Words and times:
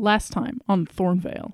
Last 0.00 0.32
time 0.32 0.62
on 0.66 0.86
Thornvale. 0.86 1.52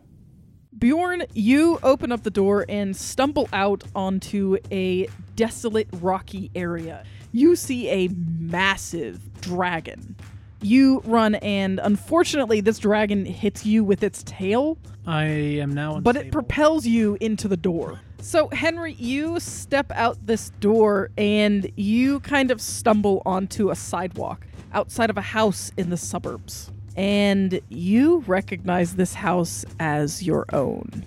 Bjorn, 0.78 1.24
you 1.34 1.80
open 1.82 2.12
up 2.12 2.22
the 2.22 2.30
door 2.30 2.64
and 2.68 2.96
stumble 2.96 3.48
out 3.52 3.82
onto 3.92 4.58
a 4.70 5.08
desolate, 5.34 5.88
rocky 5.94 6.52
area. 6.54 7.02
You 7.32 7.56
see 7.56 7.88
a 7.88 8.08
massive 8.08 9.40
dragon. 9.40 10.14
You 10.62 11.02
run, 11.04 11.34
and 11.36 11.80
unfortunately, 11.82 12.60
this 12.60 12.78
dragon 12.78 13.24
hits 13.24 13.66
you 13.66 13.82
with 13.82 14.04
its 14.04 14.22
tail, 14.22 14.78
I 15.08 15.24
am 15.24 15.74
now. 15.74 15.98
but 15.98 16.14
it 16.14 16.30
propels 16.30 16.86
you 16.86 17.18
into 17.20 17.48
the 17.48 17.56
door. 17.56 18.00
So, 18.20 18.46
Henry, 18.50 18.92
you 18.92 19.40
step 19.40 19.90
out 19.90 20.24
this 20.24 20.50
door 20.60 21.10
and 21.18 21.68
you 21.74 22.20
kind 22.20 22.52
of 22.52 22.60
stumble 22.60 23.22
onto 23.26 23.70
a 23.70 23.74
sidewalk 23.74 24.46
outside 24.72 25.10
of 25.10 25.18
a 25.18 25.22
house 25.22 25.72
in 25.76 25.90
the 25.90 25.96
suburbs. 25.96 26.70
And 26.96 27.60
you 27.68 28.24
recognize 28.26 28.96
this 28.96 29.14
house 29.14 29.64
as 29.78 30.22
your 30.22 30.46
own. 30.52 31.04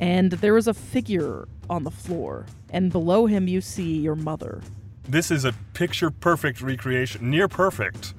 And 0.00 0.32
there 0.32 0.56
is 0.56 0.66
a 0.66 0.74
figure 0.74 1.46
on 1.70 1.84
the 1.84 1.90
floor, 1.90 2.46
and 2.70 2.90
below 2.90 3.26
him, 3.26 3.48
you 3.48 3.60
see 3.60 3.98
your 3.98 4.16
mother. 4.16 4.60
This 5.08 5.30
is 5.30 5.44
a 5.44 5.52
picture 5.72 6.10
perfect 6.10 6.60
recreation, 6.60 7.30
near 7.30 7.46
perfect, 7.46 8.14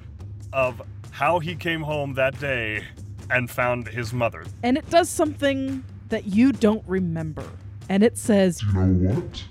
of 0.52 0.80
how 1.10 1.38
he 1.38 1.54
came 1.54 1.82
home 1.82 2.14
that 2.14 2.38
day 2.40 2.84
and 3.30 3.50
found 3.50 3.88
his 3.88 4.12
mother. 4.12 4.44
And 4.62 4.78
it 4.78 4.88
does 4.90 5.08
something 5.08 5.84
that 6.08 6.26
you 6.26 6.52
don't 6.52 6.84
remember. 6.86 7.44
And 7.88 8.02
it 8.02 8.16
says, 8.16 8.62
You 8.62 8.72
know 8.72 9.10
what? 9.10 9.44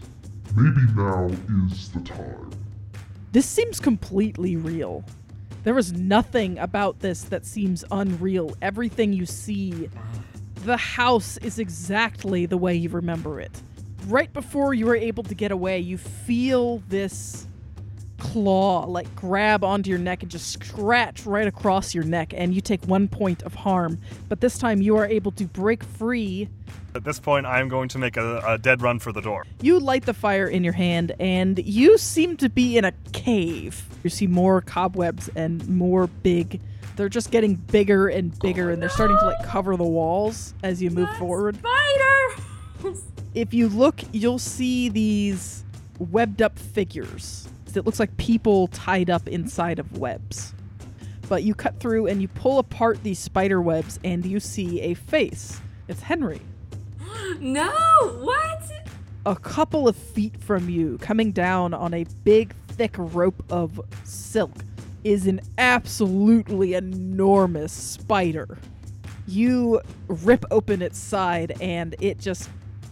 Maybe 0.55 0.81
now 0.95 1.29
is 1.69 1.91
the 1.91 1.99
time. 2.01 2.51
This 3.31 3.45
seems 3.45 3.79
completely 3.79 4.55
real. 4.55 5.03
There 5.65 5.79
is 5.79 5.93
nothing 5.93 6.59
about 6.59 6.99
this 6.99 7.23
that 7.23 7.43
seems 7.43 7.83
unreal. 7.89 8.55
Everything 8.61 9.13
you 9.13 9.25
see, 9.25 9.89
the 10.63 10.77
house 10.77 11.37
is 11.37 11.57
exactly 11.57 12.45
the 12.45 12.55
way 12.55 12.75
you 12.75 12.87
remember 12.89 13.39
it. 13.39 13.63
Right 14.05 14.31
before 14.31 14.75
you 14.75 14.87
are 14.89 14.95
able 14.95 15.23
to 15.23 15.33
get 15.33 15.51
away, 15.51 15.79
you 15.79 15.97
feel 15.97 16.83
this 16.87 17.47
claw 18.17 18.85
like 18.85 19.13
grab 19.15 19.63
onto 19.63 19.89
your 19.89 19.99
neck 19.99 20.21
and 20.23 20.31
just 20.31 20.51
scratch 20.51 21.25
right 21.25 21.47
across 21.47 21.93
your 21.93 22.03
neck, 22.03 22.33
and 22.35 22.53
you 22.53 22.61
take 22.61 22.83
one 22.85 23.07
point 23.07 23.43
of 23.43 23.53
harm. 23.53 23.99
But 24.29 24.41
this 24.41 24.57
time 24.57 24.81
you 24.81 24.97
are 24.97 25.05
able 25.05 25.31
to 25.33 25.45
break 25.45 25.83
free 25.83 26.49
At 26.93 27.03
this 27.03 27.19
point, 27.19 27.45
I 27.45 27.59
am 27.59 27.67
going 27.67 27.89
to 27.89 27.97
make 27.97 28.17
a, 28.17 28.41
a 28.45 28.57
dead 28.57 28.81
run 28.81 28.99
for 28.99 29.11
the 29.11 29.21
door. 29.21 29.45
You 29.61 29.79
light 29.79 30.05
the 30.05 30.13
fire 30.13 30.47
in 30.47 30.63
your 30.63 30.73
hand, 30.73 31.13
and 31.19 31.59
you 31.59 31.97
seem 31.97 32.37
to 32.37 32.49
be 32.49 32.77
in 32.77 32.85
a 32.85 32.93
cave. 33.11 33.85
You 34.03 34.09
see 34.09 34.27
more 34.27 34.61
cobwebs 34.61 35.29
and 35.35 35.67
more 35.67 36.07
big. 36.07 36.61
They're 36.95 37.09
just 37.09 37.31
getting 37.31 37.55
bigger 37.55 38.07
and 38.07 38.37
bigger, 38.39 38.71
and 38.71 38.81
they're 38.81 38.89
starting 38.89 39.17
to 39.17 39.25
like 39.25 39.45
cover 39.45 39.75
the 39.75 39.83
walls 39.83 40.53
as 40.63 40.81
you 40.81 40.89
move 40.89 41.09
forward. 41.17 41.57
Spider! 41.57 42.95
If 43.35 43.53
you 43.53 43.67
look, 43.67 43.99
you'll 44.13 44.39
see 44.39 44.87
these 44.87 45.65
webbed 45.99 46.41
up 46.41 46.57
figures. 46.57 47.49
It 47.77 47.85
looks 47.85 47.99
like 47.99 48.15
people 48.17 48.67
tied 48.67 49.09
up 49.09 49.27
inside 49.27 49.79
of 49.79 49.97
webs. 49.97 50.53
But 51.27 51.43
you 51.43 51.55
cut 51.55 51.79
through 51.79 52.07
and 52.07 52.21
you 52.21 52.27
pull 52.27 52.59
apart 52.59 53.03
these 53.03 53.19
spider 53.19 53.61
webs, 53.61 53.99
and 54.03 54.25
you 54.25 54.39
see 54.39 54.81
a 54.81 54.93
face. 54.93 55.59
It's 55.87 56.01
Henry. 56.01 56.41
no! 57.39 57.71
What? 58.21 58.55
a 59.25 59.35
couple 59.35 59.87
of 59.87 59.95
feet 59.95 60.39
from 60.41 60.69
you, 60.69 60.97
coming 60.99 61.31
down 61.31 61.73
on 61.73 61.93
a 61.93 62.05
big, 62.23 62.53
thick 62.67 62.95
rope 62.97 63.43
of 63.49 63.81
silk, 64.03 64.53
is 65.03 65.25
an 65.25 65.41
absolutely 65.57 66.75
enormous 66.75 67.71
spider. 67.71 68.57
You 69.27 69.81
rip 70.07 70.45
open 70.51 70.81
its 70.81 70.99
side 70.99 71.57
and 71.59 71.95
it 71.99 72.19
just 72.19 72.49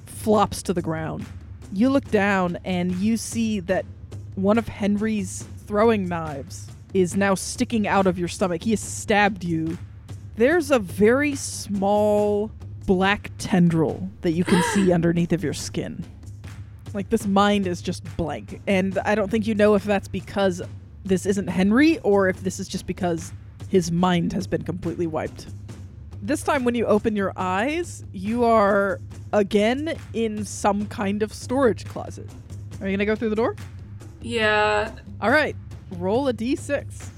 flops 0.07 0.63
to 0.63 0.73
the 0.73 0.81
ground. 0.81 1.25
You 1.71 1.89
look 1.89 2.09
down 2.09 2.57
and 2.65 2.91
you 2.95 3.17
see 3.17 3.59
that 3.61 3.85
one 4.35 4.57
of 4.57 4.67
Henry's 4.67 5.45
throwing 5.65 6.07
knives 6.07 6.67
is 6.93 7.15
now 7.15 7.35
sticking 7.35 7.87
out 7.87 8.07
of 8.07 8.19
your 8.19 8.27
stomach. 8.27 8.63
He 8.63 8.71
has 8.71 8.79
stabbed 8.79 9.43
you. 9.43 9.77
There's 10.35 10.71
a 10.71 10.79
very 10.79 11.35
small 11.35 12.51
black 12.85 13.31
tendril 13.37 14.09
that 14.21 14.31
you 14.31 14.43
can 14.43 14.61
see 14.73 14.91
underneath 14.91 15.33
of 15.33 15.43
your 15.43 15.53
skin. 15.53 16.03
Like 16.93 17.09
this 17.09 17.25
mind 17.25 17.65
is 17.65 17.81
just 17.81 18.03
blank. 18.17 18.61
And 18.67 18.97
I 18.99 19.15
don't 19.15 19.29
think 19.31 19.47
you 19.47 19.55
know 19.55 19.73
if 19.75 19.83
that's 19.83 20.07
because 20.07 20.61
this 21.03 21.25
isn't 21.25 21.47
Henry 21.47 21.99
or 21.99 22.29
if 22.29 22.41
this 22.41 22.59
is 22.59 22.67
just 22.67 22.85
because 22.85 23.33
his 23.69 23.91
mind 23.91 24.33
has 24.33 24.45
been 24.45 24.63
completely 24.63 25.07
wiped. 25.07 25.47
This 26.21 26.41
time, 26.41 26.63
when 26.63 26.73
you 26.73 26.85
open 26.85 27.17
your 27.17 27.33
eyes, 27.35 28.05
you 28.13 28.45
are 28.45 29.01
again 29.33 29.97
in 30.13 30.45
some 30.45 30.85
kind 30.85 31.21
of 31.21 31.33
storage 31.33 31.85
closet. 31.85 32.29
Are 32.79 32.87
you 32.87 32.95
gonna 32.95 33.05
go 33.05 33.15
through 33.15 33.31
the 33.31 33.35
door? 33.35 33.55
Yeah. 34.23 34.91
All 35.21 35.29
right, 35.29 35.55
roll 35.97 36.27
a 36.29 36.33
d6. 36.33 37.09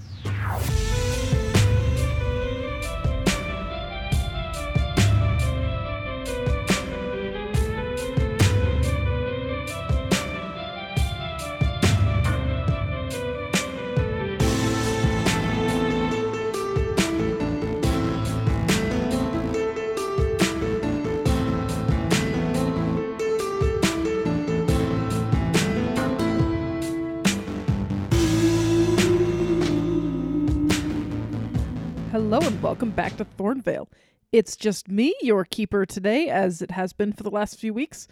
Welcome 32.65 32.89
back 32.89 33.15
to 33.15 33.23
Thornvale. 33.23 33.85
It's 34.31 34.55
just 34.55 34.89
me, 34.89 35.13
your 35.21 35.45
keeper 35.45 35.85
today, 35.85 36.29
as 36.29 36.63
it 36.63 36.71
has 36.71 36.93
been 36.93 37.13
for 37.13 37.21
the 37.21 37.29
last 37.29 37.59
few 37.59 37.75
weeks. 37.75 38.07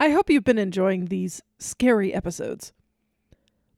I 0.00 0.10
hope 0.10 0.28
you've 0.28 0.42
been 0.42 0.58
enjoying 0.58 1.04
these 1.04 1.40
scary 1.60 2.12
episodes. 2.12 2.72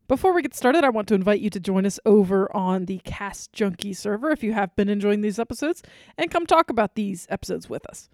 Before 0.08 0.32
we 0.32 0.40
get 0.40 0.54
started, 0.54 0.82
I 0.82 0.88
want 0.88 1.08
to 1.08 1.14
invite 1.14 1.40
you 1.40 1.50
to 1.50 1.60
join 1.60 1.84
us 1.84 2.00
over 2.06 2.50
on 2.56 2.86
the 2.86 3.02
Cast 3.04 3.52
Junkie 3.52 3.92
server 3.92 4.30
if 4.30 4.42
you 4.42 4.54
have 4.54 4.74
been 4.76 4.88
enjoying 4.88 5.20
these 5.20 5.38
episodes, 5.38 5.82
and 6.16 6.30
come 6.30 6.46
talk 6.46 6.70
about 6.70 6.94
these 6.94 7.26
episodes 7.28 7.68
with 7.68 7.84
us. 7.84 8.08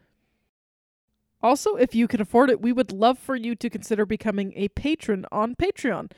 Also, 1.42 1.76
if 1.76 1.94
you 1.94 2.08
can 2.08 2.20
afford 2.20 2.50
it, 2.50 2.60
we 2.60 2.72
would 2.72 2.90
love 2.90 3.20
for 3.20 3.36
you 3.36 3.54
to 3.54 3.70
consider 3.70 4.04
becoming 4.04 4.52
a 4.56 4.66
patron 4.70 5.26
on 5.30 5.54
Patreon 5.54 6.10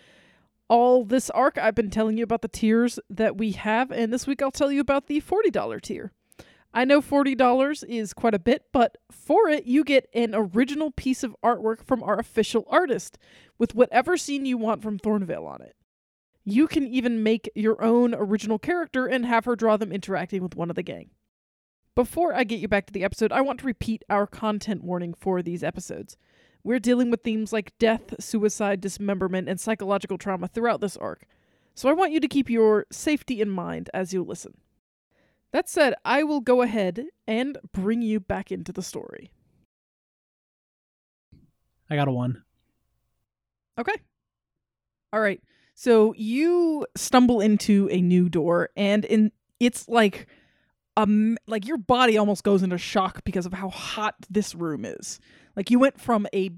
all 0.74 1.04
this 1.04 1.30
arc, 1.30 1.56
I've 1.56 1.76
been 1.76 1.88
telling 1.88 2.18
you 2.18 2.24
about 2.24 2.42
the 2.42 2.48
tiers 2.48 2.98
that 3.08 3.36
we 3.36 3.52
have, 3.52 3.92
and 3.92 4.12
this 4.12 4.26
week 4.26 4.42
I'll 4.42 4.50
tell 4.50 4.72
you 4.72 4.80
about 4.80 5.06
the 5.06 5.20
$40 5.20 5.80
tier. 5.80 6.10
I 6.72 6.84
know 6.84 7.00
$40 7.00 7.84
is 7.88 8.12
quite 8.12 8.34
a 8.34 8.40
bit, 8.40 8.64
but 8.72 8.98
for 9.08 9.48
it, 9.48 9.66
you 9.66 9.84
get 9.84 10.08
an 10.12 10.34
original 10.34 10.90
piece 10.90 11.22
of 11.22 11.36
artwork 11.44 11.84
from 11.84 12.02
our 12.02 12.18
official 12.18 12.66
artist 12.68 13.18
with 13.56 13.76
whatever 13.76 14.16
scene 14.16 14.46
you 14.46 14.58
want 14.58 14.82
from 14.82 14.98
Thornvale 14.98 15.46
on 15.46 15.62
it. 15.62 15.76
You 16.44 16.66
can 16.66 16.88
even 16.88 17.22
make 17.22 17.48
your 17.54 17.80
own 17.80 18.12
original 18.12 18.58
character 18.58 19.06
and 19.06 19.24
have 19.24 19.44
her 19.44 19.54
draw 19.54 19.76
them 19.76 19.92
interacting 19.92 20.42
with 20.42 20.56
one 20.56 20.70
of 20.70 20.76
the 20.76 20.82
gang. 20.82 21.10
Before 21.94 22.34
I 22.34 22.42
get 22.42 22.58
you 22.58 22.66
back 22.66 22.86
to 22.86 22.92
the 22.92 23.04
episode, 23.04 23.30
I 23.30 23.42
want 23.42 23.60
to 23.60 23.66
repeat 23.66 24.02
our 24.10 24.26
content 24.26 24.82
warning 24.82 25.14
for 25.14 25.40
these 25.40 25.62
episodes. 25.62 26.16
We're 26.64 26.80
dealing 26.80 27.10
with 27.10 27.22
themes 27.22 27.52
like 27.52 27.76
death, 27.78 28.14
suicide, 28.19 28.80
dismemberment, 28.80 29.48
and 29.48 29.60
psychological 29.60 30.16
trauma 30.16 30.48
throughout 30.48 30.80
this 30.80 30.97
arc, 30.97 31.26
so 31.75 31.88
I 31.88 31.92
want 31.92 32.12
you 32.12 32.20
to 32.20 32.28
keep 32.28 32.48
your 32.48 32.86
safety 32.91 33.41
in 33.41 33.50
mind 33.50 33.91
as 33.92 34.14
you 34.14 34.22
listen. 34.22 34.54
That 35.52 35.69
said, 35.69 35.94
I 36.04 36.22
will 36.22 36.41
go 36.41 36.62
ahead 36.62 37.04
and 37.26 37.58
bring 37.72 38.02
you 38.02 38.19
back 38.19 38.50
into 38.50 38.72
the 38.72 38.82
story. 38.82 39.31
I 41.90 41.96
got 41.96 42.08
a 42.08 42.12
one. 42.12 42.43
Okay. 43.78 43.94
All 45.12 45.20
right. 45.20 45.40
So 45.75 46.14
you 46.16 46.87
stumble 46.96 47.40
into 47.40 47.88
a 47.93 48.00
new 48.00 48.28
door, 48.28 48.70
and 48.76 49.05
in 49.05 49.32
it's 49.61 49.88
like 49.88 50.28
um 50.96 51.37
like 51.46 51.67
your 51.67 51.76
body 51.76 52.17
almost 52.17 52.44
goes 52.44 52.62
into 52.62 52.79
shock 52.79 53.25
because 53.25 53.46
of 53.46 53.52
how 53.52 53.69
hot 53.69 54.14
this 54.31 54.55
room 54.55 54.85
is. 54.85 55.20
Like 55.56 55.70
you 55.70 55.79
went 55.79 56.00
from 56.00 56.26
a 56.35 56.50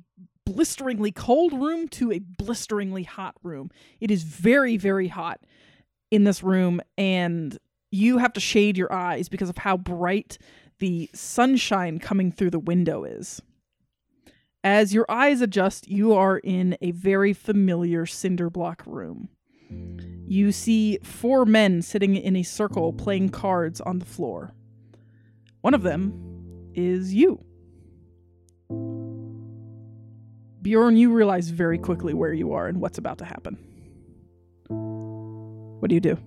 blisteringly 0.44 1.11
cold 1.12 1.53
room 1.53 1.88
to 1.88 2.12
a 2.12 2.19
blisteringly 2.19 3.03
hot 3.03 3.35
room. 3.43 3.71
It 4.00 4.11
is 4.11 4.23
very 4.23 4.77
very 4.77 5.09
hot 5.09 5.41
in 6.11 6.25
this 6.25 6.43
room 6.43 6.81
and 6.97 7.59
you 7.91 8.19
have 8.19 8.33
to 8.35 8.41
shade 8.41 8.77
your 8.77 8.93
eyes 8.93 9.29
because 9.29 9.49
of 9.49 9.59
how 9.59 9.77
bright 9.77 10.39
the 10.79 11.09
sunshine 11.15 11.99
coming 11.99 12.31
through 12.31 12.50
the 12.50 12.59
window 12.59 13.05
is. 13.05 13.41
As 14.62 14.93
your 14.93 15.06
eyes 15.09 15.41
adjust, 15.41 15.89
you 15.89 16.12
are 16.12 16.39
in 16.39 16.77
a 16.81 16.91
very 16.91 17.32
familiar 17.32 18.05
cinder 18.05 18.50
block 18.50 18.82
room. 18.85 19.29
You 20.29 20.53
see 20.53 20.99
four 21.03 21.45
men 21.45 21.83
sitting 21.83 22.17
in 22.17 22.37
a 22.37 22.43
circle 22.43 22.93
playing 22.93 23.29
cards 23.29 23.81
on 23.81 23.99
the 23.99 24.05
floor. 24.05 24.53
One 25.61 25.75
of 25.75 25.83
them 25.83 26.71
is 26.75 27.15
you. 27.15 27.45
Bjorn, 30.63 30.97
you 30.97 31.13
realize 31.13 31.51
very 31.51 31.79
quickly 31.79 32.13
where 32.13 32.33
you 32.33 32.53
are 32.53 32.67
and 32.67 32.81
what's 32.81 32.99
about 32.99 33.19
to 33.19 33.25
happen. 33.25 33.57
What 34.69 35.89
do 35.89 35.95
you 35.95 36.01
do? 36.01 36.19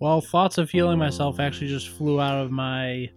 Well, 0.00 0.20
thoughts 0.20 0.58
of 0.58 0.70
healing 0.70 0.98
myself 0.98 1.38
actually 1.38 1.68
just 1.68 1.88
flew 1.88 2.20
out 2.20 2.42
of 2.42 2.50
my 2.50 3.10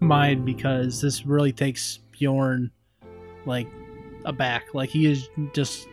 mind 0.00 0.44
because 0.44 1.00
this 1.00 1.26
really 1.26 1.52
takes 1.52 1.98
Bjorn 2.12 2.70
like 3.44 3.66
aback. 4.24 4.74
Like 4.74 4.90
he 4.90 5.06
is 5.06 5.28
just 5.52 5.88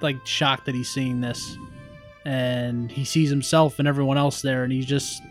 like 0.00 0.24
shocked 0.26 0.66
that 0.66 0.74
he's 0.74 0.88
seeing 0.88 1.20
this. 1.20 1.56
And 2.28 2.92
he 2.92 3.04
sees 3.06 3.30
himself 3.30 3.78
and 3.78 3.88
everyone 3.88 4.18
else 4.18 4.42
there 4.42 4.62
and 4.62 4.70
he's 4.70 4.84
just 4.84 5.22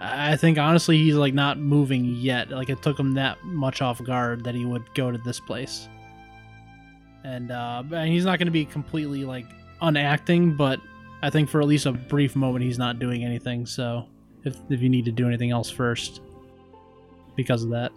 I 0.00 0.36
think 0.36 0.58
honestly 0.58 0.98
he's 0.98 1.14
like 1.14 1.32
not 1.32 1.58
moving 1.58 2.04
yet. 2.04 2.50
Like 2.50 2.70
it 2.70 2.82
took 2.82 2.98
him 2.98 3.14
that 3.14 3.42
much 3.44 3.80
off 3.80 4.02
guard 4.02 4.42
that 4.44 4.54
he 4.54 4.64
would 4.64 4.82
go 4.94 5.12
to 5.12 5.18
this 5.18 5.38
place. 5.38 5.88
And 7.22 7.52
uh 7.52 7.84
and 7.92 8.08
he's 8.08 8.24
not 8.24 8.38
going 8.38 8.46
to 8.46 8.52
be 8.52 8.64
completely 8.64 9.24
like 9.24 9.46
unacting, 9.80 10.56
but 10.56 10.80
I 11.22 11.30
think 11.30 11.48
for 11.48 11.60
at 11.60 11.68
least 11.68 11.86
a 11.86 11.92
brief 11.92 12.34
moment 12.34 12.64
he's 12.64 12.78
not 12.78 12.98
doing 12.98 13.24
anything. 13.24 13.64
So 13.64 14.08
if 14.42 14.56
if 14.70 14.82
you 14.82 14.88
need 14.88 15.04
to 15.04 15.12
do 15.12 15.28
anything 15.28 15.52
else 15.52 15.70
first 15.70 16.20
because 17.36 17.62
of 17.62 17.70
that. 17.70 17.92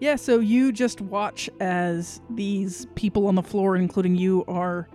Yeah, 0.00 0.16
so 0.16 0.38
you 0.40 0.72
just 0.72 1.00
watch 1.00 1.48
as 1.60 2.20
these 2.30 2.86
people 2.94 3.26
on 3.26 3.34
the 3.34 3.42
floor, 3.42 3.76
including 3.76 4.14
you, 4.14 4.44
are 4.46 4.88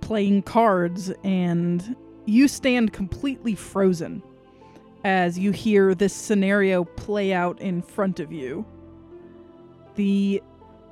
playing 0.00 0.42
cards, 0.42 1.12
and 1.22 1.94
you 2.26 2.48
stand 2.48 2.92
completely 2.92 3.54
frozen 3.54 4.22
as 5.04 5.38
you 5.38 5.50
hear 5.50 5.94
this 5.94 6.14
scenario 6.14 6.84
play 6.84 7.32
out 7.32 7.60
in 7.60 7.82
front 7.82 8.20
of 8.20 8.32
you. 8.32 8.64
The 9.96 10.42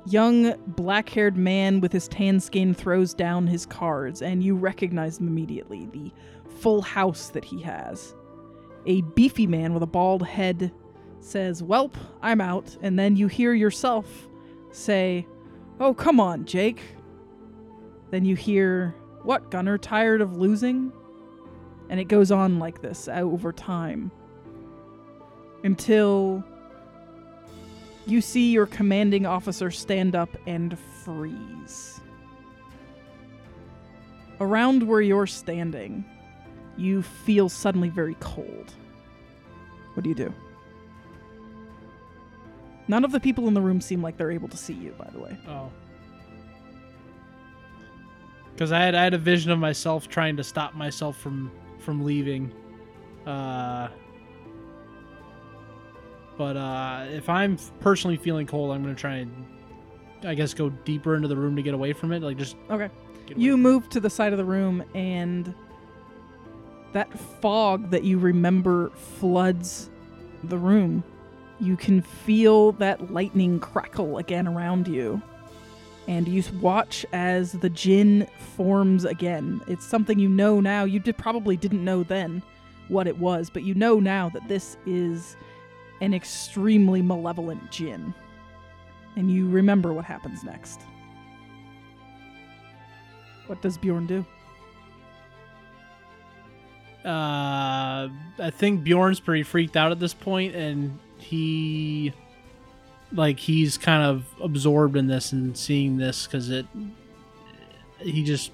young 0.05 0.55
black 0.67 1.09
haired 1.09 1.37
man 1.37 1.79
with 1.79 1.91
his 1.91 2.07
tan 2.07 2.39
skin 2.39 2.73
throws 2.73 3.13
down 3.13 3.47
his 3.47 3.65
cards, 3.65 4.21
and 4.21 4.43
you 4.43 4.55
recognize 4.55 5.19
him 5.19 5.27
immediately 5.27 5.87
the 5.91 6.11
full 6.59 6.81
house 6.81 7.29
that 7.29 7.45
he 7.45 7.61
has. 7.61 8.15
A 8.85 9.01
beefy 9.01 9.47
man 9.47 9.73
with 9.73 9.83
a 9.83 9.87
bald 9.87 10.25
head 10.25 10.71
says, 11.19 11.61
Welp, 11.61 11.93
I'm 12.21 12.41
out. 12.41 12.75
And 12.81 12.97
then 12.97 13.15
you 13.15 13.27
hear 13.27 13.53
yourself 13.53 14.27
say, 14.71 15.27
Oh, 15.79 15.93
come 15.93 16.19
on, 16.19 16.45
Jake. 16.45 16.81
Then 18.09 18.25
you 18.25 18.35
hear, 18.35 18.95
What, 19.23 19.51
Gunner, 19.51 19.77
tired 19.77 20.21
of 20.21 20.35
losing? 20.37 20.91
And 21.91 21.99
it 21.99 22.05
goes 22.05 22.31
on 22.31 22.57
like 22.57 22.81
this 22.81 23.09
uh, 23.09 23.11
over 23.11 23.51
time 23.51 24.11
until 25.65 26.41
you 28.07 28.21
see 28.21 28.51
your 28.51 28.65
commanding 28.65 29.25
officer 29.25 29.69
stand 29.69 30.15
up 30.15 30.29
and 30.47 30.79
freeze. 31.03 31.99
Around 34.39 34.83
where 34.83 35.01
you're 35.01 35.27
standing, 35.27 36.05
you 36.77 37.03
feel 37.03 37.49
suddenly 37.49 37.89
very 37.89 38.15
cold. 38.21 38.73
What 39.93 40.03
do 40.03 40.09
you 40.09 40.15
do? 40.15 40.33
None 42.87 43.03
of 43.03 43.11
the 43.11 43.19
people 43.19 43.49
in 43.49 43.53
the 43.53 43.61
room 43.61 43.81
seem 43.81 44.01
like 44.01 44.15
they're 44.15 44.31
able 44.31 44.47
to 44.47 44.57
see 44.57 44.73
you, 44.73 44.95
by 44.97 45.09
the 45.11 45.19
way. 45.19 45.37
Oh. 45.45 45.69
Because 48.53 48.71
I 48.71 48.79
had 48.79 48.95
I 48.95 49.03
had 49.03 49.13
a 49.13 49.17
vision 49.17 49.51
of 49.51 49.59
myself 49.59 50.07
trying 50.07 50.37
to 50.37 50.43
stop 50.43 50.73
myself 50.73 51.17
from 51.17 51.51
from 51.81 52.03
leaving. 52.05 52.51
Uh 53.25 53.89
but 56.37 56.57
uh 56.57 57.05
if 57.09 57.29
I'm 57.29 57.57
personally 57.79 58.17
feeling 58.17 58.47
cold, 58.47 58.71
I'm 58.71 58.81
gonna 58.81 58.95
try 58.95 59.15
and 59.17 59.45
I 60.23 60.35
guess 60.35 60.53
go 60.53 60.69
deeper 60.69 61.15
into 61.15 61.27
the 61.27 61.35
room 61.35 61.55
to 61.55 61.61
get 61.61 61.73
away 61.73 61.93
from 61.93 62.11
it. 62.11 62.21
Like 62.21 62.37
just 62.37 62.55
Okay. 62.69 62.89
You 63.35 63.57
move 63.57 63.89
to 63.89 63.99
the 63.99 64.09
side 64.09 64.33
of 64.33 64.37
the 64.37 64.45
room, 64.45 64.83
and 64.93 65.53
that 66.91 67.17
fog 67.17 67.89
that 67.91 68.03
you 68.03 68.19
remember 68.19 68.89
floods 68.89 69.89
the 70.43 70.57
room. 70.57 71.03
You 71.59 71.77
can 71.77 72.01
feel 72.01 72.73
that 72.73 73.13
lightning 73.13 73.59
crackle 73.59 74.17
again 74.17 74.47
around 74.47 74.87
you. 74.87 75.21
And 76.07 76.27
you 76.27 76.43
watch 76.59 77.05
as 77.13 77.53
the 77.53 77.69
djinn 77.69 78.27
forms 78.55 79.05
again. 79.05 79.61
It's 79.67 79.85
something 79.85 80.19
you 80.19 80.29
know 80.29 80.59
now. 80.59 80.83
You 80.83 80.99
did, 80.99 81.17
probably 81.17 81.55
didn't 81.55 81.83
know 81.83 82.03
then 82.03 82.41
what 82.87 83.07
it 83.07 83.17
was, 83.17 83.49
but 83.49 83.63
you 83.63 83.73
know 83.73 83.99
now 83.99 84.29
that 84.29 84.47
this 84.47 84.77
is 84.85 85.37
an 86.01 86.13
extremely 86.13 87.01
malevolent 87.01 87.71
djinn. 87.71 88.13
And 89.15 89.31
you 89.31 89.47
remember 89.47 89.93
what 89.93 90.05
happens 90.05 90.43
next. 90.43 90.81
What 93.47 93.61
does 93.61 93.77
Bjorn 93.77 94.07
do? 94.07 94.25
Uh, 97.05 98.09
I 98.39 98.51
think 98.51 98.83
Bjorn's 98.83 99.19
pretty 99.19 99.43
freaked 99.43 99.75
out 99.75 99.91
at 99.91 99.99
this 99.99 100.13
point, 100.13 100.55
and 100.55 100.99
he, 101.17 102.13
like, 103.13 103.39
he's 103.39 103.77
kind 103.77 104.03
of 104.03 104.25
absorbed 104.41 104.95
in 104.95 105.07
this 105.07 105.31
and 105.31 105.57
seeing 105.57 105.97
this 105.97 106.25
because 106.25 106.49
it. 106.49 106.65
He 107.99 108.23
just, 108.23 108.51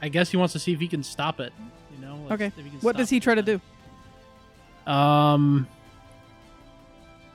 I 0.00 0.08
guess 0.08 0.30
he 0.30 0.36
wants 0.36 0.52
to 0.52 0.58
see 0.58 0.72
if 0.72 0.80
he 0.80 0.88
can 0.88 1.02
stop 1.02 1.40
it. 1.40 1.52
You 1.94 2.06
know. 2.06 2.16
like, 2.28 2.32
Okay. 2.32 2.46
if 2.46 2.64
he 2.64 2.70
can 2.70 2.78
What 2.80 2.96
does 2.96 3.10
he 3.10 3.20
try 3.20 3.34
to 3.34 3.42
do? 3.42 3.60
Um. 4.90 5.66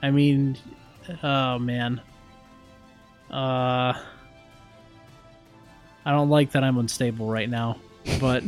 I 0.02 0.10
mean, 0.10 0.56
oh 1.22 1.58
man. 1.58 2.00
Uh. 3.30 3.92
I 6.04 6.10
don't 6.10 6.30
like 6.30 6.52
that 6.52 6.64
I'm 6.64 6.78
unstable 6.78 7.28
right 7.28 7.48
now, 7.48 7.76
but 8.18 8.42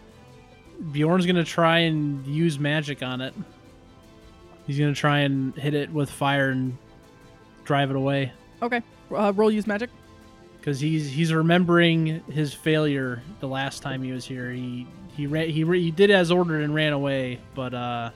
Bjorn's 0.92 1.26
gonna 1.26 1.44
try 1.44 1.80
and 1.80 2.26
use 2.26 2.58
magic 2.58 3.02
on 3.02 3.20
it. 3.20 3.34
He's 4.66 4.78
gonna 4.78 4.94
try 4.94 5.20
and 5.20 5.54
hit 5.54 5.74
it 5.74 5.92
with 5.92 6.10
fire 6.10 6.50
and 6.50 6.78
drive 7.64 7.90
it 7.90 7.96
away 7.96 8.32
Okay. 8.62 8.80
Uh, 9.14 9.32
roll 9.34 9.50
use 9.50 9.66
magic. 9.66 9.90
because 10.58 10.78
he's 10.80 11.10
he's 11.10 11.32
remembering 11.32 12.20
his 12.30 12.54
failure 12.54 13.20
the 13.40 13.48
last 13.48 13.82
time 13.82 14.02
he 14.02 14.12
was 14.12 14.24
here. 14.24 14.50
He 14.52 14.86
he 15.16 15.26
ran, 15.26 15.48
he 15.50 15.64
re- 15.64 15.82
he 15.82 15.90
did 15.90 16.10
as 16.10 16.30
ordered 16.30 16.62
and 16.62 16.72
ran 16.74 16.92
away, 16.92 17.40
but 17.54 17.74
uh, 17.74 18.10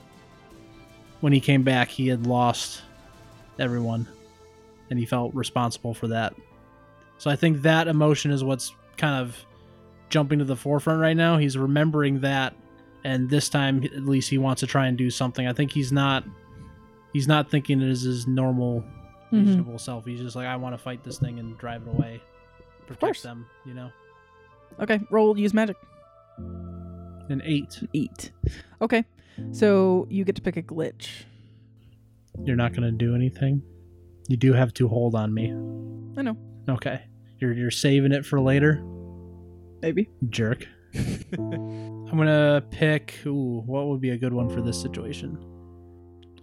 when 1.19 1.33
he 1.33 1.39
came 1.41 1.63
back, 1.63 1.89
he 1.89 2.07
had 2.07 2.25
lost 2.25 2.81
everyone, 3.59 4.07
and 4.89 4.97
he 4.97 5.05
felt 5.05 5.33
responsible 5.35 5.93
for 5.93 6.07
that. 6.07 6.33
So 7.17 7.29
I 7.29 7.35
think 7.35 7.61
that 7.63 7.87
emotion 7.87 8.31
is 8.31 8.43
what's 8.43 8.73
kind 8.95 9.21
of 9.21 9.37
jumping 10.09 10.39
to 10.39 10.45
the 10.45 10.55
forefront 10.55 11.01
right 11.01 11.17
now. 11.17 11.37
He's 11.37 11.57
remembering 11.57 12.21
that, 12.21 12.55
and 13.03 13.29
this 13.29 13.49
time 13.49 13.83
at 13.83 14.05
least 14.05 14.29
he 14.29 14.37
wants 14.37 14.61
to 14.61 14.67
try 14.67 14.87
and 14.87 14.97
do 14.97 15.09
something. 15.09 15.45
I 15.47 15.53
think 15.53 15.71
he's 15.71 15.91
not 15.91 16.23
he's 17.13 17.27
not 17.27 17.51
thinking 17.51 17.81
it 17.81 17.89
is 17.89 18.01
his 18.03 18.25
normal 18.27 18.83
Mhm. 19.31 19.79
self. 19.79 20.05
He's 20.05 20.19
just 20.19 20.35
like, 20.35 20.47
I 20.47 20.55
want 20.55 20.73
to 20.73 20.77
fight 20.77 21.03
this 21.03 21.17
thing 21.19 21.39
and 21.39 21.57
drive 21.57 21.81
it 21.83 21.89
away, 21.89 22.21
course. 22.87 22.97
protect 22.99 23.23
them. 23.23 23.45
You 23.65 23.73
know, 23.73 23.89
Okay. 24.79 24.99
Roll 25.09 25.37
use 25.37 25.53
magic. 25.53 25.75
an 27.29 27.41
eight. 27.43 27.83
Eight. 27.93 28.31
Okay. 28.81 29.03
So 29.51 30.07
you 30.09 30.23
get 30.23 30.35
to 30.37 30.41
pick 30.41 30.55
a 30.57 30.63
glitch. 30.63 31.09
You're 32.43 32.55
not 32.55 32.73
gonna 32.73 32.91
do 32.91 33.15
anything. 33.15 33.61
You 34.29 34.37
do 34.37 34.53
have 34.53 34.73
to 34.75 34.87
hold 34.87 35.13
on 35.15 35.33
me. 35.33 35.51
I 36.17 36.21
know. 36.21 36.37
Okay, 36.69 37.01
you're 37.39 37.53
you're 37.53 37.71
saving 37.71 38.11
it 38.11 38.25
for 38.25 38.39
later, 38.39 38.81
Maybe. 39.81 40.09
jerk. 40.29 40.67
I'm 41.37 42.05
gonna 42.17 42.63
pick. 42.71 43.15
Ooh, 43.25 43.61
what 43.65 43.87
would 43.87 44.01
be 44.01 44.11
a 44.11 44.17
good 44.17 44.33
one 44.33 44.49
for 44.49 44.61
this 44.61 44.79
situation? 44.81 45.37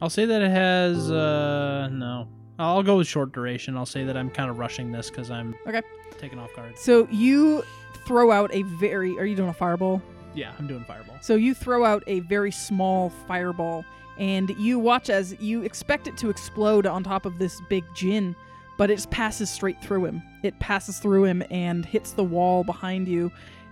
I'll 0.00 0.10
say 0.10 0.24
that 0.26 0.42
it 0.42 0.50
has. 0.50 1.10
uh 1.10 1.88
No, 1.92 2.28
I'll 2.58 2.82
go 2.82 2.98
with 2.98 3.06
short 3.08 3.32
duration. 3.32 3.76
I'll 3.76 3.86
say 3.86 4.04
that 4.04 4.16
I'm 4.16 4.30
kind 4.30 4.48
of 4.50 4.58
rushing 4.58 4.92
this 4.92 5.10
because 5.10 5.30
I'm 5.30 5.54
Okay. 5.66 5.82
taking 6.18 6.38
off 6.38 6.54
guard. 6.54 6.78
So 6.78 7.08
you 7.10 7.64
throw 8.06 8.30
out 8.30 8.54
a 8.54 8.62
very. 8.62 9.16
Are 9.18 9.24
you 9.24 9.34
doing 9.36 9.48
a 9.48 9.54
fireball? 9.54 10.00
Yeah, 10.34 10.52
I'm 10.58 10.66
doing 10.66 10.84
fireball. 10.84 11.16
So 11.20 11.34
you 11.36 11.54
throw 11.54 11.84
out 11.84 12.02
a 12.06 12.20
very 12.20 12.50
small 12.50 13.10
fireball, 13.28 13.84
and 14.18 14.50
you 14.58 14.78
watch 14.78 15.10
as 15.10 15.36
you 15.40 15.62
expect 15.62 16.06
it 16.06 16.16
to 16.18 16.30
explode 16.30 16.86
on 16.86 17.02
top 17.04 17.24
of 17.26 17.38
this 17.38 17.60
big 17.68 17.84
djinn, 17.94 18.34
but 18.78 18.90
it 18.90 18.96
just 18.96 19.10
passes 19.10 19.48
straight 19.50 19.80
through 19.82 20.04
him. 20.06 20.22
It 20.42 20.58
passes 20.60 20.98
through 20.98 21.24
him 21.24 21.42
and 21.50 21.84
hits 21.84 22.12
the 22.12 22.24
wall 22.24 22.64
behind 22.64 23.06
you, 23.08 23.30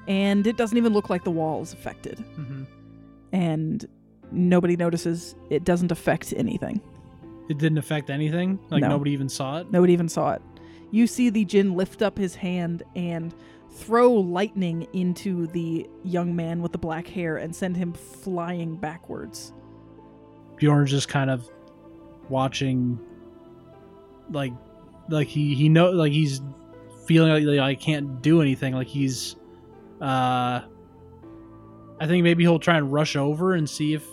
and 0.09 0.47
it 0.47 0.57
doesn't 0.57 0.79
even 0.79 0.93
look 0.93 1.11
like 1.11 1.25
the 1.25 1.31
wall 1.33 1.62
is 1.62 1.73
affected. 1.73 2.19
hmm 2.37 2.62
And 3.33 3.85
nobody 4.31 4.77
notices. 4.77 5.35
It 5.51 5.65
doesn't 5.65 5.91
affect 5.93 6.33
anything. 6.37 6.81
It 7.49 7.59
didn't 7.59 7.79
affect 7.79 8.11
anything. 8.11 8.59
Like 8.71 8.83
No. 8.83 8.89
nobody 8.89 9.11
even 9.13 9.29
saw 9.29 9.59
it. 9.61 9.71
Nobody 9.71 9.93
even 9.93 10.09
saw 10.09 10.33
it. 10.33 10.43
You 10.91 11.07
see 11.07 11.31
the 11.31 11.45
djinn 11.45 11.75
lift 11.75 12.03
up 12.03 12.17
his 12.19 12.35
hand 12.35 12.83
and 12.95 13.35
throw 13.71 14.13
lightning 14.13 14.87
into 14.93 15.47
the 15.49 15.89
young 16.05 16.37
man 16.37 16.61
with 16.61 16.73
the 16.73 16.79
black 16.79 17.07
hair 17.09 17.39
and 17.39 17.55
send 17.57 17.77
him 17.77 17.93
flying 17.95 18.77
backwards. 18.77 19.53
Bjorn's 20.57 20.91
just 20.91 21.09
kind 21.09 21.31
of 21.31 21.49
watching 22.29 22.99
like 24.31 24.53
like 25.09 25.27
he 25.27 25.55
he 25.55 25.69
know 25.69 25.91
like 25.91 26.13
he's 26.13 26.41
feeling 27.07 27.33
like, 27.33 27.45
like 27.45 27.59
I 27.59 27.75
can't 27.75 28.23
do 28.23 28.41
anything. 28.43 28.75
Like 28.75 28.87
he's 28.87 29.37
uh 30.01 30.61
I 32.01 32.07
think 32.07 32.25
maybe 32.25 32.43
he'll 32.45 32.59
try 32.59 32.77
and 32.77 32.93
rush 32.93 33.17
over 33.17 33.55
and 33.55 33.69
see 33.69 33.95
if 33.95 34.05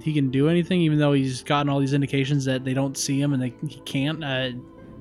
he 0.00 0.12
can 0.12 0.30
do 0.30 0.48
anything, 0.48 0.80
even 0.80 0.98
though 0.98 1.12
he's 1.12 1.42
gotten 1.42 1.68
all 1.68 1.78
these 1.78 1.92
indications 1.92 2.44
that 2.46 2.64
they 2.64 2.74
don't 2.74 2.96
see 2.96 3.20
him 3.20 3.32
and 3.32 3.42
they 3.42 3.54
he 3.66 3.80
can't. 3.80 4.22
Uh, 4.22 4.50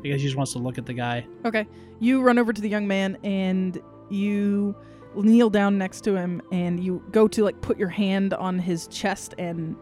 I 0.04 0.08
guess 0.08 0.20
he 0.20 0.26
just 0.26 0.36
wants 0.36 0.54
to 0.54 0.60
look 0.60 0.78
at 0.78 0.86
the 0.86 0.94
guy. 0.94 1.26
Okay. 1.46 1.68
You 2.00 2.22
run 2.22 2.40
over 2.40 2.52
to 2.52 2.62
the 2.62 2.70
young 2.70 2.88
man 2.88 3.18
and 3.24 3.80
you 4.10 4.76
kneel 5.16 5.50
down 5.50 5.78
next 5.78 6.02
to 6.02 6.16
him 6.16 6.42
and 6.52 6.84
you 6.84 7.04
go 7.12 7.28
to 7.28 7.44
like 7.44 7.60
put 7.62 7.78
your 7.78 7.90
hand 7.90 8.34
on 8.34 8.58
his 8.58 8.88
chest 8.88 9.36
and 9.38 9.76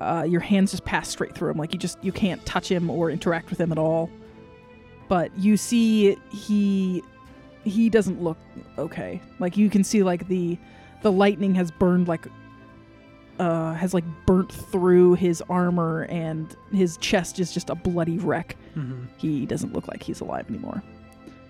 uh, 0.00 0.24
your 0.28 0.40
hands 0.40 0.70
just 0.70 0.84
pass 0.84 1.08
straight 1.08 1.34
through 1.34 1.50
him. 1.50 1.58
Like 1.58 1.72
you 1.72 1.78
just 1.78 2.02
you 2.02 2.12
can't 2.12 2.44
touch 2.46 2.70
him 2.70 2.90
or 2.90 3.10
interact 3.10 3.50
with 3.50 3.60
him 3.60 3.72
at 3.72 3.78
all. 3.78 4.10
But 5.08 5.36
you 5.36 5.56
see 5.56 6.16
he 6.30 7.02
he 7.64 7.90
doesn't 7.90 8.22
look 8.22 8.38
okay. 8.78 9.20
Like 9.38 9.56
you 9.56 9.68
can 9.68 9.84
see 9.84 10.02
like 10.02 10.28
the 10.28 10.56
the 11.02 11.10
lightning 11.10 11.54
has 11.56 11.70
burned 11.70 12.08
like 12.08 12.26
uh 13.40 13.72
has 13.74 13.92
like 13.94 14.04
burnt 14.26 14.52
through 14.52 15.14
his 15.14 15.42
armor 15.48 16.02
and 16.10 16.54
his 16.72 16.96
chest 16.98 17.38
is 17.40 17.52
just 17.52 17.70
a 17.70 17.74
bloody 17.74 18.18
wreck 18.18 18.56
Mm-hmm. 18.76 19.04
he 19.16 19.46
doesn't 19.46 19.72
look 19.72 19.88
like 19.88 20.00
he's 20.02 20.20
alive 20.20 20.48
anymore. 20.48 20.80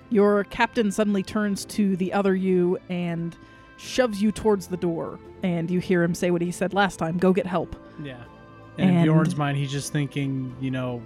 Your 0.09 0.44
captain 0.44 0.90
suddenly 0.90 1.23
turns 1.23 1.64
to 1.66 1.94
the 1.97 2.12
other 2.14 2.35
you 2.35 2.78
and 2.88 3.37
shoves 3.76 4.20
you 4.23 4.32
towards 4.32 4.66
the 4.68 4.76
door, 4.76 5.18
and 5.42 5.70
you 5.70 5.78
hear 5.80 6.02
him 6.02 6.14
say 6.14 6.30
what 6.30 6.40
he 6.42 6.50
said 6.50 6.73
last 6.75 6.97
time 6.99 7.16
go 7.18 7.32
get 7.32 7.47
help. 7.47 7.76
Yeah. 8.02 8.16
And, 8.78 8.90
in 8.90 8.97
And- 8.97 9.04
Bjorn's 9.04 9.37
mind, 9.37 9.56
he's 9.59 9.70
just 9.70 9.92
thinking, 9.92 10.54
you 10.61 10.70
know, 10.70 11.02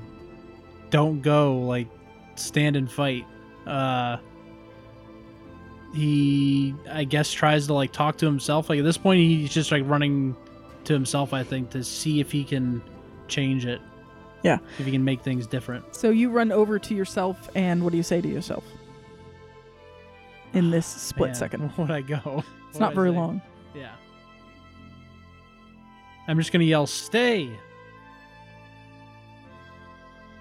don't 0.90 1.20
go, 1.20 1.56
like, 1.58 1.88
stand 2.36 2.76
and 2.76 2.90
fight. 2.90 3.26
Uh, 3.66 4.16
he, 5.92 6.74
I 6.90 7.04
guess, 7.04 7.30
tries 7.32 7.66
to, 7.68 7.74
like, 7.74 7.92
talk 7.92 8.16
to 8.18 8.26
himself. 8.26 8.68
Like, 8.68 8.78
at 8.80 8.84
this 8.84 8.98
point, 8.98 9.20
he's 9.20 9.52
just, 9.52 9.70
like, 9.70 9.82
running 9.86 10.36
to 10.86 10.92
himself, 10.92 11.32
I 11.32 11.42
think, 11.42 11.70
to 11.70 11.82
see 11.84 12.20
if 12.20 12.30
he 12.32 12.44
can 12.44 12.82
change 13.28 13.66
it. 13.66 13.80
Yeah. 14.42 14.58
If 14.78 14.84
he 14.86 14.92
can 14.92 15.04
make 15.04 15.22
things 15.22 15.46
different. 15.46 15.94
So 15.96 16.10
you 16.10 16.30
run 16.30 16.52
over 16.52 16.78
to 16.78 16.94
yourself, 16.94 17.48
and 17.54 17.82
what 17.82 17.90
do 17.92 17.96
you 17.96 18.02
say 18.02 18.20
to 18.20 18.28
yourself? 18.28 18.64
In 20.52 20.70
this 20.70 20.86
split 20.86 21.28
Man, 21.30 21.34
second. 21.34 21.60
Where 21.76 21.86
would 21.86 21.90
I 21.94 22.00
go? 22.02 22.44
It's 22.70 22.78
not 22.78 22.94
very 22.94 23.10
long. 23.10 23.40
Yeah. 23.74 23.92
I'm 26.28 26.36
just 26.38 26.52
going 26.52 26.60
to 26.60 26.66
yell, 26.66 26.86
stay! 26.86 27.50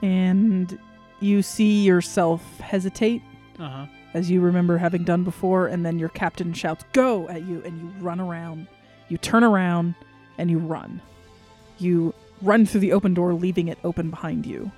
And 0.01 0.77
you 1.19 1.41
see 1.41 1.83
yourself 1.83 2.41
hesitate 2.59 3.21
Uh 3.59 3.69
huh. 3.69 3.85
as 4.13 4.29
you 4.29 4.41
remember 4.41 4.77
having 4.77 5.03
done 5.03 5.23
before, 5.23 5.67
and 5.67 5.85
then 5.85 5.97
your 5.99 6.09
captain 6.09 6.53
shouts, 6.53 6.83
Go 6.93 7.27
at 7.29 7.43
you, 7.43 7.61
and 7.65 7.79
you 7.79 7.87
run 8.03 8.19
around. 8.19 8.67
You 9.07 9.17
turn 9.17 9.43
around 9.43 9.95
and 10.37 10.49
you 10.49 10.59
run. 10.59 11.01
You 11.79 12.13
run 12.41 12.65
through 12.65 12.81
the 12.81 12.93
open 12.93 13.13
door, 13.13 13.33
leaving 13.33 13.67
it 13.67 13.77
open 13.83 14.09
behind 14.09 14.45
you. 14.45 14.71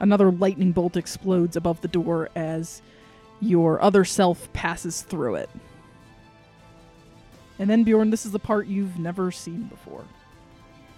Another 0.00 0.32
lightning 0.32 0.72
bolt 0.72 0.96
explodes 0.96 1.56
above 1.56 1.80
the 1.80 1.88
door 1.88 2.28
as 2.34 2.82
your 3.40 3.80
other 3.82 4.04
self 4.04 4.52
passes 4.52 5.02
through 5.02 5.36
it. 5.36 5.50
And 7.58 7.70
then, 7.70 7.84
Bjorn, 7.84 8.10
this 8.10 8.26
is 8.26 8.32
the 8.32 8.38
part 8.38 8.66
you've 8.66 8.98
never 8.98 9.30
seen 9.30 9.64
before. 9.64 10.04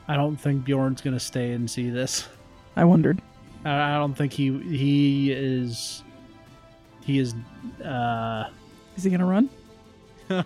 I 0.08 0.16
don't 0.16 0.36
think 0.36 0.64
Bjorn's 0.64 1.00
going 1.00 1.14
to 1.14 1.20
stay 1.20 1.52
and 1.52 1.70
see 1.70 1.90
this. 1.90 2.28
I 2.76 2.84
wondered. 2.84 3.20
I 3.64 3.94
I 3.94 3.98
don't 3.98 4.14
think 4.14 4.32
he 4.32 4.58
he 4.58 5.32
is 5.32 6.02
he 7.02 7.18
is 7.18 7.34
uh 7.84 8.44
Is 8.96 9.04
he 9.04 9.10
going 9.10 9.20
to 9.20 9.26
run? 9.26 9.48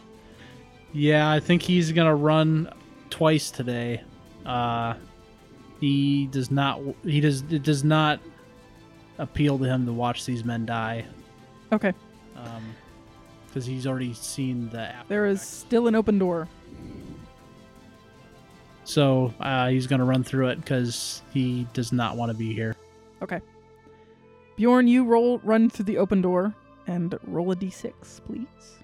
yeah, 0.92 1.30
I 1.30 1.40
think 1.40 1.62
he's 1.62 1.92
going 1.92 2.08
to 2.08 2.14
run 2.14 2.72
twice 3.18 3.50
today. 3.50 4.00
Uh 4.46 4.94
he 5.80 6.26
does 6.28 6.50
not 6.50 6.80
he 7.04 7.20
does 7.20 7.42
it 7.50 7.64
does 7.64 7.82
not 7.82 8.20
appeal 9.18 9.58
to 9.58 9.64
him 9.64 9.84
to 9.86 9.92
watch 9.92 10.24
these 10.24 10.44
men 10.44 10.64
die. 10.64 11.04
Okay. 11.72 11.92
Um 12.36 12.62
cuz 13.52 13.66
he's 13.66 13.86
already 13.88 14.14
seen 14.14 14.70
the 14.70 14.80
after 14.80 15.08
There 15.08 15.26
is 15.26 15.42
still 15.42 15.88
an 15.88 15.96
open 15.96 16.18
door. 16.18 16.48
So, 18.84 19.34
uh 19.40 19.68
he's 19.68 19.86
going 19.88 19.98
to 19.98 20.06
run 20.06 20.22
through 20.22 20.48
it 20.48 20.64
cuz 20.64 21.22
he 21.34 21.66
does 21.74 21.92
not 21.92 22.16
want 22.16 22.30
to 22.30 22.38
be 22.38 22.54
here. 22.54 22.76
Okay. 23.20 23.40
Bjorn, 24.56 24.86
you 24.86 25.04
roll 25.04 25.40
run 25.40 25.68
through 25.68 25.86
the 25.86 25.98
open 25.98 26.22
door 26.22 26.54
and 26.86 27.18
roll 27.26 27.50
a 27.50 27.56
d6, 27.56 27.92
please. 28.24 28.77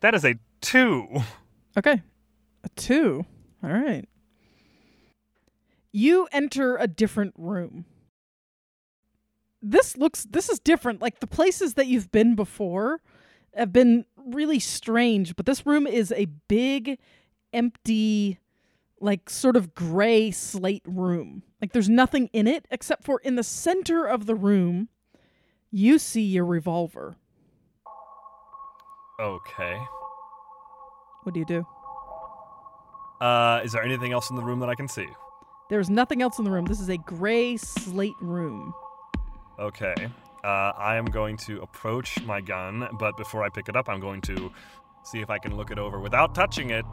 That 0.00 0.14
is 0.14 0.24
a 0.24 0.36
two. 0.60 1.22
Okay. 1.76 2.02
A 2.64 2.68
2. 2.70 3.24
All 3.62 3.70
right. 3.70 4.08
You 5.92 6.26
enter 6.32 6.76
a 6.76 6.86
different 6.86 7.34
room. 7.36 7.84
This 9.62 9.96
looks 9.96 10.24
this 10.24 10.48
is 10.48 10.58
different. 10.58 11.00
Like 11.00 11.20
the 11.20 11.26
places 11.26 11.74
that 11.74 11.86
you've 11.86 12.12
been 12.12 12.34
before 12.34 13.00
have 13.54 13.72
been 13.72 14.04
really 14.16 14.58
strange, 14.58 15.34
but 15.36 15.46
this 15.46 15.64
room 15.64 15.86
is 15.86 16.12
a 16.12 16.26
big 16.48 16.98
empty 17.52 18.38
like 19.00 19.30
sort 19.30 19.56
of 19.56 19.74
gray 19.74 20.30
slate 20.30 20.84
room. 20.86 21.42
Like 21.60 21.72
there's 21.72 21.88
nothing 21.88 22.28
in 22.32 22.46
it 22.46 22.66
except 22.70 23.04
for 23.04 23.20
in 23.20 23.36
the 23.36 23.42
center 23.42 24.04
of 24.04 24.26
the 24.26 24.34
room 24.34 24.88
you 25.70 25.98
see 25.98 26.22
your 26.22 26.44
revolver. 26.44 27.16
Okay. 29.18 29.80
What 31.22 31.32
do 31.32 31.40
you 31.40 31.46
do? 31.46 31.66
Uh, 33.20 33.60
is 33.64 33.72
there 33.72 33.82
anything 33.82 34.12
else 34.12 34.30
in 34.30 34.36
the 34.36 34.42
room 34.42 34.60
that 34.60 34.68
I 34.68 34.74
can 34.74 34.88
see? 34.88 35.08
There's 35.70 35.90
nothing 35.90 36.22
else 36.22 36.38
in 36.38 36.44
the 36.44 36.50
room. 36.50 36.66
This 36.66 36.80
is 36.80 36.90
a 36.90 36.98
gray 36.98 37.56
slate 37.56 38.14
room. 38.20 38.74
Okay. 39.58 39.94
Uh, 40.44 40.72
I 40.78 40.96
am 40.96 41.06
going 41.06 41.36
to 41.38 41.60
approach 41.62 42.22
my 42.24 42.40
gun, 42.40 42.88
but 43.00 43.16
before 43.16 43.42
I 43.42 43.48
pick 43.48 43.68
it 43.68 43.74
up, 43.74 43.88
I'm 43.88 44.00
going 44.00 44.20
to 44.22 44.52
see 45.02 45.20
if 45.20 45.30
I 45.30 45.38
can 45.38 45.56
look 45.56 45.70
it 45.70 45.78
over 45.78 45.98
without 45.98 46.34
touching 46.34 46.70
it 46.70 46.86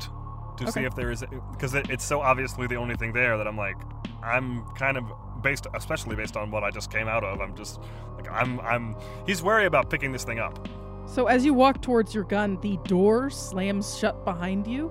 to 0.57 0.71
see 0.71 0.81
if 0.81 0.95
there 0.95 1.11
is 1.11 1.23
because 1.51 1.73
it, 1.73 1.89
it's 1.89 2.05
so 2.05 2.21
obviously 2.21 2.67
the 2.67 2.75
only 2.75 2.95
thing 2.95 3.11
there 3.11 3.37
that 3.37 3.47
I'm 3.47 3.57
like 3.57 3.75
I'm 4.21 4.63
kind 4.75 4.97
of 4.97 5.11
based, 5.41 5.67
especially 5.73 6.15
based 6.15 6.37
on 6.37 6.51
what 6.51 6.63
I 6.63 6.69
just 6.69 6.91
came 6.91 7.07
out 7.07 7.23
of. 7.23 7.41
I'm 7.41 7.55
just 7.55 7.79
like 8.15 8.29
I'm 8.31 8.59
I'm 8.61 8.95
he's 9.25 9.41
wary 9.41 9.65
about 9.65 9.89
picking 9.89 10.11
this 10.11 10.23
thing 10.23 10.39
up. 10.39 10.67
So 11.05 11.27
as 11.27 11.45
you 11.45 11.53
walk 11.53 11.81
towards 11.81 12.13
your 12.15 12.24
gun, 12.24 12.57
the 12.62 12.77
door 12.86 13.29
slams 13.29 13.98
shut 13.98 14.24
behind 14.25 14.65
you. 14.67 14.89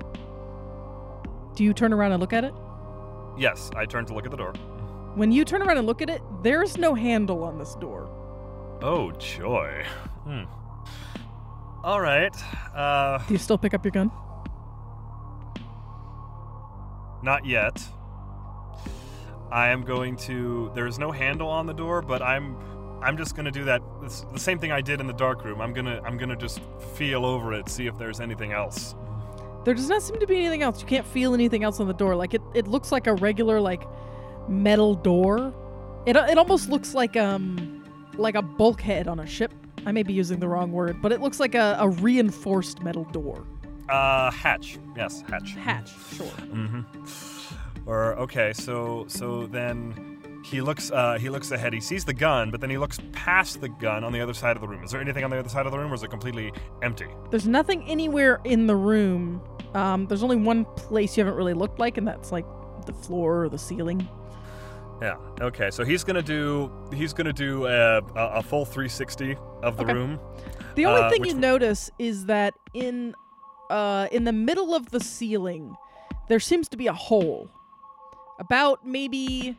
Do 1.54 1.64
you 1.64 1.72
turn 1.74 1.92
around 1.92 2.12
and 2.12 2.20
look 2.20 2.32
at 2.32 2.44
it? 2.44 2.54
Yes, 3.36 3.70
I 3.76 3.86
turn 3.86 4.06
to 4.06 4.14
look 4.14 4.24
at 4.24 4.30
the 4.30 4.36
door. 4.36 4.52
When 5.14 5.32
you 5.32 5.44
turn 5.44 5.62
around 5.62 5.78
and 5.78 5.86
look 5.86 6.00
at 6.00 6.08
it, 6.10 6.22
there's 6.42 6.78
no 6.78 6.94
handle 6.94 7.44
on 7.44 7.58
this 7.58 7.74
door. 7.74 8.08
Oh 8.82 9.10
joy. 9.12 9.84
Hmm. 10.24 10.44
All 11.84 12.00
right. 12.00 12.34
Uh, 12.74 13.18
Do 13.26 13.34
you 13.34 13.38
still 13.38 13.58
pick 13.58 13.74
up 13.74 13.84
your 13.84 13.90
gun? 13.92 14.10
Not 17.22 17.44
yet. 17.46 17.82
I 19.50 19.68
am 19.68 19.82
going 19.84 20.16
to. 20.18 20.70
There 20.74 20.86
is 20.86 20.98
no 20.98 21.10
handle 21.12 21.48
on 21.48 21.66
the 21.66 21.72
door, 21.74 22.00
but 22.02 22.22
I'm. 22.22 22.56
I'm 23.02 23.16
just 23.16 23.34
gonna 23.36 23.50
do 23.50 23.64
that. 23.64 23.82
It's 24.02 24.22
the 24.32 24.38
same 24.38 24.58
thing 24.58 24.72
I 24.72 24.80
did 24.80 25.00
in 25.00 25.06
the 25.06 25.12
dark 25.12 25.44
room. 25.44 25.60
I'm 25.60 25.72
gonna. 25.72 26.00
I'm 26.04 26.16
gonna 26.16 26.36
just 26.36 26.60
feel 26.94 27.24
over 27.24 27.52
it, 27.52 27.68
see 27.68 27.86
if 27.86 27.98
there's 27.98 28.20
anything 28.20 28.52
else. 28.52 28.94
There 29.64 29.74
does 29.74 29.88
not 29.88 30.02
seem 30.02 30.18
to 30.18 30.26
be 30.26 30.38
anything 30.38 30.62
else. 30.62 30.80
You 30.80 30.86
can't 30.86 31.06
feel 31.06 31.34
anything 31.34 31.64
else 31.64 31.80
on 31.80 31.86
the 31.86 31.94
door. 31.94 32.16
Like 32.16 32.34
it, 32.34 32.42
it 32.54 32.66
looks 32.66 32.90
like 32.92 33.06
a 33.06 33.14
regular 33.14 33.60
like 33.60 33.82
metal 34.48 34.94
door. 34.94 35.52
It 36.06 36.16
it 36.16 36.38
almost 36.38 36.68
looks 36.68 36.94
like 36.94 37.16
um 37.16 37.84
like 38.16 38.34
a 38.34 38.42
bulkhead 38.42 39.08
on 39.08 39.20
a 39.20 39.26
ship. 39.26 39.52
I 39.84 39.92
may 39.92 40.02
be 40.02 40.12
using 40.12 40.38
the 40.38 40.48
wrong 40.48 40.70
word, 40.72 41.02
but 41.02 41.12
it 41.12 41.20
looks 41.20 41.40
like 41.40 41.54
a, 41.54 41.76
a 41.80 41.88
reinforced 41.88 42.82
metal 42.82 43.04
door. 43.04 43.44
Uh, 43.88 44.30
hatch. 44.30 44.78
Yes, 44.96 45.22
hatch. 45.28 45.54
Hatch, 45.54 45.90
sure. 46.14 46.26
Mm-hmm. 46.26 47.88
Or 47.88 48.14
okay, 48.14 48.52
so 48.52 49.06
so 49.08 49.46
then 49.46 50.11
he 50.42 50.60
looks. 50.60 50.90
Uh, 50.90 51.18
he 51.18 51.28
looks 51.28 51.50
ahead. 51.50 51.72
He 51.72 51.80
sees 51.80 52.04
the 52.04 52.12
gun, 52.14 52.50
but 52.50 52.60
then 52.60 52.70
he 52.70 52.78
looks 52.78 52.98
past 53.12 53.60
the 53.60 53.68
gun 53.68 54.04
on 54.04 54.12
the 54.12 54.20
other 54.20 54.34
side 54.34 54.56
of 54.56 54.60
the 54.60 54.68
room. 54.68 54.82
Is 54.84 54.90
there 54.90 55.00
anything 55.00 55.24
on 55.24 55.30
the 55.30 55.38
other 55.38 55.48
side 55.48 55.66
of 55.66 55.72
the 55.72 55.78
room, 55.78 55.90
or 55.90 55.94
is 55.94 56.02
it 56.02 56.10
completely 56.10 56.52
empty? 56.82 57.06
There's 57.30 57.46
nothing 57.46 57.82
anywhere 57.88 58.40
in 58.44 58.66
the 58.66 58.76
room. 58.76 59.40
Um, 59.74 60.06
there's 60.06 60.22
only 60.22 60.36
one 60.36 60.64
place 60.76 61.16
you 61.16 61.24
haven't 61.24 61.36
really 61.38 61.54
looked 61.54 61.78
like, 61.78 61.96
and 61.98 62.06
that's 62.06 62.32
like 62.32 62.44
the 62.86 62.92
floor 62.92 63.44
or 63.44 63.48
the 63.48 63.58
ceiling. 63.58 64.06
Yeah. 65.00 65.16
Okay. 65.40 65.70
So 65.70 65.84
he's 65.84 66.04
gonna 66.04 66.22
do 66.22 66.70
he's 66.92 67.12
gonna 67.12 67.32
do 67.32 67.66
a, 67.66 67.98
a, 67.98 68.26
a 68.38 68.42
full 68.42 68.64
360 68.64 69.36
of 69.62 69.76
the 69.76 69.82
Okay. 69.84 69.92
room. 69.92 70.20
The 70.76 70.86
only 70.86 71.02
Uh, 71.02 71.10
thing 71.10 71.24
you 71.24 71.34
notice 71.34 71.90
is 71.98 72.26
that 72.26 72.54
in 72.74 73.14
uh, 73.70 74.08
in 74.12 74.24
the 74.24 74.32
middle 74.32 74.74
of 74.74 74.90
the 74.90 75.00
ceiling, 75.00 75.74
there 76.28 76.38
seems 76.40 76.68
to 76.68 76.76
be 76.76 76.86
a 76.88 76.92
hole, 76.92 77.48
about 78.38 78.86
maybe, 78.86 79.56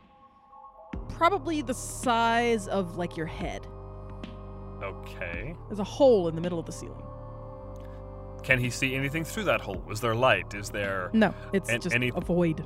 probably 1.08 1.62
the 1.62 1.74
size 1.74 2.68
of 2.68 2.96
like 2.96 3.16
your 3.16 3.26
head. 3.26 3.66
Okay. 4.82 5.54
There's 5.68 5.78
a 5.78 5.84
hole 5.84 6.28
in 6.28 6.34
the 6.34 6.40
middle 6.40 6.58
of 6.58 6.66
the 6.66 6.72
ceiling. 6.72 7.02
Can 8.42 8.58
he 8.58 8.68
see 8.68 8.94
anything 8.94 9.24
through 9.24 9.44
that 9.44 9.60
hole? 9.60 9.82
Is 9.90 10.00
there 10.00 10.14
light? 10.14 10.52
Is 10.54 10.68
there 10.68 11.10
No, 11.14 11.32
it's 11.52 11.70
And 11.70 11.82
just 11.82 11.94
any- 11.94 12.12
a 12.14 12.20
void. 12.20 12.64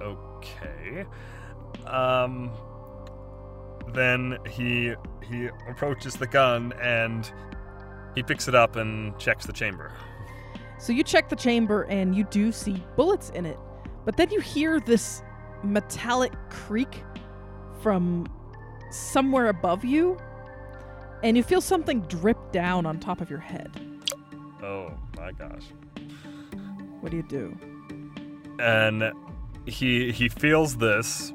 Okay. 0.00 1.04
Um 1.86 2.50
then 3.92 4.38
he 4.48 4.94
he 5.28 5.48
approaches 5.68 6.14
the 6.16 6.26
gun 6.26 6.72
and 6.80 7.30
he 8.14 8.22
picks 8.22 8.48
it 8.48 8.54
up 8.54 8.76
and 8.76 9.16
checks 9.18 9.46
the 9.46 9.52
chamber. 9.52 9.92
So 10.78 10.92
you 10.92 11.02
check 11.02 11.28
the 11.28 11.36
chamber 11.36 11.82
and 11.84 12.14
you 12.14 12.24
do 12.24 12.52
see 12.52 12.82
bullets 12.96 13.30
in 13.30 13.46
it, 13.46 13.58
but 14.04 14.16
then 14.16 14.30
you 14.30 14.40
hear 14.40 14.80
this 14.80 15.22
metallic 15.62 16.32
creak 16.50 17.02
from 17.84 18.26
somewhere 18.90 19.48
above 19.48 19.84
you, 19.84 20.16
and 21.22 21.36
you 21.36 21.42
feel 21.42 21.60
something 21.60 22.00
drip 22.02 22.50
down 22.50 22.86
on 22.86 22.98
top 22.98 23.20
of 23.20 23.28
your 23.28 23.38
head. 23.38 23.70
Oh 24.62 24.90
my 25.18 25.32
gosh. 25.32 25.66
What 27.00 27.10
do 27.10 27.18
you 27.18 27.22
do? 27.22 27.54
And 28.58 29.12
he 29.66 30.12
he 30.12 30.30
feels 30.30 30.78
this 30.78 31.32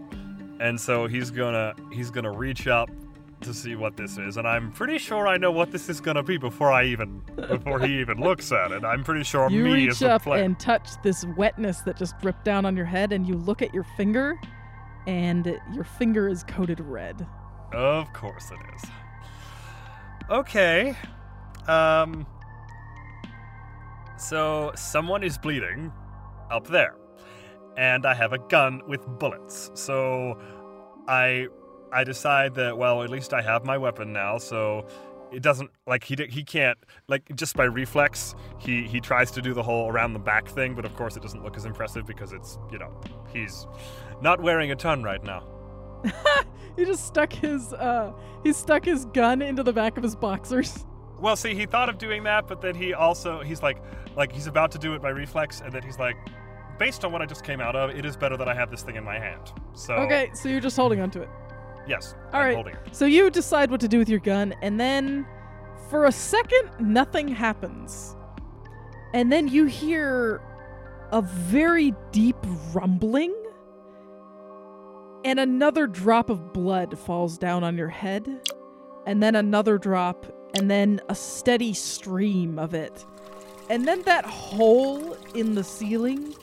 and 0.59 0.79
so 0.79 1.07
he's 1.07 1.31
gonna 1.31 1.73
he's 1.91 2.11
gonna 2.11 2.31
reach 2.31 2.67
up 2.67 2.89
to 3.41 3.53
see 3.53 3.75
what 3.75 3.97
this 3.97 4.17
is 4.19 4.37
and 4.37 4.47
i'm 4.47 4.71
pretty 4.71 4.99
sure 4.99 5.27
i 5.27 5.35
know 5.35 5.51
what 5.51 5.71
this 5.71 5.89
is 5.89 5.99
gonna 5.99 6.21
be 6.21 6.37
before 6.37 6.71
i 6.71 6.83
even 6.83 7.21
before 7.47 7.79
he 7.79 7.99
even 7.99 8.19
looks 8.19 8.51
at 8.51 8.71
it 8.71 8.83
i'm 8.83 9.03
pretty 9.03 9.23
sure 9.23 9.49
You 9.49 9.63
me 9.63 9.73
reach 9.87 10.03
up 10.03 10.27
and 10.27 10.59
touch 10.59 10.89
this 11.01 11.25
wetness 11.37 11.79
that 11.81 11.97
just 11.97 12.19
dripped 12.19 12.45
down 12.45 12.65
on 12.65 12.77
your 12.77 12.85
head, 12.85 13.11
and 13.13 13.25
you 13.27 13.35
look 13.35 13.61
at 13.63 13.73
your 13.73 13.85
finger, 13.97 14.39
and 15.09 15.59
your 15.73 15.83
finger 15.83 16.27
is 16.27 16.43
coated 16.43 16.79
red. 16.79 17.25
Of 17.73 18.13
course 18.13 18.51
it 18.51 18.59
is. 18.75 18.89
Okay. 20.29 20.95
Um 21.67 22.27
so 24.17 24.71
someone 24.75 25.23
is 25.23 25.39
bleeding 25.39 25.91
up 26.51 26.67
there. 26.67 26.95
And 27.75 28.05
I 28.05 28.13
have 28.13 28.33
a 28.33 28.37
gun 28.37 28.81
with 28.87 29.07
bullets. 29.07 29.71
So 29.73 30.39
I 31.07 31.47
I 31.91 32.03
decide 32.03 32.53
that 32.55 32.77
well, 32.77 33.01
at 33.01 33.09
least 33.09 33.33
I 33.33 33.41
have 33.41 33.65
my 33.65 33.79
weapon 33.79 34.13
now, 34.13 34.37
so 34.37 34.85
it 35.31 35.41
doesn't 35.41 35.69
like 35.85 36.03
he 36.03 36.15
he 36.29 36.43
can't 36.43 36.77
like 37.07 37.35
just 37.35 37.55
by 37.55 37.63
reflex 37.63 38.33
he 38.57 38.87
he 38.87 38.99
tries 38.99 39.29
to 39.31 39.41
do 39.41 39.53
the 39.53 39.61
whole 39.61 39.87
around 39.89 40.13
the 40.13 40.19
back 40.19 40.47
thing 40.47 40.73
but 40.73 40.85
of 40.85 40.95
course 40.95 41.15
it 41.15 41.21
doesn't 41.21 41.43
look 41.43 41.55
as 41.55 41.65
impressive 41.65 42.05
because 42.07 42.33
it's 42.33 42.57
you 42.71 42.79
know 42.79 42.91
he's 43.31 43.67
not 44.21 44.41
wearing 44.41 44.71
a 44.71 44.75
ton 44.75 45.03
right 45.03 45.23
now 45.23 45.45
He 46.79 46.85
just 46.85 47.05
stuck 47.05 47.33
his 47.33 47.73
uh 47.73 48.13
he 48.41 48.53
stuck 48.53 48.85
his 48.85 49.03
gun 49.05 49.41
into 49.41 49.63
the 49.63 49.73
back 49.73 49.97
of 49.97 50.03
his 50.03 50.15
boxers. 50.15 50.85
Well, 51.19 51.35
see, 51.35 51.53
he 51.53 51.65
thought 51.65 51.89
of 51.89 51.97
doing 51.97 52.23
that, 52.23 52.47
but 52.47 52.61
then 52.61 52.73
he 52.73 52.93
also 52.93 53.41
he's 53.41 53.61
like 53.61 53.79
like 54.15 54.31
he's 54.31 54.47
about 54.47 54.71
to 54.71 54.79
do 54.79 54.93
it 54.93 55.01
by 55.01 55.09
reflex, 55.09 55.59
and 55.59 55.73
then 55.73 55.83
he's 55.83 55.99
like, 55.99 56.15
based 56.77 57.03
on 57.03 57.11
what 57.11 57.21
I 57.21 57.25
just 57.25 57.43
came 57.43 57.59
out 57.59 57.75
of, 57.75 57.89
it 57.89 58.05
is 58.05 58.15
better 58.15 58.37
that 58.37 58.47
I 58.47 58.53
have 58.53 58.71
this 58.71 58.81
thing 58.81 58.95
in 58.95 59.03
my 59.03 59.19
hand. 59.19 59.51
So 59.73 59.95
Okay, 59.95 60.31
so 60.33 60.47
you're 60.47 60.61
just 60.61 60.77
holding 60.77 61.01
onto 61.01 61.21
it. 61.21 61.29
Yes, 61.89 62.15
All 62.33 62.41
right. 62.41 62.75
So 62.91 63.05
you 63.05 63.29
decide 63.29 63.71
what 63.71 63.81
to 63.81 63.87
do 63.87 63.97
with 63.97 64.09
your 64.09 64.19
gun, 64.19 64.53
and 64.61 64.79
then 64.79 65.25
for 65.89 66.05
a 66.05 66.11
second, 66.11 66.69
nothing 66.79 67.27
happens. 67.27 68.15
And 69.13 69.31
then 69.31 69.47
you 69.47 69.65
hear 69.65 70.41
a 71.11 71.21
very 71.21 71.95
deep 72.11 72.37
rumbling, 72.73 73.35
and 75.25 75.39
another 75.39 75.87
drop 75.87 76.29
of 76.29 76.53
blood 76.53 76.97
falls 76.97 77.37
down 77.37 77.63
on 77.63 77.77
your 77.77 77.89
head, 77.89 78.47
and 79.07 79.21
then 79.21 79.35
another 79.35 79.77
drop, 79.77 80.25
and 80.55 80.69
then 80.69 81.01
a 81.09 81.15
steady 81.15 81.73
stream 81.73 82.59
of 82.59 82.73
it. 82.73 83.05
And 83.69 83.87
then 83.87 84.03
that 84.03 84.25
hole 84.25 85.17
in 85.33 85.55
the 85.55 85.63
ceiling 85.63 86.35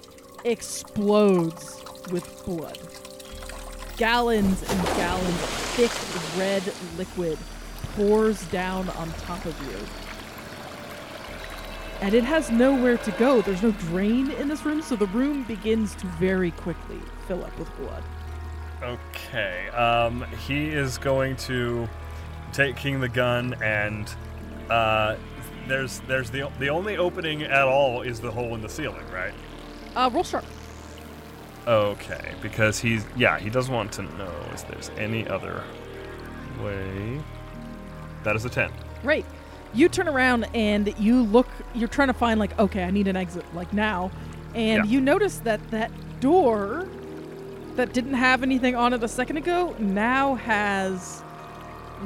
explodes 0.44 1.82
with 2.10 2.44
blood 2.44 2.78
gallons 3.96 4.62
and 4.62 4.86
gallons 4.96 5.28
of 5.28 5.50
thick 5.76 6.38
red 6.38 6.62
liquid 6.98 7.38
pours 7.94 8.44
down 8.48 8.88
on 8.90 9.10
top 9.12 9.44
of 9.46 9.58
you. 9.66 9.78
And 12.00 12.14
it 12.14 12.24
has 12.24 12.50
nowhere 12.50 12.98
to 12.98 13.10
go. 13.12 13.40
There's 13.40 13.62
no 13.62 13.70
drain 13.72 14.30
in 14.32 14.48
this 14.48 14.66
room, 14.66 14.82
so 14.82 14.96
the 14.96 15.06
room 15.06 15.44
begins 15.44 15.94
to 15.96 16.06
very 16.06 16.50
quickly 16.50 17.00
fill 17.26 17.42
up 17.42 17.58
with 17.58 17.74
blood. 17.76 18.02
Okay. 18.82 19.68
Um, 19.68 20.24
he 20.46 20.68
is 20.68 20.98
going 20.98 21.36
to 21.36 21.88
take 22.52 22.76
King 22.76 23.00
the 23.00 23.08
gun 23.08 23.54
and 23.62 24.14
uh, 24.70 25.16
there's 25.66 26.00
there's 26.00 26.30
the 26.30 26.50
the 26.58 26.68
only 26.68 26.96
opening 26.96 27.42
at 27.42 27.64
all 27.64 28.02
is 28.02 28.20
the 28.20 28.30
hole 28.30 28.54
in 28.54 28.60
the 28.60 28.68
ceiling, 28.68 29.04
right? 29.12 29.34
Uh, 29.94 30.10
roll 30.12 30.22
sharp. 30.22 30.44
Okay, 31.66 32.34
because 32.40 32.78
he's 32.78 33.04
yeah 33.16 33.38
he 33.38 33.50
does 33.50 33.68
want 33.68 33.90
to 33.92 34.02
know 34.02 34.32
if 34.52 34.66
there's 34.68 34.90
any 34.96 35.26
other 35.26 35.64
way. 36.62 37.20
That 38.22 38.36
is 38.36 38.44
a 38.44 38.48
ten. 38.50 38.70
Right. 39.02 39.24
You 39.74 39.88
turn 39.88 40.08
around 40.08 40.44
and 40.54 40.94
you 40.98 41.22
look, 41.22 41.48
you're 41.74 41.88
trying 41.88 42.08
to 42.08 42.14
find, 42.14 42.40
like, 42.40 42.58
okay, 42.58 42.82
I 42.82 42.90
need 42.90 43.08
an 43.08 43.16
exit, 43.16 43.44
like 43.54 43.72
now. 43.72 44.10
And 44.54 44.84
Yeah. 44.84 44.90
you 44.90 45.00
notice 45.00 45.38
that 45.38 45.60
that 45.70 45.90
door 46.20 46.88
that 47.74 47.92
didn't 47.92 48.14
have 48.14 48.42
anything 48.42 48.74
on 48.74 48.94
it 48.94 49.02
a 49.02 49.08
second 49.08 49.36
ago 49.36 49.74
now 49.78 50.36
has 50.36 51.20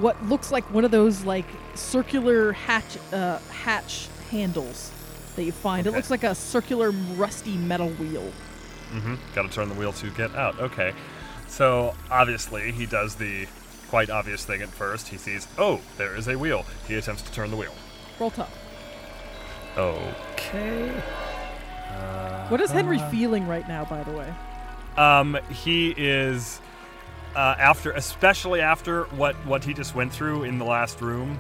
what 0.00 0.20
looks 0.24 0.50
like 0.50 0.64
one 0.74 0.84
of 0.84 0.90
those, 0.90 1.24
like, 1.24 1.44
circular 1.74 2.52
hatch, 2.52 2.98
uh, 3.12 3.38
hatch 3.50 4.08
handles 4.30 4.90
that 5.36 5.44
you 5.44 5.52
find. 5.52 5.86
It 5.86 5.92
looks 5.92 6.10
like 6.10 6.24
a 6.24 6.34
circular, 6.34 6.90
rusty 7.16 7.56
metal 7.56 7.90
wheel. 7.90 8.32
Mm-hmm. 8.92 9.14
Got 9.34 9.42
to 9.42 9.48
turn 9.48 9.68
the 9.68 9.74
wheel 9.74 9.92
to 9.94 10.10
get 10.10 10.34
out. 10.34 10.58
Okay. 10.60 10.92
So 11.48 11.94
obviously 12.10 12.72
he 12.72 12.86
does 12.86 13.14
the 13.16 13.46
quite 13.88 14.10
obvious 14.10 14.44
thing 14.44 14.62
at 14.62 14.68
first. 14.68 15.08
He 15.08 15.16
sees, 15.16 15.48
oh, 15.58 15.80
there 15.96 16.14
is 16.16 16.28
a 16.28 16.36
wheel. 16.36 16.64
He 16.86 16.94
attempts 16.94 17.22
to 17.22 17.32
turn 17.32 17.50
the 17.50 17.56
wheel. 17.56 17.74
Roll 18.18 18.30
tough. 18.30 18.56
Okay. 19.76 20.90
What 22.48 22.60
is 22.60 22.70
Henry 22.70 22.98
Uh-huh. 22.98 23.10
feeling 23.10 23.46
right 23.46 23.66
now, 23.68 23.84
by 23.84 24.02
the 24.02 24.10
way? 24.12 24.32
Um, 24.96 25.38
he 25.50 25.94
is 25.96 26.60
uh, 27.36 27.54
after, 27.58 27.92
especially 27.92 28.60
after 28.60 29.04
what 29.04 29.36
what 29.46 29.62
he 29.64 29.72
just 29.72 29.94
went 29.94 30.12
through 30.12 30.42
in 30.44 30.58
the 30.58 30.64
last 30.64 31.00
room. 31.00 31.38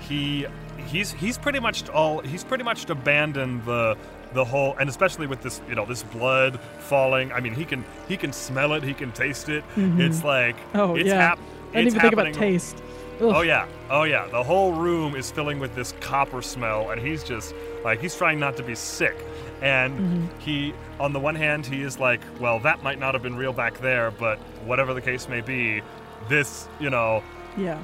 He 0.00 0.46
he's 0.88 1.12
he's 1.12 1.38
pretty 1.38 1.58
much 1.60 1.88
all 1.88 2.20
he's 2.20 2.44
pretty 2.44 2.64
much 2.64 2.88
abandoned 2.90 3.64
the 3.64 3.96
the 4.34 4.44
whole 4.44 4.74
and 4.80 4.88
especially 4.88 5.26
with 5.26 5.42
this 5.42 5.60
you 5.68 5.74
know 5.74 5.84
this 5.84 6.02
blood 6.02 6.58
falling. 6.78 7.32
I 7.32 7.40
mean 7.40 7.54
he 7.54 7.64
can 7.64 7.84
he 8.08 8.16
can 8.16 8.32
smell 8.32 8.72
it, 8.74 8.82
he 8.82 8.94
can 8.94 9.12
taste 9.12 9.48
it. 9.48 9.64
It's 9.76 10.24
like 10.24 10.56
Oh, 10.74 10.94
it's 10.96 11.08
yeah. 11.08 11.28
hap- 11.28 11.38
I 11.38 11.76
didn't 11.76 11.86
it's 11.88 11.94
even 11.96 12.00
think 12.02 12.12
about 12.14 12.26
happening- 12.26 12.52
taste. 12.52 12.82
Ugh. 13.20 13.32
Oh 13.36 13.40
yeah, 13.42 13.66
oh 13.90 14.02
yeah. 14.04 14.26
The 14.28 14.42
whole 14.42 14.72
room 14.72 15.14
is 15.14 15.30
filling 15.30 15.58
with 15.60 15.74
this 15.74 15.92
copper 16.00 16.42
smell, 16.42 16.90
and 16.90 17.00
he's 17.00 17.22
just 17.22 17.54
like 17.84 18.00
he's 18.00 18.16
trying 18.16 18.40
not 18.40 18.56
to 18.56 18.62
be 18.62 18.74
sick. 18.74 19.14
And 19.60 19.92
Mm-hmm. 19.98 20.38
he, 20.40 20.74
on 20.98 21.12
the 21.12 21.20
one 21.20 21.36
hand, 21.36 21.64
he 21.64 21.82
is 21.82 22.00
like, 22.00 22.20
well, 22.40 22.58
that 22.60 22.82
might 22.82 22.98
not 22.98 23.14
have 23.14 23.22
been 23.22 23.36
real 23.36 23.52
back 23.52 23.78
there, 23.80 24.10
but 24.10 24.38
whatever 24.66 24.92
the 24.92 25.00
case 25.00 25.28
may 25.28 25.40
be, 25.40 25.82
this, 26.28 26.66
you 26.80 26.90
know, 26.90 27.22
Yeah. 27.56 27.78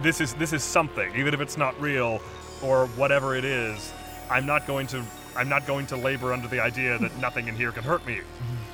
this 0.00 0.20
is 0.20 0.34
this 0.34 0.52
is 0.52 0.62
something, 0.62 1.12
even 1.16 1.34
if 1.34 1.40
it's 1.40 1.56
not 1.56 1.80
real 1.80 2.20
or 2.62 2.86
whatever 2.94 3.34
it 3.34 3.44
is. 3.44 3.92
I'm 4.30 4.46
not 4.46 4.64
going 4.64 4.86
to, 4.88 5.02
I'm 5.36 5.48
not 5.48 5.66
going 5.66 5.86
to 5.88 5.96
labor 5.96 6.32
under 6.32 6.48
the 6.48 6.60
idea 6.60 6.98
that 6.98 7.16
nothing 7.18 7.48
in 7.48 7.54
here 7.56 7.72
can 7.72 7.82
hurt 7.82 8.06
me. 8.06 8.20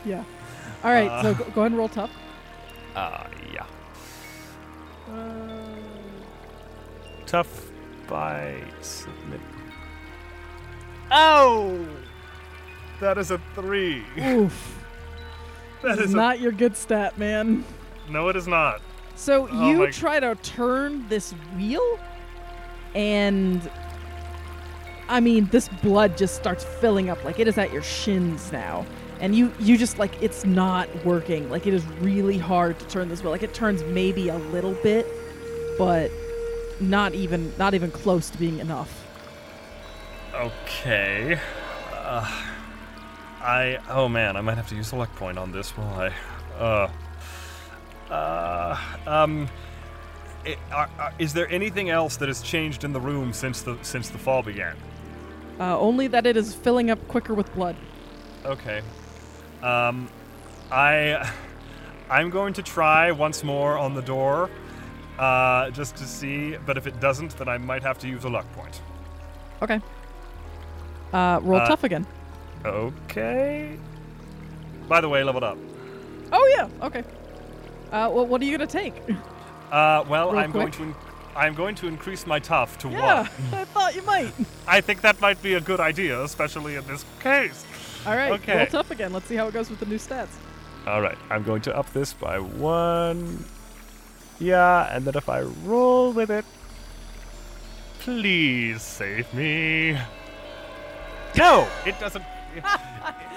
Yeah. 0.04 0.24
All 0.84 0.90
right, 0.90 1.08
Uh, 1.10 1.22
so 1.22 1.34
go, 1.34 1.44
go 1.50 1.60
ahead 1.62 1.72
and 1.72 1.78
roll 1.78 1.88
tough. 1.88 2.10
Uh, 2.96 3.24
yeah. 3.52 3.64
Tough 7.26 7.70
by 8.08 8.62
submit. 8.80 9.40
Oh! 11.10 11.86
That 13.00 13.18
is 13.18 13.30
a 13.30 13.40
three. 13.54 14.04
Oof. 14.18 14.76
That 15.82 15.92
This 15.96 16.00
is 16.00 16.04
is 16.10 16.12
a, 16.14 16.16
not 16.18 16.40
your 16.40 16.52
good 16.52 16.76
stat, 16.76 17.16
man. 17.16 17.64
no, 18.10 18.28
it 18.28 18.36
is 18.36 18.46
not. 18.46 18.82
So 19.16 19.48
Oh 19.50 19.70
you 19.70 19.78
my- 19.78 19.90
try 19.90 20.20
to 20.20 20.34
turn 20.42 21.08
this 21.08 21.32
wheel, 21.56 21.98
and 22.94 23.62
I 25.10 25.20
mean, 25.20 25.46
this 25.46 25.68
blood 25.68 26.16
just 26.16 26.36
starts 26.36 26.64
filling 26.64 27.10
up. 27.10 27.22
Like 27.24 27.38
it 27.38 27.48
is 27.48 27.58
at 27.58 27.72
your 27.72 27.82
shins 27.82 28.50
now. 28.52 28.86
and 29.20 29.34
you 29.34 29.52
you 29.58 29.76
just 29.76 29.98
like 29.98 30.12
it's 30.22 30.44
not 30.46 30.88
working. 31.04 31.50
Like 31.50 31.66
it 31.66 31.74
is 31.74 31.84
really 32.00 32.38
hard 32.38 32.78
to 32.78 32.86
turn 32.88 33.08
this 33.08 33.22
wheel. 33.22 33.30
Like 33.32 33.42
it 33.42 33.52
turns 33.52 33.82
maybe 33.84 34.28
a 34.30 34.38
little 34.38 34.74
bit, 34.82 35.06
but 35.76 36.10
not 36.80 37.12
even 37.14 37.52
not 37.58 37.74
even 37.74 37.90
close 37.90 38.30
to 38.30 38.38
being 38.38 38.58
enough. 38.60 39.04
Okay. 40.34 41.38
Uh, 41.92 42.42
I 43.42 43.78
oh 43.88 44.08
man, 44.08 44.36
I 44.36 44.40
might 44.40 44.56
have 44.56 44.68
to 44.68 44.76
use 44.76 44.92
a 44.92 44.96
luck 44.96 45.14
point 45.16 45.38
on 45.38 45.52
this, 45.52 45.76
will 45.76 45.84
I? 45.84 46.12
Uh. 46.58 46.90
Uh. 48.12 48.78
Um. 49.06 49.48
i- 50.46 50.56
are- 50.72 50.90
are- 50.98 51.12
is 51.18 51.32
there 51.34 51.48
anything 51.50 51.90
else 51.90 52.16
that 52.16 52.28
has 52.28 52.40
changed 52.42 52.84
in 52.84 52.92
the 52.92 53.00
room 53.00 53.32
since 53.32 53.62
the 53.62 53.76
since 53.82 54.08
the 54.08 54.18
fall 54.18 54.42
began? 54.42 54.76
Uh, 55.60 55.78
only 55.78 56.06
that 56.08 56.24
it 56.26 56.36
is 56.38 56.54
filling 56.54 56.90
up 56.90 56.98
quicker 57.08 57.34
with 57.34 57.52
blood. 57.54 57.76
Okay. 58.46 58.80
Um, 59.62 60.08
I 60.72 61.30
I'm 62.08 62.30
going 62.30 62.54
to 62.54 62.62
try 62.62 63.12
once 63.12 63.44
more 63.44 63.76
on 63.76 63.94
the 63.94 64.00
door, 64.00 64.48
uh, 65.18 65.70
just 65.70 65.96
to 65.96 66.04
see. 66.04 66.56
But 66.64 66.78
if 66.78 66.86
it 66.86 66.98
doesn't, 66.98 67.36
then 67.36 67.46
I 67.48 67.58
might 67.58 67.82
have 67.82 67.98
to 67.98 68.08
use 68.08 68.24
a 68.24 68.28
luck 68.30 68.50
point. 68.54 68.80
Okay. 69.60 69.80
Uh, 71.12 71.40
roll 71.42 71.60
Uh, 71.60 71.66
tough 71.68 71.84
again. 71.84 72.06
Okay. 72.64 73.76
By 74.88 75.00
the 75.02 75.08
way, 75.10 75.22
leveled 75.22 75.44
up. 75.44 75.58
Oh 76.32 76.54
yeah. 76.56 76.86
Okay. 76.86 77.04
Uh, 77.92 78.08
well, 78.10 78.26
what 78.26 78.40
are 78.40 78.44
you 78.44 78.56
gonna 78.56 78.66
take? 78.66 78.94
Uh, 79.70 80.04
well, 80.08 80.30
Real 80.32 80.40
I'm 80.40 80.52
going 80.52 80.72
quick. 80.72 80.88
to. 80.88 81.09
I'm 81.36 81.54
going 81.54 81.74
to 81.76 81.86
increase 81.86 82.26
my 82.26 82.38
tough 82.38 82.78
to 82.78 82.88
yeah, 82.88 83.22
one. 83.22 83.30
I 83.52 83.64
thought 83.64 83.94
you 83.94 84.02
might. 84.02 84.32
I 84.66 84.80
think 84.80 85.00
that 85.02 85.20
might 85.20 85.40
be 85.42 85.54
a 85.54 85.60
good 85.60 85.80
idea, 85.80 86.22
especially 86.22 86.76
in 86.76 86.86
this 86.86 87.04
case. 87.20 87.64
All 88.06 88.16
right. 88.16 88.32
Okay. 88.32 88.58
Roll 88.58 88.66
tough 88.66 88.90
again. 88.90 89.12
Let's 89.12 89.26
see 89.26 89.36
how 89.36 89.48
it 89.48 89.54
goes 89.54 89.70
with 89.70 89.80
the 89.80 89.86
new 89.86 89.98
stats. 89.98 90.30
All 90.86 91.02
right, 91.02 91.18
I'm 91.28 91.42
going 91.42 91.60
to 91.62 91.76
up 91.76 91.92
this 91.92 92.14
by 92.14 92.38
one. 92.38 93.44
Yeah, 94.38 94.94
and 94.94 95.04
then 95.04 95.14
if 95.14 95.28
I 95.28 95.42
roll 95.42 96.12
with 96.12 96.30
it, 96.30 96.44
please 98.00 98.80
save 98.80 99.32
me. 99.34 99.98
No, 101.36 101.68
it 101.84 101.98
doesn't. 102.00 102.24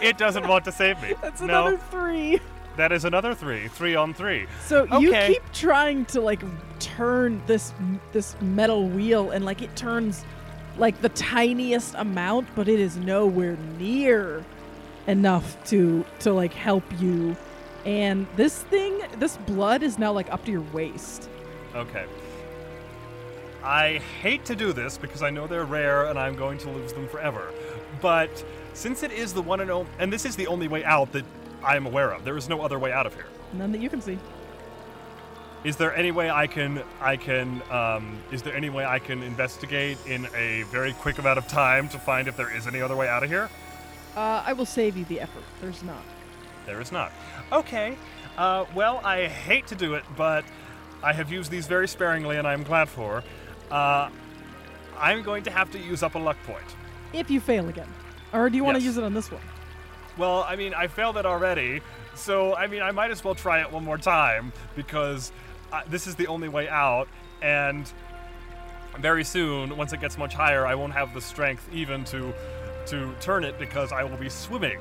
It 0.01 0.17
doesn't 0.17 0.47
want 0.47 0.65
to 0.65 0.71
save 0.71 1.01
me. 1.01 1.13
That's 1.21 1.41
no, 1.41 1.67
another 1.67 1.77
three. 1.91 2.39
That 2.77 2.91
is 2.91 3.05
another 3.05 3.33
three. 3.35 3.67
Three 3.67 3.95
on 3.95 4.13
three. 4.13 4.47
So 4.65 4.85
you 4.99 5.11
keep 5.11 5.43
trying 5.51 6.05
to 6.05 6.21
like 6.21 6.41
turn 6.79 7.41
this 7.45 7.73
this 8.11 8.39
metal 8.41 8.87
wheel, 8.89 9.31
and 9.31 9.45
like 9.45 9.61
it 9.61 9.75
turns 9.75 10.23
like 10.77 11.01
the 11.01 11.09
tiniest 11.09 11.95
amount, 11.95 12.47
but 12.55 12.67
it 12.67 12.79
is 12.79 12.97
nowhere 12.97 13.57
near 13.77 14.43
enough 15.07 15.63
to 15.69 16.05
to 16.19 16.33
like 16.33 16.53
help 16.53 16.83
you. 16.99 17.35
And 17.85 18.27
this 18.35 18.63
thing, 18.63 19.01
this 19.17 19.37
blood 19.37 19.83
is 19.83 19.99
now 19.99 20.13
like 20.13 20.31
up 20.31 20.45
to 20.45 20.51
your 20.51 20.65
waist. 20.73 21.29
Okay. 21.75 22.05
I 23.63 24.01
hate 24.21 24.43
to 24.45 24.55
do 24.55 24.73
this 24.73 24.97
because 24.97 25.23
I 25.23 25.29
know 25.29 25.47
they're 25.47 25.65
rare 25.65 26.05
and 26.05 26.19
I'm 26.19 26.35
going 26.35 26.57
to 26.59 26.69
lose 26.69 26.91
them 26.91 27.07
forever. 27.07 27.53
But 28.01 28.43
since 28.73 29.03
it 29.03 29.11
is 29.11 29.33
the 29.33 29.41
one 29.41 29.61
and 29.61 29.71
only, 29.71 29.89
and 29.99 30.11
this 30.11 30.25
is 30.25 30.35
the 30.35 30.47
only 30.47 30.67
way 30.67 30.83
out 30.83 31.11
that 31.13 31.23
I 31.63 31.75
am 31.75 31.85
aware 31.85 32.11
of, 32.11 32.23
there 32.25 32.37
is 32.37 32.49
no 32.49 32.61
other 32.61 32.77
way 32.79 32.91
out 32.91 33.05
of 33.05 33.13
here. 33.13 33.27
None 33.53 33.71
that 33.71 33.81
you 33.81 33.89
can 33.89 34.01
see. 34.01 34.17
Is 35.63 35.77
there 35.77 35.95
any 35.95 36.11
way 36.11 36.29
I 36.29 36.45
can 36.47 36.83
I 36.99 37.15
can 37.15 37.61
um, 37.71 38.17
is 38.31 38.41
there 38.41 38.53
any 38.53 38.69
way 38.69 38.83
I 38.85 38.99
can 38.99 39.23
investigate 39.23 39.97
in 40.05 40.27
a 40.35 40.63
very 40.63 40.91
quick 40.93 41.19
amount 41.19 41.37
of 41.37 41.47
time 41.47 41.87
to 41.89 41.97
find 41.99 42.27
if 42.27 42.35
there 42.35 42.53
is 42.53 42.67
any 42.67 42.81
other 42.81 42.97
way 42.97 43.07
out 43.07 43.23
of 43.23 43.29
here? 43.29 43.49
Uh, 44.15 44.43
I 44.45 44.51
will 44.53 44.65
save 44.65 44.97
you 44.97 45.05
the 45.05 45.21
effort. 45.21 45.43
There's 45.61 45.81
not. 45.81 46.03
There 46.65 46.81
is 46.81 46.91
not. 46.91 47.13
Okay. 47.51 47.97
Uh, 48.37 48.65
well, 48.75 48.99
I 49.05 49.27
hate 49.27 49.67
to 49.67 49.75
do 49.75 49.93
it, 49.93 50.03
but 50.17 50.43
I 51.01 51.13
have 51.13 51.31
used 51.31 51.49
these 51.49 51.65
very 51.67 51.87
sparingly, 51.87 52.35
and 52.37 52.45
I'm 52.47 52.63
glad 52.63 52.89
for. 52.89 53.23
Uh, 53.71 54.09
I'm 54.97 55.23
going 55.23 55.43
to 55.43 55.51
have 55.51 55.71
to 55.71 55.79
use 55.79 56.03
up 56.03 56.15
a 56.15 56.19
luck 56.19 56.37
point. 56.45 56.65
If 57.13 57.31
you 57.31 57.39
fail 57.39 57.69
again, 57.69 57.87
or 58.33 58.49
do 58.49 58.57
you 58.57 58.63
want 58.63 58.75
to 58.75 58.81
Yes. 58.81 58.87
use 58.87 58.97
it 58.97 59.03
on 59.03 59.13
this 59.13 59.31
one? 59.31 59.41
Well, 60.17 60.43
I 60.47 60.55
mean, 60.55 60.73
I 60.73 60.87
failed 60.87 61.17
it 61.17 61.25
already, 61.25 61.81
so 62.13 62.55
I 62.55 62.67
mean, 62.67 62.81
I 62.81 62.91
might 62.91 63.11
as 63.11 63.23
well 63.23 63.35
try 63.35 63.61
it 63.61 63.71
one 63.71 63.83
more 63.83 63.97
time 63.97 64.53
because 64.75 65.31
uh, 65.71 65.81
this 65.87 66.05
is 66.05 66.15
the 66.15 66.27
only 66.27 66.49
way 66.49 66.69
out, 66.69 67.07
and 67.41 67.91
very 68.99 69.23
soon, 69.23 69.75
once 69.75 69.91
it 69.91 69.99
gets 69.99 70.17
much 70.17 70.35
higher, 70.35 70.67
I 70.67 70.75
won't 70.75 70.93
have 70.93 71.13
the 71.13 71.21
strength 71.21 71.67
even 71.73 72.03
to 72.05 72.33
to 72.85 73.13
turn 73.21 73.43
it 73.43 73.57
because 73.57 73.91
I 73.91 74.03
will 74.03 74.17
be 74.17 74.29
swimming. 74.29 74.79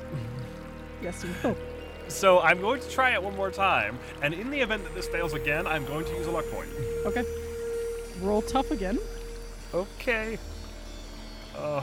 Yes, 1.02 1.24
you 1.24 1.30
will. 1.42 1.56
So 2.08 2.40
I'm 2.40 2.60
going 2.60 2.80
to 2.80 2.90
try 2.90 3.12
it 3.12 3.22
one 3.22 3.34
more 3.34 3.50
time, 3.50 3.98
and 4.20 4.34
in 4.34 4.50
the 4.50 4.60
event 4.60 4.84
that 4.84 4.94
this 4.94 5.08
fails 5.08 5.32
again, 5.32 5.66
I'm 5.66 5.86
going 5.86 6.04
to 6.04 6.12
use 6.12 6.26
a 6.26 6.30
luck 6.30 6.44
point. 6.50 6.68
Okay. 7.06 7.24
Roll 8.20 8.42
tough 8.42 8.70
again. 8.70 8.98
Okay. 9.72 10.38
Uh, 11.56 11.82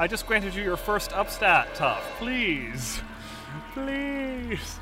I 0.00 0.06
just 0.06 0.26
granted 0.26 0.54
you 0.54 0.62
your 0.62 0.78
first 0.78 1.10
upstat, 1.10 1.74
tough. 1.74 2.02
Please, 2.16 3.02
please. 3.74 4.78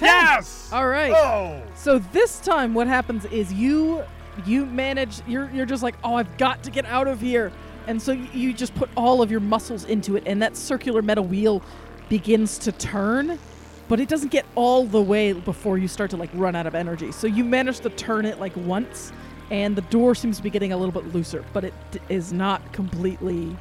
Yes. 0.00 0.68
All 0.72 0.88
right. 0.88 1.12
Oh. 1.14 1.62
So 1.76 2.00
this 2.00 2.40
time, 2.40 2.74
what 2.74 2.88
happens 2.88 3.24
is 3.26 3.52
you 3.52 4.02
you 4.44 4.66
manage. 4.66 5.20
You're 5.28 5.48
you're 5.50 5.64
just 5.64 5.84
like, 5.84 5.94
oh, 6.02 6.16
I've 6.16 6.36
got 6.38 6.64
to 6.64 6.72
get 6.72 6.86
out 6.86 7.06
of 7.06 7.20
here, 7.20 7.52
and 7.86 8.02
so 8.02 8.10
you, 8.10 8.26
you 8.32 8.52
just 8.52 8.74
put 8.74 8.90
all 8.96 9.22
of 9.22 9.30
your 9.30 9.38
muscles 9.38 9.84
into 9.84 10.16
it, 10.16 10.24
and 10.26 10.42
that 10.42 10.56
circular 10.56 11.02
metal 11.02 11.24
wheel 11.24 11.62
begins 12.08 12.58
to 12.58 12.72
turn, 12.72 13.38
but 13.86 14.00
it 14.00 14.08
doesn't 14.08 14.32
get 14.32 14.44
all 14.56 14.86
the 14.86 15.00
way 15.00 15.34
before 15.34 15.78
you 15.78 15.86
start 15.86 16.10
to 16.10 16.16
like 16.16 16.30
run 16.34 16.56
out 16.56 16.66
of 16.66 16.74
energy. 16.74 17.12
So 17.12 17.28
you 17.28 17.44
manage 17.44 17.78
to 17.80 17.90
turn 17.90 18.24
it 18.24 18.40
like 18.40 18.56
once, 18.56 19.12
and 19.52 19.76
the 19.76 19.82
door 19.82 20.16
seems 20.16 20.36
to 20.38 20.42
be 20.42 20.50
getting 20.50 20.72
a 20.72 20.76
little 20.76 21.00
bit 21.00 21.14
looser, 21.14 21.44
but 21.52 21.62
it 21.62 21.74
d- 21.92 22.00
is 22.08 22.32
not 22.32 22.72
completely 22.72 23.56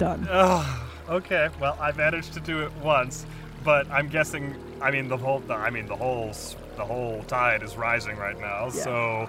done. 0.00 0.26
Ugh, 0.28 0.80
okay. 1.08 1.48
Well, 1.60 1.76
I 1.80 1.92
managed 1.92 2.32
to 2.34 2.40
do 2.40 2.64
it 2.64 2.72
once, 2.82 3.24
but 3.62 3.88
I'm 3.90 4.08
guessing. 4.08 4.56
I 4.80 4.90
mean, 4.90 5.08
the 5.08 5.16
whole. 5.16 5.38
The, 5.40 5.54
I 5.54 5.70
mean, 5.70 5.86
the 5.86 5.96
whole. 5.96 6.32
The 6.76 6.84
whole 6.86 7.22
tide 7.24 7.62
is 7.62 7.76
rising 7.76 8.16
right 8.16 8.38
now. 8.40 8.64
Yeah. 8.66 8.70
So, 8.70 9.28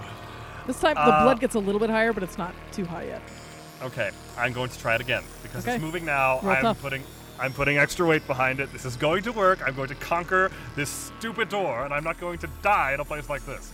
This 0.66 0.80
time 0.80 0.94
the 0.94 1.00
Uh, 1.02 1.22
blood 1.24 1.38
gets 1.40 1.54
a 1.54 1.58
little 1.58 1.78
bit 1.80 1.90
higher, 1.90 2.12
but 2.14 2.22
it's 2.22 2.38
not 2.38 2.54
too 2.72 2.86
high 2.86 3.04
yet. 3.04 3.20
okay, 3.82 4.10
I'm 4.38 4.52
going 4.54 4.70
to 4.70 4.78
try 4.78 4.94
it 4.94 5.00
again 5.02 5.22
because 5.42 5.64
Okay. 5.66 5.74
it's 5.74 5.82
moving 5.84 6.04
now. 6.06 6.40
Roll 6.40 6.52
I'm 6.56 6.62
tough. 6.62 6.80
putting. 6.80 7.02
I'm 7.38 7.52
putting 7.52 7.76
extra 7.76 8.06
weight 8.06 8.26
behind 8.26 8.58
it. 8.60 8.72
This 8.72 8.84
is 8.86 8.96
going 8.96 9.22
to 9.24 9.32
work. 9.32 9.58
I'm 9.66 9.74
going 9.74 9.88
to 9.88 9.94
conquer 9.96 10.50
this 10.76 10.88
stupid 11.18 11.48
door, 11.50 11.84
and 11.84 11.92
I'm 11.92 12.04
not 12.04 12.18
going 12.18 12.38
to 12.38 12.48
die 12.62 12.92
in 12.94 13.00
a 13.00 13.04
place 13.04 13.28
like 13.28 13.44
this. 13.44 13.70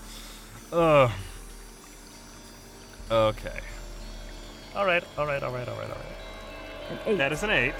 Ugh. 0.72 1.10
Okay. 3.10 3.60
All 4.74 4.86
right. 4.86 5.04
All 5.16 5.26
right. 5.26 5.42
All 5.42 5.52
right. 5.52 5.68
All 5.68 5.76
right. 5.76 5.90
All 5.90 5.96
right. 5.96 6.17
An 6.90 6.98
eight. 7.06 7.16
That 7.18 7.32
is 7.32 7.42
an 7.42 7.50
eight. 7.50 7.74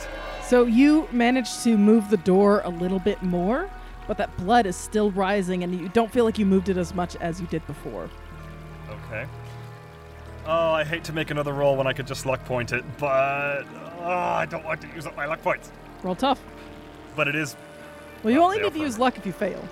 So 0.44 0.64
you 0.64 1.08
managed 1.12 1.62
to 1.64 1.76
move 1.76 2.08
the 2.10 2.16
door 2.18 2.62
a 2.64 2.70
little 2.70 2.98
bit 2.98 3.22
more, 3.22 3.68
but 4.06 4.16
that 4.18 4.34
blood 4.38 4.64
is 4.66 4.76
still 4.76 5.10
rising, 5.10 5.62
and 5.62 5.78
you 5.78 5.88
don't 5.90 6.10
feel 6.10 6.24
like 6.24 6.38
you 6.38 6.46
moved 6.46 6.68
it 6.68 6.76
as 6.76 6.94
much 6.94 7.16
as 7.16 7.40
you 7.40 7.46
did 7.48 7.66
before. 7.66 8.08
Okay. 8.90 9.26
Oh, 10.46 10.70
I 10.72 10.84
hate 10.84 11.04
to 11.04 11.12
make 11.12 11.30
another 11.30 11.52
roll 11.52 11.76
when 11.76 11.86
I 11.86 11.92
could 11.92 12.06
just 12.06 12.24
luck 12.24 12.42
point 12.46 12.72
it, 12.72 12.82
but 12.98 13.64
oh, 14.00 14.04
I 14.08 14.46
don't 14.46 14.64
want 14.64 14.80
to 14.80 14.88
use 14.94 15.06
up 15.06 15.14
my 15.16 15.26
luck 15.26 15.42
points. 15.42 15.70
Roll 16.02 16.14
tough. 16.14 16.40
But 17.14 17.28
it 17.28 17.34
is, 17.34 17.54
Well, 18.22 18.32
you 18.32 18.38
Well, 18.38 18.46
only 18.46 18.58
fail 18.58 18.70
need 18.70 18.78
to 18.78 18.84
use 18.84 18.98
luck 18.98 19.18
if 19.18 19.26
you 19.26 19.32
fail. 19.32 19.62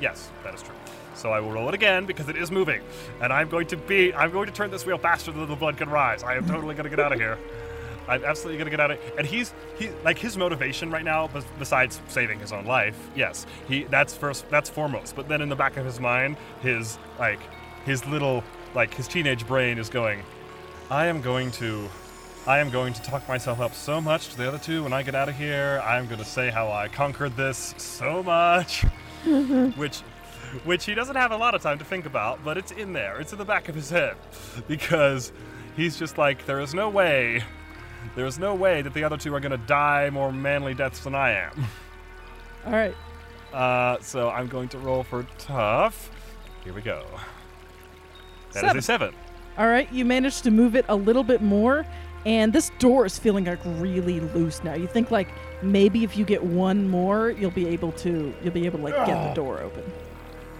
yes, 0.00 0.30
that 0.44 0.54
is 0.54 0.62
true. 0.62 0.74
So 1.14 1.30
I 1.32 1.40
will 1.40 1.50
roll 1.50 1.68
it 1.68 1.74
again 1.74 2.06
because 2.06 2.28
it 2.30 2.36
is 2.36 2.50
moving, 2.50 2.80
and 3.20 3.32
I'm 3.32 3.48
going 3.50 3.66
to 3.66 3.76
be, 3.76 4.14
I'm 4.14 4.30
going 4.30 4.46
to 4.46 4.52
turn 4.52 4.70
this 4.70 4.86
wheel 4.86 4.96
faster 4.98 5.30
than 5.32 5.46
the 5.48 5.56
blood 5.56 5.76
can 5.76 5.90
rise. 5.90 6.22
I 6.22 6.36
am 6.36 6.46
totally 6.46 6.74
going 6.74 6.84
to 6.84 6.90
get 6.90 7.00
out 7.00 7.12
of 7.12 7.18
here. 7.18 7.36
I'm 8.08 8.24
absolutely 8.24 8.64
to 8.64 8.70
get 8.70 8.80
out 8.80 8.90
of. 8.90 8.98
It. 8.98 9.14
And 9.18 9.26
he's, 9.26 9.52
he, 9.78 9.90
like 10.04 10.18
his 10.18 10.36
motivation 10.36 10.90
right 10.90 11.04
now, 11.04 11.28
besides 11.58 12.00
saving 12.08 12.40
his 12.40 12.52
own 12.52 12.64
life, 12.64 13.10
yes, 13.14 13.46
he, 13.68 13.84
that's 13.84 14.14
first, 14.14 14.48
that's 14.50 14.70
foremost. 14.70 15.14
But 15.14 15.28
then 15.28 15.42
in 15.42 15.48
the 15.48 15.56
back 15.56 15.76
of 15.76 15.84
his 15.84 16.00
mind, 16.00 16.36
his 16.62 16.98
like, 17.18 17.40
his 17.84 18.06
little, 18.06 18.42
like 18.74 18.94
his 18.94 19.06
teenage 19.08 19.46
brain 19.46 19.78
is 19.78 19.88
going, 19.88 20.22
I 20.90 21.06
am 21.06 21.20
going 21.20 21.50
to 21.52 21.88
I 22.46 22.60
am 22.60 22.70
going 22.70 22.94
to 22.94 23.02
talk 23.02 23.28
myself 23.28 23.60
up 23.60 23.74
so 23.74 24.00
much 24.00 24.30
to 24.30 24.38
the 24.38 24.48
other 24.48 24.56
two 24.56 24.82
when 24.82 24.94
I 24.94 25.02
get 25.02 25.14
out 25.14 25.28
of 25.28 25.36
here. 25.36 25.82
I'm 25.84 26.06
going 26.06 26.18
to 26.18 26.24
say 26.24 26.48
how 26.48 26.72
I 26.72 26.88
conquered 26.88 27.36
this 27.36 27.74
so 27.76 28.22
much, 28.22 28.84
which 29.76 29.98
which 30.64 30.86
he 30.86 30.94
doesn't 30.94 31.16
have 31.16 31.30
a 31.30 31.36
lot 31.36 31.54
of 31.54 31.60
time 31.60 31.78
to 31.78 31.84
think 31.84 32.06
about, 32.06 32.42
but 32.42 32.56
it's 32.56 32.72
in 32.72 32.94
there. 32.94 33.20
It's 33.20 33.32
in 33.32 33.38
the 33.38 33.44
back 33.44 33.68
of 33.68 33.74
his 33.74 33.90
head 33.90 34.16
because 34.66 35.30
he's 35.76 35.98
just 35.98 36.16
like 36.16 36.46
there 36.46 36.60
is 36.60 36.72
no 36.72 36.88
way 36.88 37.42
there 38.14 38.26
is 38.26 38.38
no 38.38 38.54
way 38.54 38.82
that 38.82 38.94
the 38.94 39.04
other 39.04 39.16
two 39.16 39.34
are 39.34 39.40
going 39.40 39.52
to 39.52 39.66
die 39.66 40.10
more 40.10 40.32
manly 40.32 40.74
deaths 40.74 41.00
than 41.04 41.14
I 41.14 41.30
am. 41.32 41.64
All 42.66 42.72
right. 42.72 42.94
Uh, 43.52 43.98
so 44.00 44.28
I'm 44.30 44.46
going 44.46 44.68
to 44.70 44.78
roll 44.78 45.02
for 45.02 45.26
tough. 45.38 46.10
Here 46.64 46.72
we 46.72 46.82
go. 46.82 47.04
That 48.52 48.58
is 48.58 48.60
Seven. 48.62 48.76
a 48.78 48.82
seven. 48.82 49.14
All 49.56 49.66
right. 49.68 49.90
You 49.92 50.04
managed 50.04 50.44
to 50.44 50.50
move 50.50 50.74
it 50.76 50.84
a 50.88 50.94
little 50.96 51.24
bit 51.24 51.40
more, 51.42 51.86
And 52.26 52.52
this 52.52 52.70
door 52.78 53.06
is 53.06 53.18
feeling 53.18 53.44
like 53.44 53.60
really 53.64 54.20
loose 54.20 54.62
now. 54.64 54.74
You 54.74 54.86
think 54.86 55.10
like 55.10 55.28
maybe 55.62 56.04
if 56.04 56.16
you 56.16 56.24
get 56.24 56.42
one 56.42 56.88
more, 56.88 57.30
you'll 57.30 57.50
be 57.52 57.68
able 57.68 57.92
to 57.92 58.34
you'll 58.42 58.52
be 58.52 58.66
able 58.66 58.78
to 58.80 58.84
like 58.84 59.06
get 59.06 59.28
the 59.28 59.34
door 59.34 59.60
open. 59.60 59.84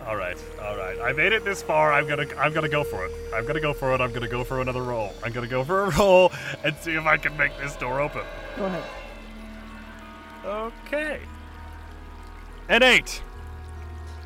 All 0.09 0.16
right, 0.16 0.42
all 0.62 0.75
right. 0.75 0.99
I 1.03 1.12
made 1.12 1.35
it 1.35 1.44
this 1.44 1.62
far. 1.62 1.92
I'm 1.92 2.09
gonna, 2.09 2.25
I'm 2.38 2.55
gonna 2.55 2.66
go 2.66 2.83
for 2.83 3.05
it. 3.05 3.12
I'm 3.35 3.44
gonna 3.44 3.61
go 3.61 3.75
for 3.75 3.94
it. 3.94 4.01
I'm 4.01 4.11
gonna 4.11 4.27
go 4.27 4.42
for 4.42 4.62
another 4.62 4.83
roll. 4.83 5.12
I'm 5.23 5.33
gonna 5.33 5.47
go 5.47 5.62
for 5.64 5.85
a 5.85 5.90
roll 5.99 6.33
and 6.64 6.75
see 6.77 6.94
if 6.94 7.05
I 7.05 7.18
can 7.18 7.37
make 7.37 7.53
this 7.59 7.77
door 7.77 8.01
open. 8.01 8.23
Go 8.57 8.64
ahead. 8.64 8.85
Okay. 10.47 11.21
An 12.71 12.83
eight. 12.83 13.23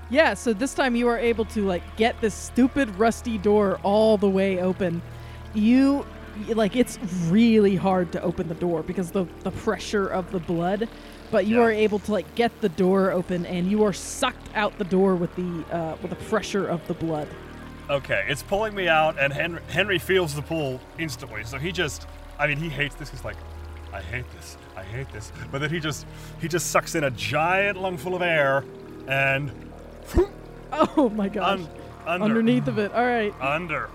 Yeah, 0.09 0.35
so 0.35 0.53
this 0.53 0.73
time 0.73 0.95
you 0.95 1.09
are 1.09 1.19
able 1.19 1.47
to 1.47 1.67
like 1.67 1.83
get 1.97 2.21
this 2.21 2.35
stupid 2.35 2.89
rusty 2.97 3.37
door 3.37 3.81
all 3.83 4.17
the 4.17 4.31
way 4.31 4.61
open. 4.61 5.03
You 5.53 6.07
like 6.55 6.77
it's 6.77 6.97
really 7.27 7.75
hard 7.75 8.13
to 8.13 8.23
open 8.23 8.47
the 8.47 8.55
door 8.55 8.85
because 8.85 9.11
the 9.11 9.27
the 9.43 9.51
pressure 9.51 10.07
of 10.07 10.31
the 10.31 10.39
blood, 10.39 10.89
but 11.33 11.47
you 11.47 11.57
Yeah. 11.57 11.63
are 11.63 11.73
able 11.73 11.99
to 11.99 12.13
like 12.13 12.33
get 12.37 12.53
the 12.61 12.69
door 12.69 13.11
open 13.11 13.45
and 13.47 13.69
you 13.69 13.83
are 13.85 13.93
sucked 13.93 14.49
out 14.55 14.79
the 14.79 14.85
door 14.85 15.17
with 15.17 15.35
the 15.35 15.65
uh, 15.77 15.97
with 16.01 16.11
the 16.11 16.25
pressure 16.31 16.69
of 16.69 16.87
the 16.87 16.95
blood. 16.95 17.27
Okay, 17.91 18.25
it's 18.29 18.43
pulling 18.45 18.75
me 18.77 18.87
out, 18.87 19.19
and 19.19 19.33
Henry, 19.33 19.61
Henry 19.69 19.99
feels 19.99 20.35
the 20.35 20.43
pull 20.43 20.79
instantly. 20.99 21.43
So 21.45 21.59
he 21.59 21.73
just, 21.73 22.07
I 22.39 22.47
mean, 22.47 22.57
he 22.59 22.69
hates 22.69 22.95
this. 22.95 23.11
He's 23.11 23.25
like, 23.25 23.37
I 23.93 24.01
hate 24.01 24.25
this. 24.37 24.57
I 24.77 24.83
hate 24.85 25.13
this. 25.13 25.33
But 25.51 25.61
then 25.61 25.69
he 25.69 25.81
just, 25.81 26.07
he 26.41 26.47
just 26.49 26.71
sucks 26.71 26.95
in 26.95 27.05
a 27.05 27.11
giant 27.11 27.77
lungful 27.79 28.15
of 28.15 28.23
air, 28.23 28.65
and 29.09 29.51
Oh 30.73 31.11
my 31.15 31.29
gosh. 31.29 31.59
un, 31.59 31.69
under, 32.07 32.25
Underneath 32.25 32.69
of 32.69 32.79
it. 32.79 32.93
All 32.93 33.05
right. 33.05 33.35
under. 33.41 33.91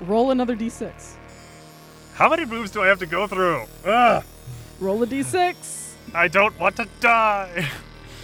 Roll 0.00 0.30
another 0.32 0.56
d6. 0.56 1.12
How 2.14 2.28
many 2.28 2.44
moves 2.44 2.70
do 2.72 2.82
I 2.82 2.88
have 2.88 2.98
to 2.98 3.06
go 3.06 3.26
through? 3.26 3.64
Ugh, 3.86 4.24
Roll 4.80 5.02
a 5.02 5.06
d6. 5.06 5.83
I 6.14 6.28
don't 6.28 6.58
want 6.60 6.76
to 6.76 6.86
die. 7.00 7.68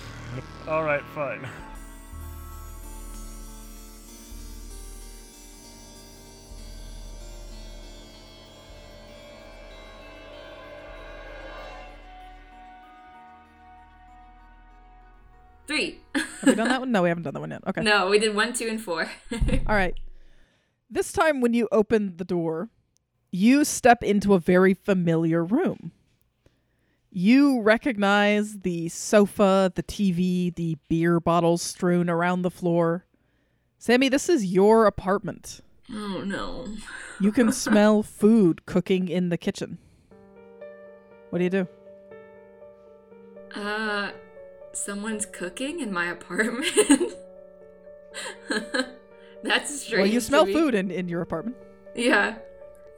All 0.68 0.84
right, 0.84 1.02
fine. 1.14 1.46
Three. 15.66 16.00
Have 16.14 16.26
we 16.46 16.54
done 16.54 16.68
that 16.68 16.80
one? 16.80 16.92
No, 16.92 17.02
we 17.02 17.08
haven't 17.08 17.24
done 17.24 17.34
that 17.34 17.40
one 17.40 17.50
yet. 17.50 17.62
Okay. 17.66 17.82
no, 17.82 18.08
we 18.08 18.18
did 18.18 18.34
one, 18.34 18.52
two, 18.52 18.66
and 18.68 18.80
four. 18.80 19.10
All 19.32 19.74
right. 19.74 19.94
This 20.88 21.12
time, 21.12 21.40
when 21.40 21.54
you 21.54 21.68
open 21.70 22.16
the 22.16 22.24
door, 22.24 22.70
you 23.30 23.64
step 23.64 24.02
into 24.02 24.34
a 24.34 24.40
very 24.40 24.74
familiar 24.74 25.44
room. 25.44 25.89
You 27.12 27.60
recognize 27.60 28.60
the 28.60 28.88
sofa, 28.88 29.72
the 29.74 29.82
TV, 29.82 30.54
the 30.54 30.76
beer 30.88 31.18
bottles 31.18 31.60
strewn 31.62 32.08
around 32.08 32.42
the 32.42 32.50
floor. 32.50 33.04
Sammy, 33.78 34.08
this 34.08 34.28
is 34.28 34.46
your 34.46 34.86
apartment. 34.86 35.60
oh 35.92 36.22
no. 36.24 36.66
You 37.20 37.32
can 37.32 37.50
smell 37.66 38.02
food 38.02 38.64
cooking 38.66 39.08
in 39.08 39.28
the 39.30 39.36
kitchen. 39.36 39.78
What 41.30 41.38
do 41.38 41.44
you 41.44 41.50
do? 41.50 41.68
Uh, 43.54 44.10
someone's 44.72 45.26
cooking 45.26 45.80
in 45.80 45.92
my 45.92 46.06
apartment. 46.06 46.66
That's 49.42 49.80
strange. 49.80 50.02
well, 50.02 50.06
you 50.06 50.20
smell 50.20 50.46
me. 50.46 50.52
food 50.52 50.74
in, 50.74 50.90
in 50.90 51.08
your 51.08 51.22
apartment. 51.22 51.56
Yeah. 51.94 52.36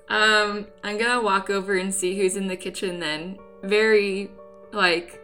Um, 0.08 0.66
I'm 0.84 0.98
gonna 0.98 1.22
walk 1.22 1.48
over 1.48 1.74
and 1.74 1.94
see 1.94 2.18
who's 2.18 2.36
in 2.36 2.48
the 2.48 2.56
kitchen 2.56 2.98
then. 3.00 3.38
Very, 3.62 4.30
like, 4.72 5.20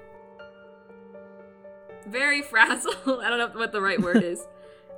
very 2.07 2.43
frazzled. 2.43 2.97
I 3.07 3.29
don't 3.31 3.39
know 3.39 3.59
what 3.59 3.73
the 3.73 3.81
right 3.81 4.01
word 4.01 4.23
is. 4.23 4.47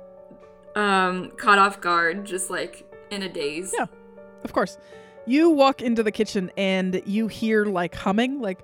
um, 0.75 1.31
caught 1.31 1.59
off 1.59 1.81
guard, 1.81 2.25
just 2.25 2.49
like 2.49 2.85
in 3.09 3.23
a 3.23 3.29
daze. 3.29 3.73
Yeah. 3.77 3.87
Of 4.43 4.53
course. 4.53 4.77
You 5.25 5.51
walk 5.51 5.81
into 5.81 6.01
the 6.01 6.11
kitchen 6.11 6.51
and 6.57 7.01
you 7.05 7.27
hear 7.27 7.65
like 7.65 7.93
humming, 7.93 8.41
like 8.41 8.59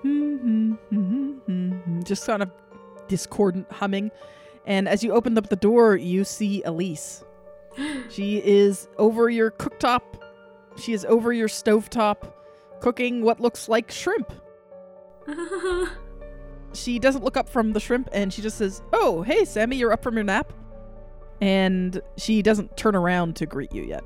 hmm, 0.00 0.72
hmm, 0.72 1.32
hmm, 1.32 2.00
just 2.02 2.26
kind 2.26 2.42
of 2.42 2.50
discordant 3.08 3.70
humming. 3.70 4.10
And 4.66 4.88
as 4.88 5.02
you 5.04 5.12
open 5.12 5.36
up 5.36 5.48
the 5.48 5.56
door, 5.56 5.96
you 5.96 6.24
see 6.24 6.62
Elise. 6.62 7.24
She 8.10 8.38
is 8.44 8.88
over 8.98 9.30
your 9.30 9.52
cooktop. 9.52 10.02
She 10.76 10.92
is 10.92 11.04
over 11.04 11.32
your 11.32 11.48
stovetop 11.48 12.32
cooking 12.80 13.22
what 13.22 13.40
looks 13.40 13.68
like 13.68 13.90
shrimp. 13.90 14.32
She 16.72 16.98
doesn't 16.98 17.24
look 17.24 17.36
up 17.36 17.48
from 17.48 17.72
the 17.72 17.80
shrimp 17.80 18.08
and 18.12 18.32
she 18.32 18.42
just 18.42 18.58
says, 18.58 18.82
Oh, 18.92 19.22
hey, 19.22 19.44
Sammy, 19.44 19.76
you're 19.76 19.92
up 19.92 20.02
from 20.02 20.14
your 20.14 20.24
nap. 20.24 20.52
And 21.40 22.00
she 22.16 22.42
doesn't 22.42 22.76
turn 22.76 22.94
around 22.94 23.36
to 23.36 23.46
greet 23.46 23.72
you 23.72 23.82
yet. 23.82 24.04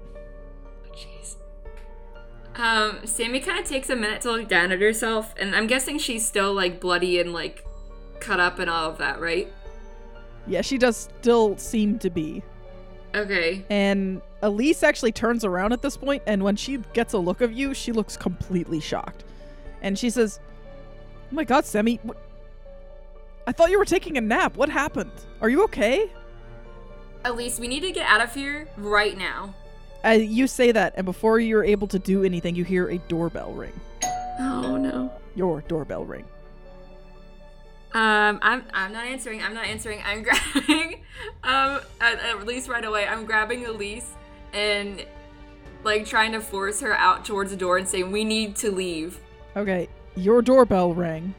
Jeez. 0.95 1.37
Um, 2.55 3.01
Sammy 3.05 3.41
kind 3.41 3.59
of 3.59 3.67
takes 3.67 3.91
a 3.91 3.97
minute 3.97 4.21
to 4.23 4.31
look 4.31 4.49
down 4.49 4.71
at 4.71 4.81
herself, 4.81 5.35
and 5.37 5.57
I'm 5.57 5.67
guessing 5.67 5.99
she's 5.99 6.25
still 6.25 6.55
like 6.55 6.81
bloody 6.81 7.19
and 7.19 7.33
like 7.33 7.67
cut 8.21 8.39
up 8.39 8.61
and 8.61 8.71
all 8.71 8.91
of 8.91 8.99
that, 8.99 9.21
right? 9.21 9.53
Yeah, 10.47 10.61
she 10.61 10.79
does 10.79 10.97
still 11.21 11.59
seem 11.59 11.99
to 11.99 12.11
be. 12.11 12.43
Okay. 13.15 13.65
And 13.69 14.23
Elise 14.45 14.83
actually 14.83 15.11
turns 15.11 15.43
around 15.43 15.73
at 15.73 15.81
this 15.81 15.97
point, 15.97 16.23
and 16.27 16.45
when 16.45 16.55
she 16.55 16.77
gets 16.93 17.15
a 17.15 17.19
look 17.19 17.41
of 17.41 17.51
you, 17.51 17.73
she 17.73 17.93
looks 17.93 18.15
completely 18.15 18.79
shocked. 18.79 19.25
And 19.81 19.99
she 19.99 20.11
says, 20.11 20.39
Oh 21.33 21.35
my 21.35 21.45
god, 21.45 21.65
Sammy, 21.65 21.99
what? 22.03 22.19
I 23.47 23.53
thought 23.53 23.71
you 23.71 23.79
were 23.79 23.87
taking 23.87 24.19
a 24.19 24.21
nap. 24.21 24.57
What 24.57 24.69
happened? 24.69 25.13
Are 25.41 25.49
you 25.49 25.65
okay? 25.65 26.11
Elise, 27.25 27.59
we 27.59 27.69
need 27.69 27.81
to 27.81 27.91
get 27.91 28.07
out 28.07 28.21
of 28.21 28.35
here 28.35 28.69
right 28.77 29.17
now. 29.17 29.55
Uh, 30.05 30.11
you 30.11 30.47
say 30.47 30.73
that, 30.73 30.93
and 30.97 31.07
before 31.07 31.39
you're 31.39 31.65
able 31.65 31.87
to 31.89 31.99
do 31.99 32.23
anything, 32.23 32.55
you 32.55 32.65
hear 32.65 32.91
a 32.91 32.99
doorbell 32.99 33.53
ring. 33.53 33.73
Oh 34.41 34.77
no. 34.77 35.11
Your 35.35 35.63
doorbell 35.63 36.05
ring. 36.05 36.27
Um, 37.95 38.41
I'm 38.43 38.65
I'm 38.75 38.93
not 38.93 39.07
answering. 39.07 39.43
I'm 39.43 39.55
not 39.55 39.65
answering. 39.65 40.03
I'm 40.05 40.23
grabbing. 40.25 41.03
Um, 41.43 41.81
at, 41.99 42.19
at 42.19 42.47
least 42.47 42.69
right 42.69 42.85
away, 42.85 43.07
I'm 43.07 43.25
grabbing 43.25 43.65
Elise 43.65 44.13
and 44.55 45.05
like 45.83 46.07
trying 46.07 46.33
to 46.33 46.41
force 46.41 46.81
her 46.81 46.95
out 46.95 47.25
towards 47.27 47.51
the 47.51 47.57
door 47.57 47.77
and 47.77 47.87
saying 47.87 48.11
we 48.11 48.25
need 48.25 48.57
to 48.57 48.71
leave. 48.71 49.21
Okay, 49.57 49.89
your 50.17 50.41
doorbell 50.41 50.95
rang 50.95 51.35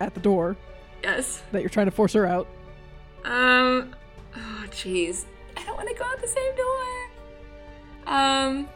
at 0.00 0.12
the 0.14 0.20
door 0.20 0.56
Yes. 1.02 1.42
that 1.52 1.60
you're 1.62 1.70
trying 1.70 1.86
to 1.86 1.90
force 1.92 2.12
her 2.12 2.26
out. 2.26 2.46
Um. 3.24 3.94
Oh, 4.36 4.64
jeez. 4.70 5.24
I 5.56 5.64
don't 5.64 5.76
want 5.76 5.88
to 5.88 5.94
go 5.94 6.04
out 6.04 6.20
the 6.20 6.28
same 6.28 6.54
door. 6.56 8.12
Um. 8.12 8.68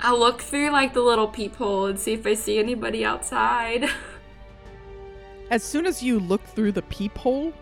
I'll 0.00 0.18
look 0.18 0.42
through 0.42 0.70
like 0.70 0.92
the 0.92 1.00
little 1.00 1.28
peephole 1.28 1.86
and 1.86 1.98
see 1.98 2.12
if 2.12 2.26
I 2.26 2.34
see 2.34 2.58
anybody 2.58 3.04
outside. 3.04 3.88
As 5.50 5.62
soon 5.62 5.86
as 5.86 6.02
you 6.02 6.20
look 6.20 6.42
through 6.44 6.72
the 6.72 6.82
peephole, 6.82 7.52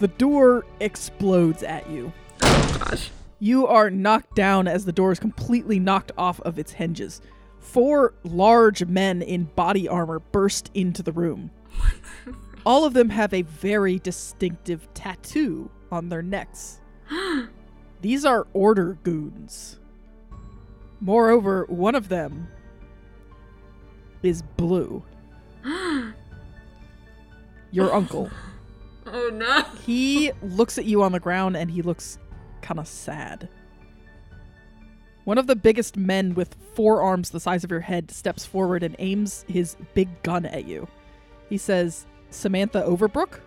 the 0.00 0.08
door 0.08 0.64
explodes 0.80 1.62
at 1.62 1.88
you. 1.88 2.12
Oh 2.42 2.76
gosh. 2.78 3.10
You 3.38 3.66
are 3.66 3.90
knocked 3.90 4.34
down 4.34 4.68
as 4.68 4.84
the 4.84 4.92
door 4.92 5.12
is 5.12 5.18
completely 5.18 5.78
knocked 5.78 6.12
off 6.18 6.40
of 6.40 6.58
its 6.58 6.72
hinges. 6.72 7.22
Four 7.58 8.14
large 8.22 8.84
men 8.84 9.22
in 9.22 9.44
body 9.44 9.88
armor 9.88 10.18
burst 10.18 10.70
into 10.74 11.02
the 11.02 11.12
room. 11.12 11.50
All 12.66 12.84
of 12.84 12.92
them 12.92 13.08
have 13.08 13.32
a 13.32 13.42
very 13.42 13.98
distinctive 13.98 14.92
tattoo 14.92 15.70
on 15.90 16.08
their 16.08 16.22
necks. 16.22 16.80
These 18.02 18.24
are 18.24 18.46
order 18.52 18.98
goons. 19.02 19.78
Moreover, 21.00 21.64
one 21.68 21.94
of 21.94 22.08
them 22.08 22.48
is 24.22 24.42
blue. 24.42 25.02
Your 27.70 27.92
uncle. 27.94 28.30
Oh 29.06 29.30
no. 29.32 29.62
He 29.84 30.32
looks 30.42 30.76
at 30.76 30.84
you 30.84 31.02
on 31.02 31.12
the 31.12 31.20
ground 31.20 31.56
and 31.56 31.70
he 31.70 31.82
looks 31.82 32.18
kind 32.62 32.80
of 32.80 32.88
sad. 32.88 33.48
One 35.24 35.38
of 35.38 35.46
the 35.46 35.56
biggest 35.56 35.96
men 35.96 36.34
with 36.34 36.56
four 36.74 37.02
arms 37.02 37.30
the 37.30 37.40
size 37.40 37.62
of 37.62 37.70
your 37.70 37.80
head 37.80 38.10
steps 38.10 38.44
forward 38.46 38.82
and 38.82 38.96
aims 38.98 39.44
his 39.48 39.76
big 39.94 40.22
gun 40.22 40.46
at 40.46 40.64
you. 40.64 40.88
He 41.48 41.58
says, 41.58 42.06
Samantha 42.30 42.82
Overbrook? 42.82 43.40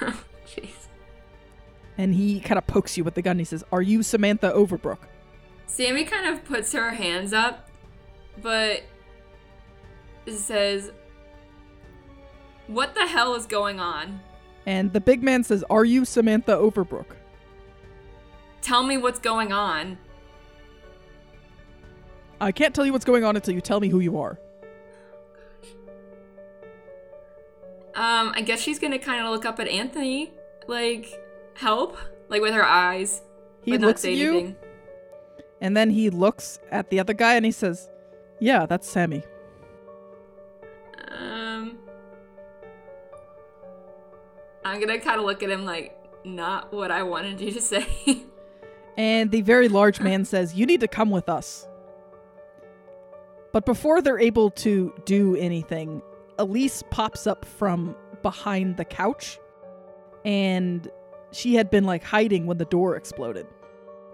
Jeez. 0.46 0.88
And 1.98 2.14
he 2.14 2.40
kind 2.40 2.58
of 2.58 2.66
pokes 2.66 2.96
you 2.96 3.04
with 3.04 3.14
the 3.14 3.22
gun. 3.22 3.38
He 3.38 3.44
says, 3.44 3.62
Are 3.72 3.82
you 3.82 4.02
Samantha 4.02 4.50
Overbrook? 4.50 4.98
Sammy 5.66 6.04
kind 6.04 6.26
of 6.26 6.44
puts 6.44 6.72
her 6.72 6.90
hands 6.90 7.32
up, 7.32 7.68
but 8.40 8.82
says, 10.28 10.92
What 12.66 12.94
the 12.94 13.06
hell 13.06 13.34
is 13.34 13.46
going 13.46 13.80
on? 13.80 14.20
And 14.66 14.92
the 14.92 15.00
big 15.00 15.22
man 15.22 15.42
says, 15.44 15.64
Are 15.70 15.84
you 15.84 16.04
Samantha 16.04 16.52
Overbrook? 16.52 17.06
Tell 18.60 18.82
me 18.84 18.96
what's 18.96 19.18
going 19.18 19.52
on. 19.52 19.98
I 22.40 22.52
can't 22.52 22.74
tell 22.74 22.84
you 22.86 22.92
what's 22.92 23.04
going 23.04 23.24
on 23.24 23.36
until 23.36 23.54
you 23.54 23.60
tell 23.60 23.80
me 23.80 23.88
who 23.88 24.00
you 24.00 24.18
are. 24.18 24.38
Um, 27.94 28.32
I 28.34 28.42
guess 28.42 28.60
she's 28.60 28.78
gonna 28.78 28.98
kind 28.98 29.22
of 29.24 29.30
look 29.30 29.44
up 29.44 29.60
at 29.60 29.68
Anthony, 29.68 30.32
like 30.66 31.12
help, 31.54 31.98
like 32.28 32.40
with 32.40 32.54
her 32.54 32.64
eyes. 32.64 33.20
He 33.62 33.72
but 33.72 33.80
looks 33.82 34.02
not 34.04 34.10
at 34.10 34.16
you, 34.16 34.30
anything. 34.32 34.56
and 35.60 35.76
then 35.76 35.90
he 35.90 36.08
looks 36.08 36.58
at 36.70 36.88
the 36.90 36.98
other 37.00 37.12
guy 37.12 37.34
and 37.34 37.44
he 37.44 37.52
says, 37.52 37.90
"Yeah, 38.40 38.64
that's 38.66 38.88
Sammy." 38.88 39.22
Um, 41.08 41.78
I'm 44.64 44.80
gonna 44.80 44.98
kind 44.98 45.18
of 45.18 45.26
look 45.26 45.42
at 45.42 45.50
him 45.50 45.64
like, 45.64 45.96
not 46.24 46.72
what 46.72 46.90
I 46.90 47.02
wanted 47.02 47.40
you 47.40 47.52
to 47.52 47.60
say. 47.60 47.86
And 48.96 49.30
the 49.30 49.40
very 49.40 49.68
large 49.68 50.00
man 50.00 50.24
says, 50.24 50.54
You 50.54 50.66
need 50.66 50.80
to 50.80 50.88
come 50.88 51.10
with 51.10 51.28
us. 51.28 51.66
But 53.52 53.64
before 53.66 54.00
they're 54.02 54.18
able 54.20 54.50
to 54.50 54.92
do 55.04 55.36
anything, 55.36 56.02
Elise 56.38 56.82
pops 56.90 57.26
up 57.26 57.44
from 57.44 57.96
behind 58.22 58.76
the 58.76 58.84
couch. 58.84 59.38
And 60.24 60.88
she 61.32 61.54
had 61.54 61.70
been 61.70 61.84
like 61.84 62.04
hiding 62.04 62.46
when 62.46 62.58
the 62.58 62.64
door 62.66 62.96
exploded. 62.96 63.46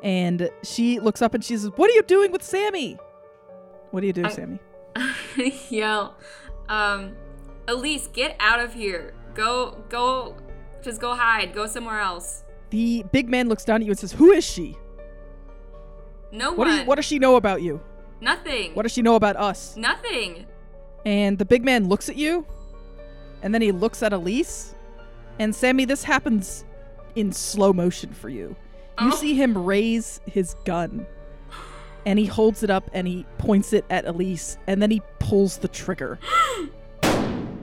And 0.02 0.48
she 0.62 1.00
looks 1.00 1.22
up 1.22 1.34
and 1.34 1.44
she 1.44 1.56
says, 1.56 1.70
What 1.76 1.90
are 1.90 1.94
you 1.94 2.02
doing 2.02 2.30
with 2.32 2.42
Sammy? 2.42 2.98
What 3.90 4.00
do 4.00 4.06
you 4.06 4.12
do, 4.12 4.26
I- 4.26 4.30
Sammy? 4.30 4.60
Yell, 5.70 6.16
um, 6.68 7.16
Elise, 7.68 8.08
get 8.12 8.36
out 8.40 8.60
of 8.60 8.74
here. 8.74 9.14
Go, 9.38 9.76
go, 9.88 10.34
just 10.82 11.00
go 11.00 11.14
hide. 11.14 11.54
Go 11.54 11.66
somewhere 11.68 12.00
else. 12.00 12.42
The 12.70 13.04
big 13.12 13.28
man 13.28 13.48
looks 13.48 13.64
down 13.64 13.80
at 13.82 13.86
you 13.86 13.92
and 13.92 13.98
says, 13.98 14.10
Who 14.10 14.32
is 14.32 14.44
she? 14.44 14.76
No 16.32 16.48
What, 16.50 16.58
one. 16.58 16.66
do 16.66 16.74
you, 16.74 16.84
what 16.84 16.96
does 16.96 17.04
she 17.04 17.20
know 17.20 17.36
about 17.36 17.62
you? 17.62 17.80
Nothing. 18.20 18.74
What 18.74 18.82
does 18.82 18.90
she 18.90 19.00
know 19.00 19.14
about 19.14 19.36
us? 19.36 19.76
Nothing. 19.76 20.44
And 21.06 21.38
the 21.38 21.44
big 21.44 21.64
man 21.64 21.88
looks 21.88 22.08
at 22.08 22.16
you, 22.16 22.44
and 23.40 23.54
then 23.54 23.62
he 23.62 23.70
looks 23.70 24.02
at 24.02 24.12
Elise. 24.12 24.74
And 25.38 25.54
Sammy, 25.54 25.84
this 25.84 26.02
happens 26.02 26.64
in 27.14 27.30
slow 27.30 27.72
motion 27.72 28.12
for 28.12 28.28
you. 28.28 28.56
You 29.00 29.12
Oh. 29.12 29.16
see 29.16 29.34
him 29.34 29.56
raise 29.56 30.20
his 30.26 30.54
gun, 30.64 31.06
and 32.04 32.18
he 32.18 32.26
holds 32.26 32.64
it 32.64 32.70
up 32.70 32.90
and 32.92 33.06
he 33.06 33.24
points 33.38 33.72
it 33.72 33.84
at 33.88 34.04
Elise, 34.04 34.58
and 34.66 34.82
then 34.82 34.90
he 34.90 35.00
pulls 35.20 35.58
the 35.58 35.68
trigger. 35.68 36.18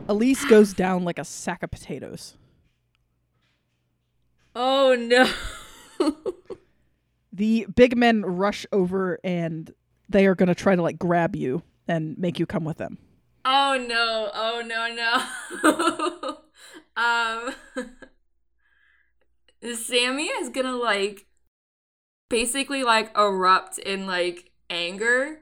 Elise 0.08 0.46
goes 0.46 0.74
down 0.74 1.04
like 1.04 1.18
a 1.20 1.26
sack 1.26 1.64
of 1.64 1.72
potatoes. 1.72 2.36
Oh 4.56 4.96
no. 4.98 5.30
The 7.34 7.68
big 7.76 7.98
men 7.98 8.22
rush 8.22 8.66
over 8.72 9.20
and 9.22 9.70
they 10.08 10.26
are 10.26 10.36
going 10.36 10.48
to 10.48 10.56
try 10.56 10.74
to 10.74 10.82
like 10.82 10.98
grab 10.98 11.36
you 11.36 11.64
and 11.86 12.18
make 12.18 12.40
you 12.40 12.46
come 12.46 12.64
with 12.64 12.78
them. 12.78 12.98
oh 13.44 13.78
no. 13.78 14.32
Oh 14.34 14.64
no 14.66 14.96
no. 14.96 16.38
um 19.66 19.76
Sammy 19.76 20.28
is 20.28 20.48
gonna 20.48 20.78
like 20.78 21.26
basically 22.30 22.84
like 22.84 23.12
erupt 23.18 23.80
in 23.80 24.08
like 24.08 24.52
anger 24.70 25.40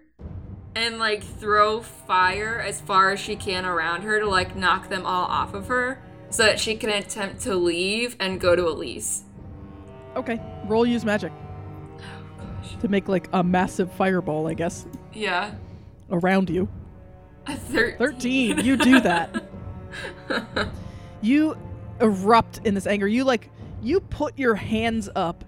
and 0.75 0.97
like 0.99 1.23
throw 1.23 1.81
fire 1.81 2.59
as 2.59 2.81
far 2.81 3.11
as 3.11 3.19
she 3.19 3.35
can 3.35 3.65
around 3.65 4.01
her 4.03 4.19
to 4.19 4.27
like 4.29 4.55
knock 4.55 4.89
them 4.89 5.05
all 5.05 5.25
off 5.25 5.53
of 5.53 5.67
her 5.67 6.01
so 6.29 6.43
that 6.43 6.59
she 6.59 6.75
can 6.75 6.89
attempt 6.89 7.41
to 7.41 7.55
leave 7.55 8.15
and 8.19 8.39
go 8.39 8.55
to 8.55 8.67
Elise. 8.67 9.23
Okay, 10.15 10.39
roll 10.65 10.85
use 10.85 11.05
magic 11.05 11.31
oh, 11.99 12.79
to 12.81 12.87
make 12.87 13.07
like 13.07 13.27
a 13.33 13.43
massive 13.43 13.91
fireball, 13.93 14.47
I 14.47 14.53
guess, 14.53 14.85
Yeah. 15.13 15.53
around 16.09 16.49
you. 16.49 16.67
A 17.45 17.55
13. 17.55 17.97
13. 17.97 18.59
You 18.65 18.77
do 18.77 18.99
that. 19.01 19.43
you 21.21 21.57
erupt 21.99 22.61
in 22.65 22.73
this 22.73 22.87
anger. 22.87 23.07
You 23.07 23.23
like 23.25 23.49
you 23.81 23.99
put 23.99 24.39
your 24.39 24.55
hands 24.55 25.09
up 25.15 25.43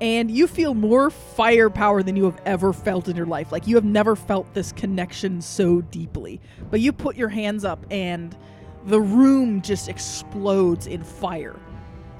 and 0.00 0.30
you 0.30 0.46
feel 0.46 0.74
more 0.74 1.10
firepower 1.10 2.02
than 2.02 2.16
you 2.16 2.24
have 2.24 2.40
ever 2.44 2.72
felt 2.72 3.08
in 3.08 3.16
your 3.16 3.26
life. 3.26 3.52
Like 3.52 3.66
you 3.66 3.76
have 3.76 3.84
never 3.84 4.14
felt 4.14 4.52
this 4.52 4.72
connection 4.72 5.40
so 5.40 5.80
deeply. 5.80 6.40
But 6.70 6.80
you 6.80 6.92
put 6.92 7.16
your 7.16 7.28
hands 7.28 7.64
up 7.64 7.84
and 7.90 8.36
the 8.84 9.00
room 9.00 9.62
just 9.62 9.88
explodes 9.88 10.86
in 10.86 11.02
fire. 11.02 11.56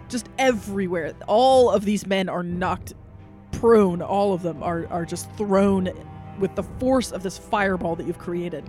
Just 0.09 0.29
everywhere. 0.39 1.15
All 1.27 1.71
of 1.71 1.85
these 1.85 2.07
men 2.07 2.29
are 2.29 2.43
knocked 2.43 2.95
prone. 3.53 4.01
All 4.01 4.33
of 4.33 4.43
them 4.43 4.63
are, 4.63 4.87
are 4.89 5.05
just 5.05 5.31
thrown 5.33 5.91
with 6.39 6.55
the 6.55 6.63
force 6.63 7.13
of 7.13 7.23
this 7.23 7.37
fireball 7.37 7.97
that 7.97 8.07
you've 8.07 8.19
created 8.19 8.69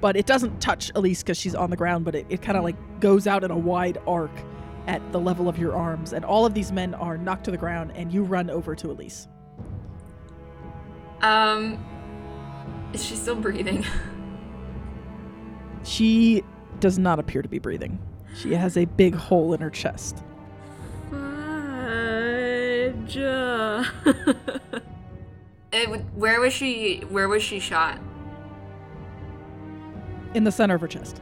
but 0.00 0.16
it 0.16 0.26
doesn't 0.26 0.60
touch 0.60 0.92
Elise 0.94 1.22
because 1.22 1.38
she's 1.38 1.54
on 1.54 1.70
the 1.70 1.76
ground, 1.76 2.04
but 2.04 2.14
it, 2.14 2.26
it 2.28 2.42
kind 2.42 2.56
of 2.56 2.64
like 2.64 2.76
goes 3.00 3.26
out 3.26 3.44
in 3.44 3.50
a 3.50 3.58
wide 3.58 3.98
arc 4.06 4.30
at 4.88 5.12
the 5.12 5.20
level 5.20 5.48
of 5.48 5.58
your 5.58 5.76
arms. 5.76 6.12
And 6.12 6.24
all 6.24 6.44
of 6.44 6.54
these 6.54 6.72
men 6.72 6.94
are 6.94 7.16
knocked 7.16 7.44
to 7.44 7.52
the 7.52 7.56
ground, 7.56 7.92
and 7.94 8.12
you 8.12 8.24
run 8.24 8.50
over 8.50 8.74
to 8.74 8.90
Elise. 8.90 9.28
Um, 11.20 11.84
is 12.92 13.04
she 13.04 13.14
still 13.14 13.36
breathing? 13.36 13.84
She 15.84 16.42
does 16.80 16.98
not 16.98 17.18
appear 17.18 17.40
to 17.40 17.48
be 17.48 17.58
breathing. 17.58 17.98
She 18.36 18.52
has 18.52 18.76
a 18.76 18.84
big 18.84 19.14
hole 19.14 19.54
in 19.54 19.60
her 19.60 19.70
chest. 19.70 20.22
It 25.70 25.88
where 26.14 26.40
was 26.40 26.52
she? 26.52 27.00
Where 27.08 27.28
was 27.28 27.42
she 27.42 27.60
shot? 27.60 28.00
In 30.34 30.44
the 30.44 30.52
center 30.52 30.74
of 30.74 30.80
her 30.80 30.88
chest. 30.88 31.20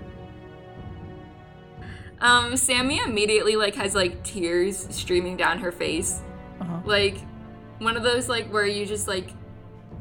Um, 2.20 2.56
Sammy 2.56 2.98
immediately 3.00 3.56
like 3.56 3.74
has 3.74 3.94
like 3.94 4.22
tears 4.24 4.86
streaming 4.94 5.36
down 5.36 5.58
her 5.58 5.70
face, 5.72 6.22
Uh-huh. 6.60 6.80
like 6.84 7.18
one 7.78 7.96
of 7.96 8.02
those 8.02 8.28
like 8.28 8.50
where 8.52 8.66
you 8.66 8.86
just 8.86 9.06
like 9.06 9.30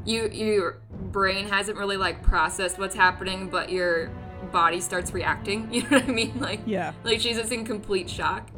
you 0.04 0.28
your 0.30 0.78
brain 1.12 1.46
hasn't 1.46 1.76
really 1.76 1.96
like 1.96 2.22
processed 2.22 2.78
what's 2.78 2.94
happening, 2.94 3.48
but 3.50 3.70
your 3.70 4.08
body 4.52 4.80
starts 4.80 5.12
reacting. 5.12 5.68
You 5.72 5.82
know 5.82 5.88
what 5.98 6.04
I 6.08 6.12
mean? 6.12 6.40
Like 6.40 6.60
Yeah. 6.66 6.92
like 7.04 7.20
she's 7.20 7.36
just 7.36 7.52
in 7.52 7.64
complete 7.66 8.08
shock, 8.08 8.48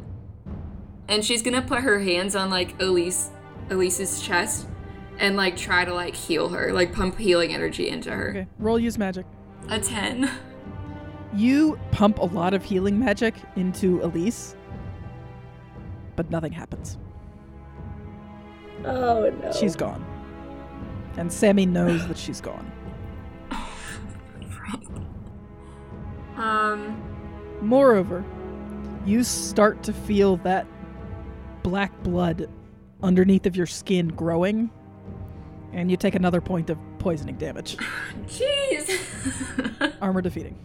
and 1.09 1.25
she's 1.25 1.43
gonna 1.43 1.63
put 1.63 1.81
her 1.81 1.99
hands 1.99 2.37
on 2.37 2.51
like 2.51 2.81
Elise 2.81 3.31
Elise's 3.71 4.21
chest 4.23 4.69
and 5.19 5.37
like 5.37 5.57
try 5.57 5.85
to 5.85 5.93
like 5.93 6.15
heal 6.15 6.49
her, 6.51 6.73
like 6.73 6.93
pump 6.93 7.19
healing 7.19 7.53
energy 7.53 7.89
into 7.89 8.11
her. 8.13 8.31
Okay. 8.31 8.47
Roll 8.59 8.79
use 8.79 8.97
magic. 8.99 9.27
A 9.69 9.81
ten. 9.81 10.31
You 11.35 11.79
pump 11.91 12.19
a 12.19 12.25
lot 12.25 12.55
of 12.55 12.65
healing 12.65 12.99
magic 12.99 13.35
into 13.57 14.03
Elise, 14.03 14.57
but 16.17 16.31
nothing 16.31 16.53
happens. 16.53 16.99
Oh 18.85 19.31
no. 19.43 19.53
She's 19.53 19.77
gone. 19.77 20.05
And 21.17 21.33
Sammy 21.33 21.67
knows 21.67 22.07
that 22.09 22.19
she's 22.19 22.41
gone. 22.41 22.71
Um. 26.37 27.03
Moreover, 27.61 28.25
you 29.05 29.25
start 29.25 29.83
to 29.83 29.93
feel 29.93 30.37
that 30.39 30.67
black 31.65 32.01
blood 32.05 32.49
underneath 33.03 33.45
of 33.47 33.57
your 33.57 33.67
skin 33.67 34.07
growing, 34.07 34.71
and 35.73 35.91
you 35.91 35.97
take 35.97 36.15
another 36.15 36.41
point 36.41 36.71
of 36.71 36.79
poisoning 37.01 37.37
damage. 37.37 37.77
Jeez. 38.27 39.93
Armor 40.01 40.23
defeating. 40.23 40.57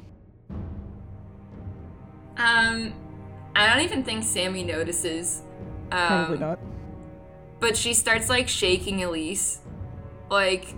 Um, 2.38 2.94
I 3.56 3.68
don't 3.74 3.84
even 3.84 4.04
think 4.04 4.24
Sammy 4.24 4.64
notices. 4.64 5.44
Um, 5.92 6.08
Probably 6.08 6.38
not. 6.38 6.60
But 7.60 7.78
she 7.78 7.94
starts 7.94 8.30
like 8.30 8.48
shaking 8.48 9.04
Elise, 9.04 9.62
like 10.30 10.74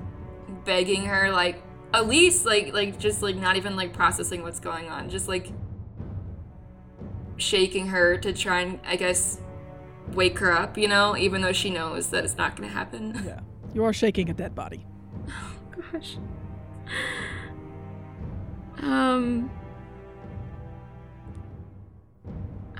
begging 0.65 1.05
her, 1.05 1.31
like 1.31 1.61
Elise, 1.93 2.45
like 2.45 2.73
like 2.73 2.99
just 2.99 3.21
like 3.21 3.35
not 3.35 3.55
even 3.55 3.75
like 3.75 3.93
processing 3.93 4.43
what's 4.43 4.59
going 4.59 4.89
on, 4.89 5.09
just 5.09 5.27
like 5.27 5.51
shaking 7.37 7.87
her 7.87 8.17
to 8.17 8.33
try 8.33 8.61
and 8.61 8.79
I 8.85 8.95
guess 8.97 9.39
wake 10.13 10.37
her 10.39 10.51
up, 10.51 10.77
you 10.77 10.87
know, 10.87 11.17
even 11.17 11.41
though 11.41 11.53
she 11.53 11.69
knows 11.69 12.09
that 12.09 12.23
it's 12.23 12.37
not 12.37 12.55
gonna 12.55 12.69
happen. 12.69 13.21
Yeah. 13.25 13.39
You 13.73 13.83
are 13.83 13.93
shaking 13.93 14.29
a 14.29 14.33
dead 14.33 14.55
body. 14.55 14.85
Oh 15.77 15.81
Gosh. 15.91 16.17
Um. 18.81 19.49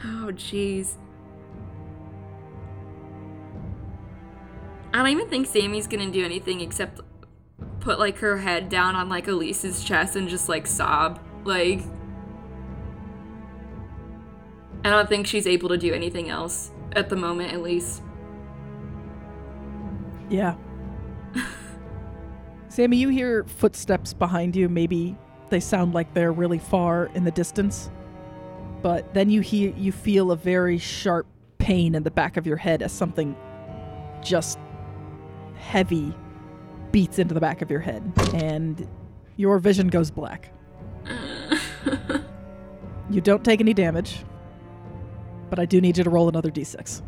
Oh, 0.03 0.29
jeez. 0.31 0.97
I 4.93 4.99
don't 4.99 5.07
even 5.09 5.27
think 5.27 5.47
Sammy's 5.47 5.87
gonna 5.87 6.09
do 6.09 6.23
anything 6.23 6.61
except 6.61 7.01
put 7.79 7.99
like 7.99 8.17
her 8.17 8.37
head 8.37 8.69
down 8.69 8.95
on 8.95 9.09
like 9.09 9.27
Elise's 9.27 9.83
chest 9.83 10.15
and 10.15 10.27
just 10.27 10.49
like 10.49 10.65
sob. 10.65 11.19
Like, 11.43 11.81
I 14.83 14.89
don't 14.89 15.07
think 15.07 15.27
she's 15.27 15.47
able 15.47 15.69
to 15.69 15.77
do 15.77 15.93
anything 15.93 16.29
else 16.29 16.71
at 16.93 17.09
the 17.09 17.15
moment, 17.15 17.53
at 17.53 17.61
least. 17.61 18.01
Yeah. 20.29 20.55
Sammy, 22.69 22.97
you 22.97 23.09
hear 23.09 23.43
footsteps 23.43 24.13
behind 24.13 24.55
you. 24.55 24.69
Maybe 24.69 25.17
they 25.49 25.59
sound 25.59 25.93
like 25.93 26.13
they're 26.13 26.31
really 26.31 26.59
far 26.59 27.07
in 27.13 27.23
the 27.23 27.31
distance. 27.31 27.91
But 28.85 29.15
then 29.15 29.31
you 29.31 29.41
hear 29.41 29.73
you 29.75 29.91
feel 29.91 30.31
a 30.31 30.35
very 30.35 30.77
sharp 30.77 31.25
pain 31.57 31.95
in 31.95 32.03
the 32.03 32.11
back 32.11 32.37
of 32.37 32.45
your 32.45 32.57
head 32.57 32.83
as 32.83 32.91
something 32.91 33.35
just 34.21 34.59
heavy 35.57 36.13
beats 36.91 37.17
into 37.17 37.33
the 37.33 37.39
back 37.39 37.63
of 37.63 37.71
your 37.71 37.79
head 37.79 38.03
and 38.35 38.87
your 39.37 39.57
vision 39.57 39.87
goes 39.87 40.11
black. 40.11 40.51
You 43.09 43.21
don't 43.21 43.43
take 43.43 43.59
any 43.59 43.73
damage. 43.73 44.23
But 45.49 45.59
I 45.59 45.65
do 45.65 45.81
need 45.81 45.97
you 45.97 46.03
to 46.03 46.09
roll 46.09 46.27
another 46.27 46.51
d6. 46.51 47.01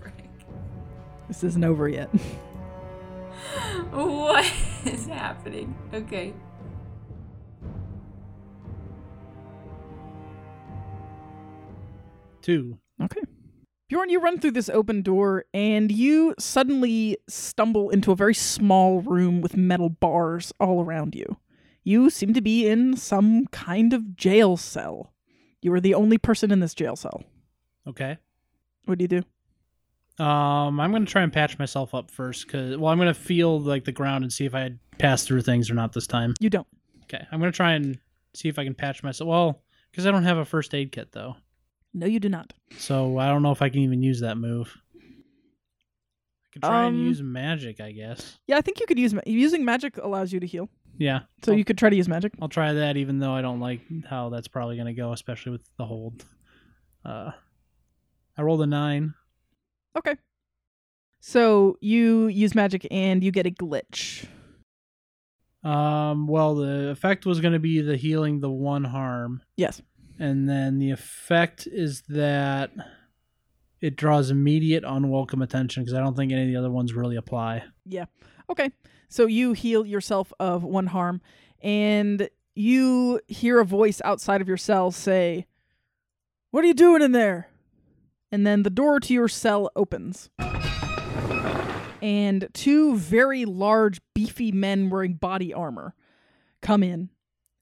Frick. 0.00 0.14
This 1.28 1.44
isn't 1.44 1.64
over 1.64 1.88
yet. 1.88 2.08
what 3.90 4.52
is 4.84 5.06
happening? 5.06 5.76
Okay. 5.94 6.32
Two. 12.42 12.78
Okay. 13.02 13.22
Bjorn, 13.88 14.08
you 14.08 14.20
run 14.20 14.38
through 14.38 14.52
this 14.52 14.68
open 14.68 15.02
door 15.02 15.44
and 15.52 15.92
you 15.92 16.34
suddenly 16.38 17.18
stumble 17.28 17.90
into 17.90 18.10
a 18.10 18.16
very 18.16 18.34
small 18.34 19.00
room 19.00 19.40
with 19.40 19.56
metal 19.56 19.88
bars 19.88 20.52
all 20.58 20.82
around 20.82 21.14
you. 21.14 21.36
You 21.84 22.10
seem 22.10 22.32
to 22.34 22.40
be 22.40 22.66
in 22.66 22.96
some 22.96 23.46
kind 23.48 23.92
of 23.92 24.16
jail 24.16 24.56
cell. 24.56 25.12
You 25.60 25.72
are 25.74 25.80
the 25.80 25.94
only 25.94 26.16
person 26.18 26.50
in 26.50 26.60
this 26.60 26.74
jail 26.74 26.96
cell. 26.96 27.22
Okay. 27.86 28.16
What 28.84 28.98
do 28.98 29.04
you 29.04 29.08
do? 29.08 29.22
Um, 30.22 30.78
I'm 30.80 30.92
gonna 30.92 31.06
try 31.06 31.22
and 31.22 31.32
patch 31.32 31.58
myself 31.58 31.94
up 31.94 32.10
first, 32.10 32.46
cause 32.48 32.76
well, 32.76 32.92
I'm 32.92 32.98
gonna 32.98 33.14
feel 33.14 33.58
like 33.60 33.84
the 33.84 33.92
ground 33.92 34.24
and 34.24 34.32
see 34.32 34.44
if 34.44 34.54
I 34.54 34.60
had 34.60 34.78
passed 34.98 35.26
through 35.26 35.42
things 35.42 35.70
or 35.70 35.74
not 35.74 35.92
this 35.92 36.06
time. 36.06 36.34
You 36.38 36.50
don't. 36.50 36.66
Okay, 37.04 37.24
I'm 37.32 37.40
gonna 37.40 37.50
try 37.52 37.72
and 37.72 37.98
see 38.34 38.48
if 38.48 38.58
I 38.58 38.64
can 38.64 38.74
patch 38.74 39.02
myself. 39.02 39.28
Well, 39.28 39.62
because 39.90 40.06
I 40.06 40.10
don't 40.10 40.24
have 40.24 40.38
a 40.38 40.44
first 40.44 40.74
aid 40.74 40.92
kit 40.92 41.12
though, 41.12 41.36
No, 41.94 42.06
you 42.06 42.20
do 42.20 42.28
not. 42.28 42.52
so 42.78 43.18
I 43.18 43.28
don't 43.28 43.42
know 43.42 43.52
if 43.52 43.60
I 43.62 43.68
can 43.68 43.80
even 43.80 44.02
use 44.02 44.20
that 44.20 44.36
move. 44.38 44.74
I 44.96 46.48
could 46.52 46.62
try 46.62 46.86
Um, 46.86 46.94
and 46.94 47.04
use 47.04 47.22
magic, 47.22 47.80
I 47.80 47.92
guess. 47.92 48.38
Yeah, 48.46 48.56
I 48.56 48.60
think 48.60 48.80
you 48.80 48.86
could 48.86 48.98
use 48.98 49.12
ma- 49.14 49.20
using 49.26 49.64
magic 49.64 49.96
allows 49.98 50.32
you 50.32 50.40
to 50.40 50.46
heal. 50.46 50.68
Yeah. 50.98 51.20
So 51.42 51.52
you 51.52 51.64
could 51.64 51.78
try 51.78 51.88
to 51.90 51.96
use 51.96 52.08
magic. 52.08 52.34
I'll 52.40 52.48
try 52.48 52.72
that, 52.74 52.96
even 52.96 53.18
though 53.18 53.32
I 53.32 53.40
don't 53.42 53.60
like 53.60 53.80
how 54.08 54.28
that's 54.28 54.48
probably 54.48 54.76
gonna 54.76 54.92
go, 54.94 55.12
especially 55.12 55.52
with 55.52 55.62
the 55.78 55.84
hold. 55.86 56.24
Uh, 57.04 57.32
I 58.36 58.42
rolled 58.42 58.62
a 58.62 58.66
nine. 58.66 59.14
Okay. 59.96 60.16
So 61.20 61.76
you 61.80 62.26
use 62.28 62.54
magic 62.54 62.86
and 62.90 63.22
you 63.24 63.30
get 63.32 63.46
a 63.46 63.50
glitch. 63.50 64.26
Um, 65.62 66.26
well, 66.26 66.54
the 66.56 66.88
effect 66.90 67.24
was 67.24 67.40
gonna 67.40 67.58
be 67.60 67.80
the 67.80 67.96
healing 67.96 68.40
the 68.40 68.50
one 68.50 68.84
harm. 68.84 69.42
Yes. 69.56 69.80
And 70.18 70.48
then 70.48 70.78
the 70.78 70.90
effect 70.90 71.66
is 71.66 72.02
that 72.08 72.70
it 73.80 73.96
draws 73.96 74.30
immediate 74.30 74.84
unwelcome 74.86 75.42
attention 75.42 75.82
because 75.82 75.94
I 75.94 76.00
don't 76.00 76.16
think 76.16 76.32
any 76.32 76.42
of 76.42 76.48
the 76.48 76.56
other 76.56 76.70
ones 76.70 76.94
really 76.94 77.16
apply. 77.16 77.64
Yeah. 77.84 78.04
Okay. 78.48 78.70
So 79.08 79.26
you 79.26 79.52
heal 79.52 79.84
yourself 79.84 80.32
of 80.40 80.62
one 80.62 80.86
harm, 80.86 81.20
and 81.62 82.30
you 82.54 83.20
hear 83.28 83.60
a 83.60 83.64
voice 83.64 84.00
outside 84.04 84.40
of 84.40 84.48
your 84.48 84.56
cell 84.56 84.90
say, 84.90 85.46
What 86.50 86.64
are 86.64 86.68
you 86.68 86.74
doing 86.74 87.02
in 87.02 87.12
there? 87.12 87.48
And 88.30 88.46
then 88.46 88.62
the 88.62 88.70
door 88.70 89.00
to 89.00 89.12
your 89.12 89.28
cell 89.28 89.70
opens. 89.76 90.30
And 92.00 92.48
two 92.52 92.96
very 92.96 93.44
large, 93.44 94.00
beefy 94.14 94.50
men 94.50 94.90
wearing 94.90 95.14
body 95.14 95.52
armor 95.52 95.94
come 96.60 96.82
in. 96.82 97.10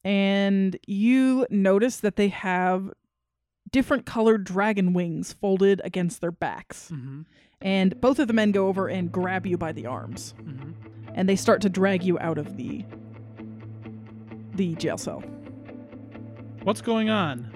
And 0.04 0.78
you 0.86 1.46
notice 1.50 1.98
that 1.98 2.16
they 2.16 2.28
have 2.28 2.90
different 3.70 4.06
colored 4.06 4.44
dragon 4.44 4.92
wings 4.94 5.32
folded 5.34 5.80
against 5.84 6.20
their 6.20 6.32
backs. 6.32 6.90
Mm-hmm. 6.92 7.22
And 7.60 8.00
both 8.00 8.18
of 8.18 8.26
the 8.26 8.32
men 8.34 8.52
go 8.52 8.68
over 8.68 8.88
and 8.88 9.12
grab 9.12 9.46
you 9.46 9.58
by 9.58 9.72
the 9.72 9.86
arms 9.86 10.34
Mm-hmm. 10.42 10.70
and 11.14 11.28
they 11.28 11.36
start 11.36 11.60
to 11.62 11.68
drag 11.68 12.02
you 12.02 12.18
out 12.18 12.38
of 12.38 12.56
the 12.56 12.84
the 14.54 14.74
jail 14.76 14.98
cell. 14.98 15.22
What's 16.62 16.80
going 16.80 17.10
on? 17.10 17.46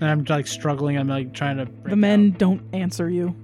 And 0.00 0.08
I'm 0.10 0.24
like 0.28 0.46
struggling. 0.46 0.96
I'm 0.96 1.08
like 1.08 1.32
trying 1.34 1.56
to. 1.58 1.68
the 1.84 1.96
men 1.96 2.30
out. 2.32 2.38
don't 2.38 2.62
answer 2.74 3.10
you, 3.10 3.34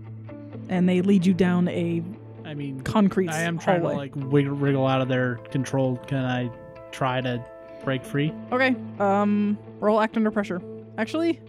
and 0.68 0.88
they 0.88 1.00
lead 1.00 1.26
you 1.26 1.34
down 1.34 1.68
a 1.68 2.02
I 2.44 2.54
mean, 2.54 2.80
concrete 2.82 3.28
I 3.30 3.42
am 3.42 3.58
trying 3.58 3.80
hallway. 3.82 3.94
to 3.94 3.98
like 3.98 4.16
wiggle, 4.32 4.54
wriggle 4.54 4.86
out 4.86 5.00
of 5.00 5.08
their 5.08 5.36
control. 5.50 5.96
Can 6.06 6.24
I 6.24 6.50
try 6.92 7.20
to 7.20 7.44
break 7.84 8.04
free? 8.04 8.32
Okay, 8.52 8.74
um, 8.98 9.58
roll 9.80 10.00
act 10.00 10.16
under 10.16 10.30
pressure. 10.30 10.60
Actually, 10.98 11.40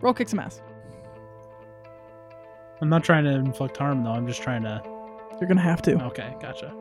roll 0.00 0.14
kick 0.14 0.28
some 0.28 0.38
ass. 0.38 0.60
I'm 2.80 2.88
not 2.88 3.04
trying 3.04 3.24
to 3.24 3.30
inflict 3.30 3.76
harm 3.76 4.02
though. 4.02 4.10
I'm 4.10 4.26
just 4.26 4.42
trying 4.42 4.62
to. 4.62 4.82
You're 5.40 5.48
gonna 5.48 5.60
have 5.60 5.82
to. 5.82 6.02
Okay, 6.06 6.34
gotcha. 6.40 6.74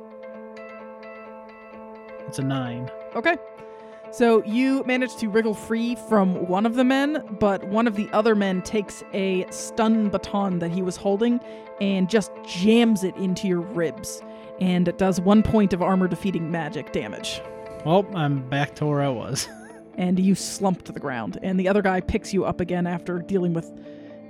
It's 2.28 2.40
a 2.40 2.44
nine. 2.44 2.90
Okay. 3.16 3.38
So 4.12 4.44
you 4.44 4.84
manage 4.84 5.16
to 5.18 5.30
wriggle 5.30 5.54
free 5.54 5.96
from 5.96 6.48
one 6.48 6.66
of 6.66 6.76
the 6.76 6.84
men, 6.84 7.24
but 7.40 7.64
one 7.66 7.88
of 7.88 7.96
the 7.96 8.10
other 8.12 8.36
men 8.36 8.62
takes 8.62 9.04
a 9.14 9.46
stun 9.52 10.10
baton 10.10 10.60
that 10.60 10.70
he 10.70 10.82
was 10.82 10.98
holding 10.98 11.40
and 11.80 12.10
just 12.10 12.32
jams 12.46 13.06
it 13.06 13.16
into 13.16 13.48
your 13.48 13.62
ribs. 13.62 14.22
And 14.60 14.88
it 14.90 14.98
does 14.98 15.22
one 15.22 15.44
point 15.44 15.72
of 15.72 15.82
armor 15.82 16.10
defeating 16.10 16.52
magic 16.52 16.92
damage. 16.92 17.42
Well, 17.84 18.06
I'm 18.14 18.48
back 18.48 18.76
to 18.76 18.86
where 18.86 19.02
I 19.02 19.10
was. 19.10 19.48
And 19.98 20.18
you 20.18 20.36
slump 20.36 20.84
to 20.84 20.94
the 20.94 21.02
ground. 21.02 21.38
And 21.44 21.60
the 21.60 21.68
other 21.68 21.82
guy 21.82 22.00
picks 22.00 22.34
you 22.34 22.46
up 22.46 22.62
again 22.62 22.88
after 22.88 23.20
dealing 23.20 23.54
with 23.54 23.70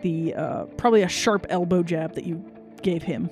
the 0.01 0.33
uh, 0.33 0.65
probably 0.75 1.03
a 1.03 1.07
sharp 1.07 1.45
elbow 1.49 1.83
jab 1.83 2.15
that 2.15 2.25
you 2.25 2.43
gave 2.81 3.03
him. 3.03 3.29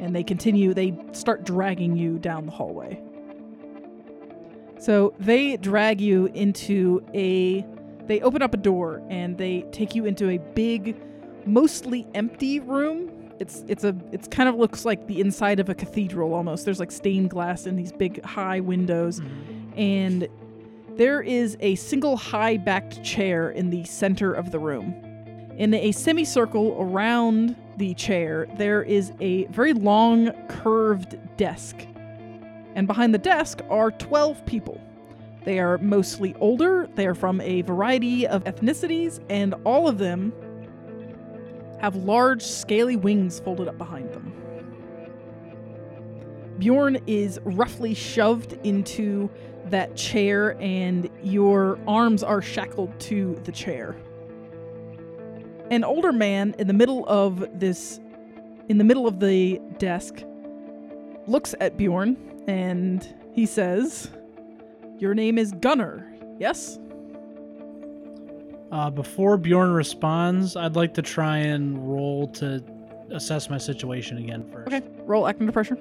And 0.00 0.14
they 0.14 0.24
continue, 0.24 0.74
they 0.74 0.98
start 1.12 1.44
dragging 1.44 1.96
you 1.96 2.18
down 2.18 2.44
the 2.44 2.52
hallway. 2.52 3.00
So 4.80 5.14
they 5.20 5.56
drag 5.58 6.00
you 6.00 6.26
into 6.34 7.06
a. 7.14 7.64
They 8.06 8.20
open 8.20 8.42
up 8.42 8.52
a 8.52 8.58
door 8.58 9.00
and 9.08 9.38
they 9.38 9.62
take 9.70 9.94
you 9.94 10.06
into 10.06 10.28
a 10.28 10.38
big, 10.38 11.00
mostly 11.46 12.06
empty 12.14 12.58
room. 12.58 13.19
It's 13.40 13.64
it's 13.66 13.84
a 13.84 13.96
it's 14.12 14.28
kind 14.28 14.48
of 14.48 14.56
looks 14.56 14.84
like 14.84 15.06
the 15.06 15.20
inside 15.20 15.60
of 15.60 15.68
a 15.70 15.74
cathedral 15.74 16.34
almost. 16.34 16.66
There's 16.66 16.78
like 16.78 16.92
stained 16.92 17.30
glass 17.30 17.66
and 17.66 17.78
these 17.78 17.90
big 17.90 18.22
high 18.22 18.60
windows, 18.60 19.20
mm-hmm. 19.20 19.78
and 19.80 20.28
there 20.96 21.22
is 21.22 21.56
a 21.60 21.76
single 21.76 22.18
high-backed 22.18 23.02
chair 23.02 23.50
in 23.50 23.70
the 23.70 23.84
center 23.84 24.34
of 24.34 24.50
the 24.50 24.58
room. 24.58 24.94
In 25.56 25.72
a 25.72 25.92
semicircle 25.92 26.76
around 26.78 27.56
the 27.78 27.94
chair, 27.94 28.46
there 28.58 28.82
is 28.82 29.12
a 29.20 29.46
very 29.46 29.72
long, 29.72 30.32
curved 30.48 31.16
desk. 31.38 31.86
And 32.74 32.86
behind 32.86 33.14
the 33.14 33.18
desk 33.18 33.62
are 33.70 33.90
12 33.92 34.44
people. 34.44 34.78
They 35.44 35.58
are 35.58 35.78
mostly 35.78 36.34
older, 36.34 36.86
they 36.94 37.06
are 37.06 37.14
from 37.14 37.40
a 37.40 37.62
variety 37.62 38.26
of 38.26 38.44
ethnicities, 38.44 39.24
and 39.30 39.54
all 39.64 39.88
of 39.88 39.96
them 39.96 40.32
have 41.80 41.96
large, 41.96 42.42
scaly 42.42 42.96
wings 42.96 43.40
folded 43.40 43.68
up 43.68 43.78
behind 43.78 44.12
them. 44.12 44.32
Bjorn 46.58 46.98
is 47.06 47.40
roughly 47.44 47.94
shoved 47.94 48.52
into 48.64 49.30
that 49.66 49.96
chair, 49.96 50.60
and 50.60 51.08
your 51.22 51.78
arms 51.88 52.22
are 52.22 52.42
shackled 52.42 52.98
to 53.00 53.40
the 53.44 53.52
chair. 53.52 53.96
An 55.70 55.84
older 55.84 56.12
man 56.12 56.54
in 56.58 56.66
the 56.66 56.74
middle 56.74 57.06
of 57.08 57.58
this, 57.58 57.98
in 58.68 58.78
the 58.78 58.84
middle 58.84 59.06
of 59.06 59.20
the 59.20 59.60
desk, 59.78 60.22
looks 61.26 61.54
at 61.60 61.76
Bjorn 61.76 62.16
and 62.48 63.14
he 63.32 63.46
says, 63.46 64.10
Your 64.98 65.14
name 65.14 65.38
is 65.38 65.52
Gunnar, 65.60 66.12
yes? 66.38 66.78
Uh, 68.70 68.88
before 68.90 69.36
Bjorn 69.36 69.72
responds, 69.72 70.54
I'd 70.56 70.76
like 70.76 70.94
to 70.94 71.02
try 71.02 71.38
and 71.38 71.76
roll 71.88 72.28
to 72.34 72.62
assess 73.10 73.50
my 73.50 73.58
situation 73.58 74.18
again 74.18 74.48
first. 74.52 74.68
Okay, 74.72 74.86
roll 75.04 75.26
act 75.26 75.40
under 75.40 75.52
pressure. 75.52 75.76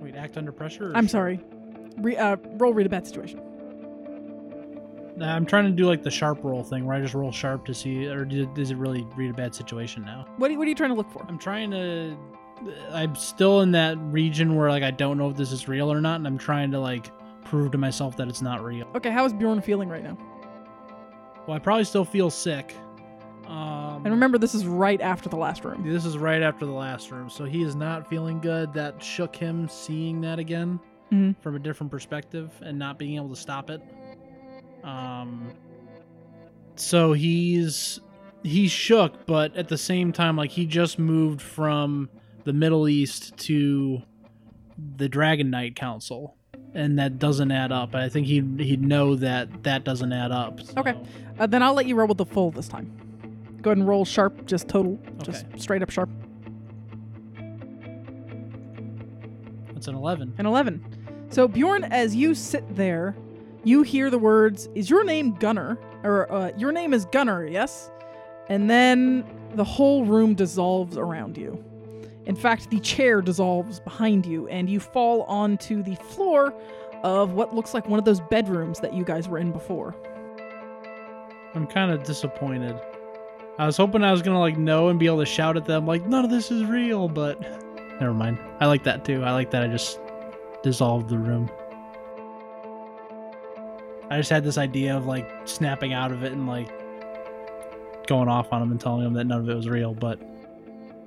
Wait, 0.00 0.14
act 0.16 0.36
under 0.38 0.52
pressure? 0.52 0.90
or 0.90 0.96
I'm 0.96 1.08
sorry. 1.08 1.40
Re- 1.98 2.16
uh, 2.16 2.36
roll 2.54 2.72
read 2.72 2.86
a 2.86 2.90
bad 2.90 3.06
situation. 3.06 3.40
Nah, 5.16 5.34
I'm 5.34 5.46
trying 5.46 5.64
to 5.64 5.70
do 5.70 5.86
like 5.86 6.02
the 6.02 6.10
sharp 6.10 6.42
roll 6.44 6.62
thing 6.62 6.84
where 6.86 6.96
I 6.96 7.00
just 7.00 7.14
roll 7.14 7.32
sharp 7.32 7.64
to 7.66 7.74
see, 7.74 8.06
or 8.06 8.24
do- 8.24 8.46
does 8.54 8.70
it 8.70 8.76
really 8.76 9.06
read 9.16 9.30
a 9.30 9.34
bad 9.34 9.54
situation 9.54 10.02
now? 10.04 10.26
What 10.36 10.48
are, 10.48 10.52
you- 10.52 10.58
what 10.58 10.66
are 10.66 10.68
you 10.68 10.74
trying 10.74 10.90
to 10.90 10.96
look 10.96 11.10
for? 11.10 11.24
I'm 11.28 11.38
trying 11.38 11.70
to. 11.72 12.16
I'm 12.90 13.14
still 13.16 13.60
in 13.60 13.72
that 13.72 13.98
region 13.98 14.54
where 14.56 14.70
like 14.70 14.82
I 14.82 14.90
don't 14.90 15.18
know 15.18 15.28
if 15.28 15.36
this 15.36 15.52
is 15.52 15.68
real 15.68 15.92
or 15.92 16.00
not, 16.00 16.16
and 16.16 16.26
I'm 16.26 16.38
trying 16.38 16.70
to 16.70 16.80
like 16.80 17.10
prove 17.46 17.70
to 17.72 17.78
myself 17.78 18.16
that 18.16 18.28
it's 18.28 18.42
not 18.42 18.62
real. 18.64 18.86
Okay, 18.94 19.10
how 19.10 19.24
is 19.24 19.32
Bjorn 19.32 19.60
feeling 19.62 19.88
right 19.88 20.02
now? 20.04 20.16
Well, 21.46 21.56
I 21.56 21.58
probably 21.58 21.84
still 21.84 22.04
feel 22.04 22.30
sick, 22.30 22.74
Um, 23.46 24.02
And 24.04 24.10
remember, 24.12 24.38
this 24.38 24.56
is 24.56 24.66
right 24.66 25.00
after 25.00 25.28
the 25.28 25.36
last 25.36 25.64
room. 25.64 25.84
This 25.88 26.04
is 26.04 26.18
right 26.18 26.42
after 26.42 26.66
the 26.66 26.72
last 26.72 27.12
room, 27.12 27.30
so 27.30 27.44
he 27.44 27.62
is 27.62 27.76
not 27.76 28.08
feeling 28.10 28.40
good. 28.40 28.72
That 28.72 29.00
shook 29.00 29.36
him 29.36 29.68
seeing 29.68 30.20
that 30.22 30.40
again 30.40 30.80
Mhm. 31.12 31.36
from 31.40 31.54
a 31.54 31.60
different 31.60 31.92
perspective 31.92 32.50
and 32.62 32.76
not 32.76 32.98
being 32.98 33.14
able 33.14 33.28
to 33.28 33.36
stop 33.36 33.70
it. 33.70 33.80
Um, 34.82 35.52
so 36.74 37.12
he's 37.12 38.00
he's 38.42 38.72
shook, 38.72 39.26
but 39.26 39.54
at 39.56 39.68
the 39.68 39.78
same 39.78 40.12
time, 40.12 40.36
like 40.36 40.50
he 40.50 40.66
just 40.66 40.98
moved 40.98 41.40
from 41.40 42.08
the 42.44 42.52
Middle 42.52 42.88
East 42.88 43.36
to 43.38 44.02
the 44.96 45.08
Dragon 45.08 45.50
Knight 45.50 45.76
Council, 45.76 46.35
and 46.76 46.98
that 46.98 47.18
doesn't 47.18 47.50
add 47.50 47.72
up. 47.72 47.94
I 47.94 48.08
think 48.08 48.26
he 48.26 48.40
would 48.42 48.60
he'd 48.60 48.82
know 48.82 49.16
that 49.16 49.62
that 49.64 49.84
doesn't 49.84 50.12
add 50.12 50.30
up. 50.30 50.60
Okay. 50.76 50.94
Uh, 51.38 51.46
then 51.46 51.62
I'll 51.62 51.74
let 51.74 51.86
you 51.86 51.94
roll 51.96 52.06
with 52.06 52.18
the 52.18 52.26
full 52.26 52.50
this 52.50 52.68
time. 52.68 52.92
Go 53.62 53.70
ahead 53.70 53.78
and 53.78 53.88
roll 53.88 54.04
sharp, 54.04 54.46
just 54.46 54.68
total, 54.68 54.98
just 55.22 55.46
Okay. 55.46 55.58
straight 55.58 55.82
up 55.82 55.90
sharp. 55.90 56.10
It's 59.74 59.88
an 59.88 59.94
eleven. 59.94 60.34
An 60.38 60.46
11. 60.46 60.84
So, 61.30 61.48
Bjorn, 61.48 61.84
as 61.84 62.14
you 62.14 62.34
sit 62.34 62.64
there, 62.76 63.16
you 63.64 63.82
hear 63.82 64.10
the 64.10 64.18
words, 64.18 64.68
Is 64.74 64.88
your 64.88 65.04
name 65.04 65.34
Gunnar? 65.34 65.78
Or, 66.04 66.30
uh, 66.32 66.52
Your 66.56 66.72
name 66.72 66.94
is 66.94 67.04
Gunnar, 67.06 67.46
yes? 67.46 67.90
And 68.48 68.70
then 68.70 69.24
the 69.54 69.64
whole 69.64 70.04
room 70.04 70.34
dissolves 70.34 70.96
around 70.96 71.36
you. 71.36 71.62
In 72.26 72.34
fact, 72.34 72.70
the 72.70 72.80
chair 72.80 73.22
dissolves 73.22 73.80
behind 73.80 74.26
you, 74.26 74.48
and 74.48 74.68
you 74.68 74.80
fall 74.80 75.22
onto 75.22 75.82
the 75.82 75.94
floor 75.96 76.52
of 77.02 77.32
what 77.32 77.54
looks 77.54 77.72
like 77.72 77.88
one 77.88 77.98
of 77.98 78.04
those 78.04 78.20
bedrooms 78.20 78.80
that 78.80 78.92
you 78.92 79.04
guys 79.04 79.28
were 79.28 79.38
in 79.38 79.52
before. 79.52 79.94
I'm 81.54 81.66
kind 81.66 81.92
of 81.92 82.02
disappointed. 82.02 82.78
I 83.58 83.64
was 83.64 83.76
hoping 83.76 84.02
I 84.02 84.12
was 84.12 84.22
gonna 84.22 84.40
like 84.40 84.58
know 84.58 84.88
and 84.88 84.98
be 84.98 85.06
able 85.06 85.20
to 85.20 85.26
shout 85.26 85.56
at 85.56 85.64
them 85.64 85.86
like 85.86 86.04
none 86.06 86.24
of 86.24 86.30
this 86.30 86.50
is 86.50 86.64
real, 86.64 87.08
but 87.08 87.40
never 88.00 88.12
mind. 88.12 88.38
I 88.60 88.66
like 88.66 88.84
that 88.84 89.04
too. 89.04 89.22
I 89.22 89.30
like 89.32 89.50
that 89.52 89.62
I 89.62 89.68
just 89.68 89.98
dissolved 90.62 91.08
the 91.08 91.16
room. 91.16 91.48
I 94.10 94.18
just 94.18 94.30
had 94.30 94.44
this 94.44 94.58
idea 94.58 94.96
of 94.96 95.06
like 95.06 95.28
snapping 95.46 95.92
out 95.92 96.12
of 96.12 96.22
it 96.22 96.32
and 96.32 96.46
like 96.46 96.68
going 98.06 98.28
off 98.28 98.52
on 98.52 98.60
them 98.60 98.70
and 98.70 98.80
telling 98.80 99.02
them 99.02 99.14
that 99.14 99.24
none 99.24 99.40
of 99.40 99.48
it 99.48 99.54
was 99.54 99.68
real. 99.68 99.94
But 99.94 100.20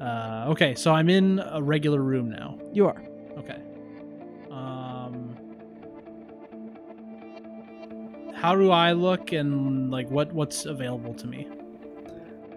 uh, 0.02 0.46
okay, 0.50 0.76
so 0.76 0.94
I'm 0.94 1.10
in 1.10 1.40
a 1.40 1.62
regular 1.62 2.02
room 2.02 2.30
now. 2.30 2.58
You 2.74 2.88
are. 2.88 3.02
Okay. 3.38 3.60
Um 4.52 5.36
How 8.36 8.56
do 8.56 8.72
I 8.72 8.94
look 8.94 9.32
and 9.34 9.92
like 9.92 10.10
what 10.10 10.32
what's 10.34 10.66
available 10.66 11.14
to 11.16 11.28
me? 11.28 11.48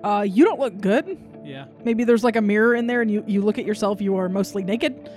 Uh, 0.04 0.22
you 0.22 0.44
don't 0.44 0.60
look 0.60 0.80
good. 0.80 1.18
Yeah. 1.44 1.66
Maybe 1.84 2.04
there's 2.04 2.24
like 2.24 2.36
a 2.36 2.40
mirror 2.40 2.74
in 2.74 2.86
there 2.86 3.02
and 3.02 3.10
you, 3.10 3.24
you 3.26 3.40
look 3.42 3.58
at 3.58 3.64
yourself, 3.64 4.00
you 4.00 4.16
are 4.16 4.28
mostly 4.28 4.62
naked. 4.64 5.10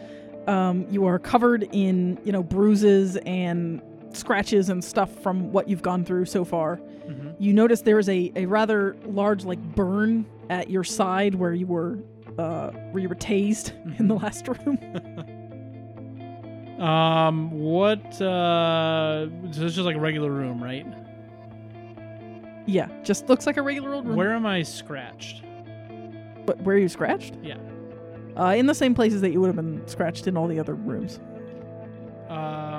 Um, 0.48 0.86
you 0.90 1.06
are 1.06 1.18
covered 1.20 1.68
in, 1.72 2.20
you 2.24 2.32
know, 2.32 2.44
bruises 2.44 3.16
and 3.26 3.82
scratches 4.14 4.70
and 4.70 4.84
stuff 4.84 5.12
from 5.22 5.52
what 5.52 5.68
you've 5.68 5.82
gone 5.82 6.04
through 6.06 6.26
so 6.26 6.44
far. 6.46 6.76
hmm 6.78 7.30
You 7.40 7.54
notice 7.54 7.82
there 7.82 8.00
is 8.00 8.10
a, 8.10 8.32
a 8.36 8.46
rather 8.46 8.96
large 9.06 9.44
like 9.44 9.60
burn 9.76 10.26
at 10.50 10.70
your 10.70 10.84
side 10.84 11.36
where 11.36 11.54
you 11.54 11.66
were 11.68 12.00
uh, 12.38 12.72
where 12.92 13.02
you 13.02 13.10
were 13.10 13.16
tased 13.16 13.72
in 14.00 14.08
the 14.08 14.16
last 14.16 14.48
room. 14.48 14.78
Um 16.80 17.52
what 17.52 18.22
uh 18.22 19.28
so 19.30 19.64
it's 19.66 19.76
just 19.76 19.78
like 19.86 19.96
a 19.96 20.00
regular 20.00 20.30
room, 20.30 20.62
right? 20.62 20.86
yeah, 22.66 22.90
just 23.02 23.30
looks 23.30 23.46
like 23.48 23.56
a 23.56 23.62
regular 23.62 23.94
old 23.94 24.06
room. 24.06 24.18
Where 24.18 24.34
am 24.34 24.46
I 24.46 24.62
scratched? 24.64 25.42
But 26.46 26.60
where 26.64 26.76
are 26.76 26.80
you 26.80 26.90
scratched? 26.90 27.36
Yeah. 27.42 27.56
Uh, 28.36 28.56
in 28.56 28.66
the 28.66 28.76
same 28.76 28.94
places 28.94 29.22
that 29.22 29.32
you 29.32 29.40
would 29.40 29.48
have 29.48 29.56
been 29.56 29.88
scratched 29.88 30.28
in 30.28 30.36
all 30.36 30.48
the 30.48 30.60
other 30.60 30.74
rooms. 30.76 31.22
Um 32.28 32.75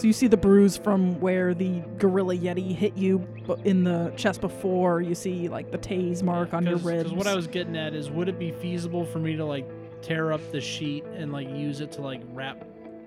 So 0.00 0.06
you 0.06 0.14
see 0.14 0.28
the 0.28 0.36
bruise 0.38 0.78
from 0.78 1.20
where 1.20 1.52
the 1.52 1.82
gorilla 1.98 2.34
yeti 2.34 2.74
hit 2.74 2.96
you 2.96 3.22
in 3.64 3.84
the 3.84 4.10
chest 4.16 4.40
before. 4.40 5.02
You 5.02 5.14
see 5.14 5.46
like 5.50 5.70
the 5.70 5.76
tase 5.76 6.22
mark 6.22 6.54
on 6.54 6.64
your 6.64 6.78
ribs. 6.78 7.02
Because 7.10 7.12
what 7.18 7.26
I 7.26 7.34
was 7.34 7.46
getting 7.46 7.76
at 7.76 7.92
is, 7.92 8.08
would 8.10 8.26
it 8.26 8.38
be 8.38 8.50
feasible 8.50 9.04
for 9.04 9.18
me 9.18 9.36
to 9.36 9.44
like 9.44 9.68
tear 10.00 10.32
up 10.32 10.40
the 10.52 10.60
sheet 10.62 11.04
and 11.04 11.32
like 11.32 11.50
use 11.50 11.82
it 11.82 11.92
to 11.92 12.00
like 12.00 12.22
wrap 12.32 12.64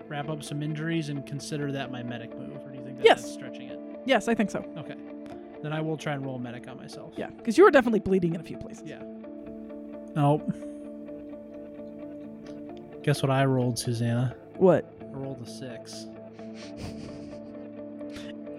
wrap 0.08 0.30
up 0.30 0.44
some 0.44 0.62
injuries 0.62 1.10
and 1.10 1.26
consider 1.26 1.72
that 1.72 1.92
my 1.92 2.04
medic 2.04 2.38
move, 2.38 2.58
or 2.64 2.70
do 2.70 2.78
you 2.78 2.84
think 2.84 2.98
that 2.98 3.06
Yes. 3.06 3.22
that's 3.24 3.34
stretching 3.34 3.70
it? 3.70 3.80
yes, 4.06 4.28
I 4.28 4.36
think 4.36 4.52
so. 4.52 4.64
Okay, 4.78 4.94
then 5.64 5.74
I 5.74 5.82
will 5.82 5.98
try 5.98 6.14
and 6.14 6.24
roll 6.24 6.38
medic 6.38 6.68
on 6.68 6.78
myself. 6.78 7.16
Yeah, 7.18 7.32
because 7.32 7.58
you 7.58 7.64
were 7.64 7.72
definitely 7.72 8.02
bleeding 8.02 8.36
in 8.36 8.42
a 8.42 8.44
few 8.44 8.58
places. 8.58 8.84
Yeah. 8.86 9.02
Nope. 10.16 10.48
Guess 13.02 13.24
what 13.24 13.32
I 13.32 13.46
rolled, 13.46 13.80
Susanna? 13.80 14.36
What? 14.58 14.94
I 15.02 15.06
rolled 15.06 15.42
a 15.42 15.50
six. 15.50 16.06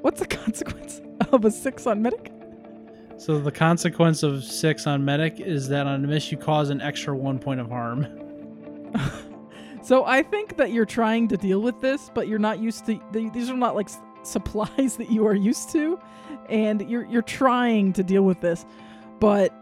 What's 0.00 0.20
the 0.20 0.26
consequence 0.44 1.00
of 1.32 1.44
a 1.44 1.50
six 1.50 1.86
on 1.86 2.02
medic? 2.02 2.32
So 3.16 3.38
the 3.38 3.52
consequence 3.52 4.22
of 4.22 4.44
six 4.44 4.86
on 4.86 5.04
medic 5.04 5.40
is 5.40 5.68
that 5.68 5.86
on 5.86 6.04
a 6.04 6.06
miss 6.06 6.30
you 6.30 6.36
cause 6.36 6.70
an 6.70 6.80
extra 6.80 7.16
one 7.16 7.38
point 7.38 7.60
of 7.60 7.68
harm. 7.68 8.06
So 9.84 10.06
I 10.06 10.22
think 10.22 10.56
that 10.56 10.72
you're 10.72 10.86
trying 10.86 11.28
to 11.28 11.36
deal 11.36 11.60
with 11.60 11.82
this, 11.82 12.10
but 12.14 12.26
you're 12.26 12.38
not 12.38 12.58
used 12.58 12.86
to. 12.86 12.98
These 13.12 13.50
are 13.50 13.56
not 13.56 13.74
like 13.74 13.90
supplies 14.22 14.96
that 14.98 15.10
you 15.10 15.26
are 15.26 15.34
used 15.34 15.70
to, 15.72 16.00
and 16.48 16.88
you're 16.88 17.04
you're 17.04 17.20
trying 17.20 17.92
to 17.92 18.02
deal 18.02 18.22
with 18.22 18.40
this, 18.40 18.64
but 19.20 19.54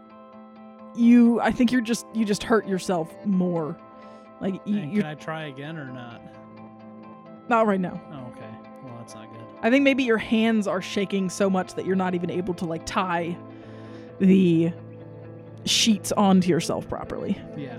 you. 0.95 1.41
I 1.41 1.51
think 1.51 1.73
you're 1.73 1.81
just 1.81 2.05
you 2.13 2.23
just 2.23 2.41
hurt 2.41 2.65
yourself 2.65 3.13
more. 3.25 3.77
Like 4.39 4.61
you, 4.65 5.01
can 5.01 5.03
I 5.03 5.15
try 5.15 5.47
again 5.47 5.77
or 5.77 5.91
not? 5.91 6.21
Not 7.53 7.67
right 7.67 7.79
now. 7.79 8.01
Oh, 8.11 8.31
okay. 8.31 8.49
Well, 8.83 8.95
that's 8.97 9.13
not 9.15 9.31
good. 9.31 9.41
I 9.61 9.69
think 9.69 9.83
maybe 9.83 10.03
your 10.03 10.17
hands 10.17 10.67
are 10.67 10.81
shaking 10.81 11.29
so 11.29 11.49
much 11.49 11.75
that 11.75 11.85
you're 11.85 11.95
not 11.95 12.15
even 12.15 12.29
able 12.29 12.53
to 12.55 12.65
like 12.65 12.85
tie 12.85 13.37
the 14.19 14.71
sheets 15.65 16.11
onto 16.13 16.49
yourself 16.49 16.87
properly. 16.89 17.39
Yeah. 17.55 17.77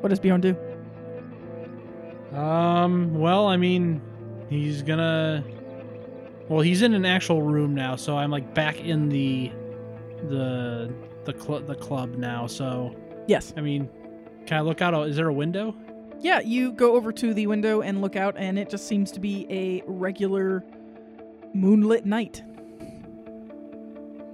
What 0.00 0.08
does 0.08 0.18
Bjorn 0.20 0.40
do? 0.40 0.56
Um. 2.36 3.18
Well, 3.18 3.46
I 3.46 3.56
mean, 3.56 4.00
he's 4.48 4.82
gonna. 4.82 5.44
Well, 6.48 6.60
he's 6.60 6.82
in 6.82 6.94
an 6.94 7.04
actual 7.04 7.42
room 7.42 7.74
now, 7.74 7.96
so 7.96 8.16
I'm 8.16 8.30
like 8.30 8.54
back 8.54 8.80
in 8.80 9.08
the, 9.08 9.52
the, 10.28 10.92
the 11.24 11.34
cl- 11.38 11.60
the 11.60 11.76
club 11.76 12.16
now. 12.16 12.46
So 12.48 12.94
Yes. 13.28 13.52
I 13.56 13.60
mean, 13.60 13.88
can 14.46 14.56
I 14.56 14.60
look 14.62 14.80
out? 14.82 14.94
Is 15.08 15.14
there 15.16 15.28
a 15.28 15.32
window? 15.32 15.74
Yeah, 16.20 16.40
you 16.40 16.72
go 16.72 16.96
over 16.96 17.12
to 17.12 17.32
the 17.34 17.46
window 17.46 17.80
and 17.80 18.00
look 18.02 18.14
out, 18.16 18.34
and 18.36 18.58
it 18.58 18.68
just 18.68 18.86
seems 18.86 19.10
to 19.12 19.20
be 19.20 19.46
a 19.50 19.82
regular 19.86 20.64
moonlit 21.54 22.04
night. 22.06 22.42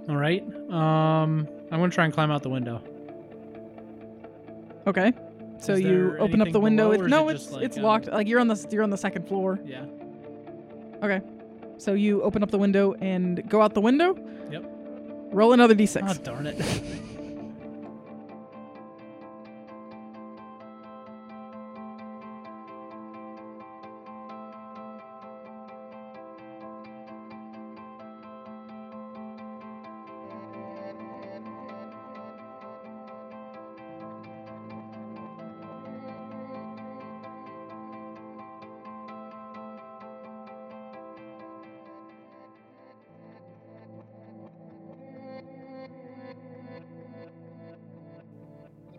All 0.09 0.17
right. 0.17 0.43
Um. 0.69 1.47
I'm 1.69 1.79
gonna 1.79 1.89
try 1.89 2.05
and 2.05 2.13
climb 2.13 2.31
out 2.31 2.43
the 2.43 2.49
window. 2.49 2.81
Okay. 4.85 5.11
So 5.59 5.75
you 5.75 6.15
open 6.19 6.41
up 6.41 6.51
the 6.51 6.59
window. 6.59 6.91
below, 6.91 7.05
It- 7.05 7.09
no, 7.09 7.29
it 7.29 7.35
it's 7.35 7.51
like, 7.51 7.63
it's 7.63 7.77
um, 7.77 7.83
locked. 7.83 8.07
Like 8.07 8.27
you're 8.27 8.39
on 8.39 8.47
the 8.47 8.67
you're 8.71 8.83
on 8.83 8.89
the 8.89 8.97
second 8.97 9.27
floor. 9.27 9.59
Yeah. 9.65 9.85
Okay. 11.03 11.21
So 11.77 11.93
you 11.93 12.21
open 12.23 12.41
up 12.41 12.51
the 12.51 12.57
window 12.57 12.93
and 13.01 13.47
go 13.49 13.61
out 13.61 13.73
the 13.73 13.81
window. 13.81 14.17
Yep. 14.49 14.63
Roll 15.31 15.51
another 15.53 15.75
d6. 15.75 16.03
Oh 16.09 16.13
darn 16.23 16.47
it. 16.47 16.57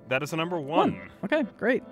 That 0.09 0.23
is 0.23 0.33
a 0.33 0.37
number 0.37 0.61
one. 0.61 1.01
Okay, 1.25 1.45
great. 1.59 1.83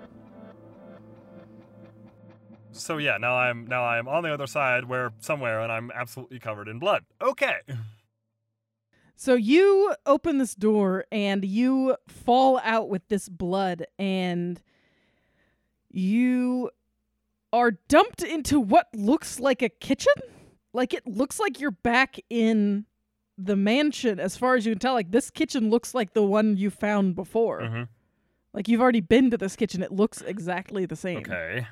So 2.71 2.97
yeah, 2.97 3.17
now 3.17 3.35
I'm 3.37 3.65
now 3.67 3.83
I'm 3.83 4.07
on 4.07 4.23
the 4.23 4.33
other 4.33 4.47
side 4.47 4.85
where 4.85 5.11
somewhere 5.19 5.61
and 5.61 5.71
I'm 5.71 5.91
absolutely 5.93 6.39
covered 6.39 6.67
in 6.67 6.79
blood. 6.79 7.03
Okay. 7.21 7.57
So 9.19 9.33
you 9.33 9.95
open 10.05 10.37
this 10.37 10.53
door 10.53 11.05
and 11.11 11.43
you 11.43 11.95
fall 12.07 12.61
out 12.63 12.87
with 12.87 13.07
this 13.07 13.27
blood 13.27 13.83
and 13.97 14.61
you 15.89 16.69
are 17.51 17.71
dumped 17.87 18.21
into 18.21 18.59
what 18.59 18.85
looks 18.93 19.39
like 19.39 19.63
a 19.63 19.69
kitchen. 19.69 20.13
Like 20.71 20.93
it 20.93 21.07
looks 21.07 21.39
like 21.39 21.59
you're 21.59 21.71
back 21.71 22.17
in 22.29 22.85
the 23.39 23.55
mansion, 23.55 24.19
as 24.19 24.37
far 24.37 24.53
as 24.53 24.67
you 24.67 24.73
can 24.73 24.79
tell, 24.79 24.93
like 24.93 25.09
this 25.09 25.31
kitchen 25.31 25.71
looks 25.71 25.95
like 25.95 26.13
the 26.13 26.21
one 26.21 26.55
you 26.55 26.69
found 26.69 27.15
before. 27.15 27.65
hmm 27.65 27.83
Like 28.53 28.67
you've 28.67 28.81
already 28.81 29.01
been 29.01 29.29
to 29.31 29.37
this 29.37 29.55
kitchen. 29.55 29.83
It 29.83 29.91
looks 29.91 30.21
exactly 30.21 30.85
the 30.85 30.95
same. 30.95 31.19
Okay. 31.19 31.67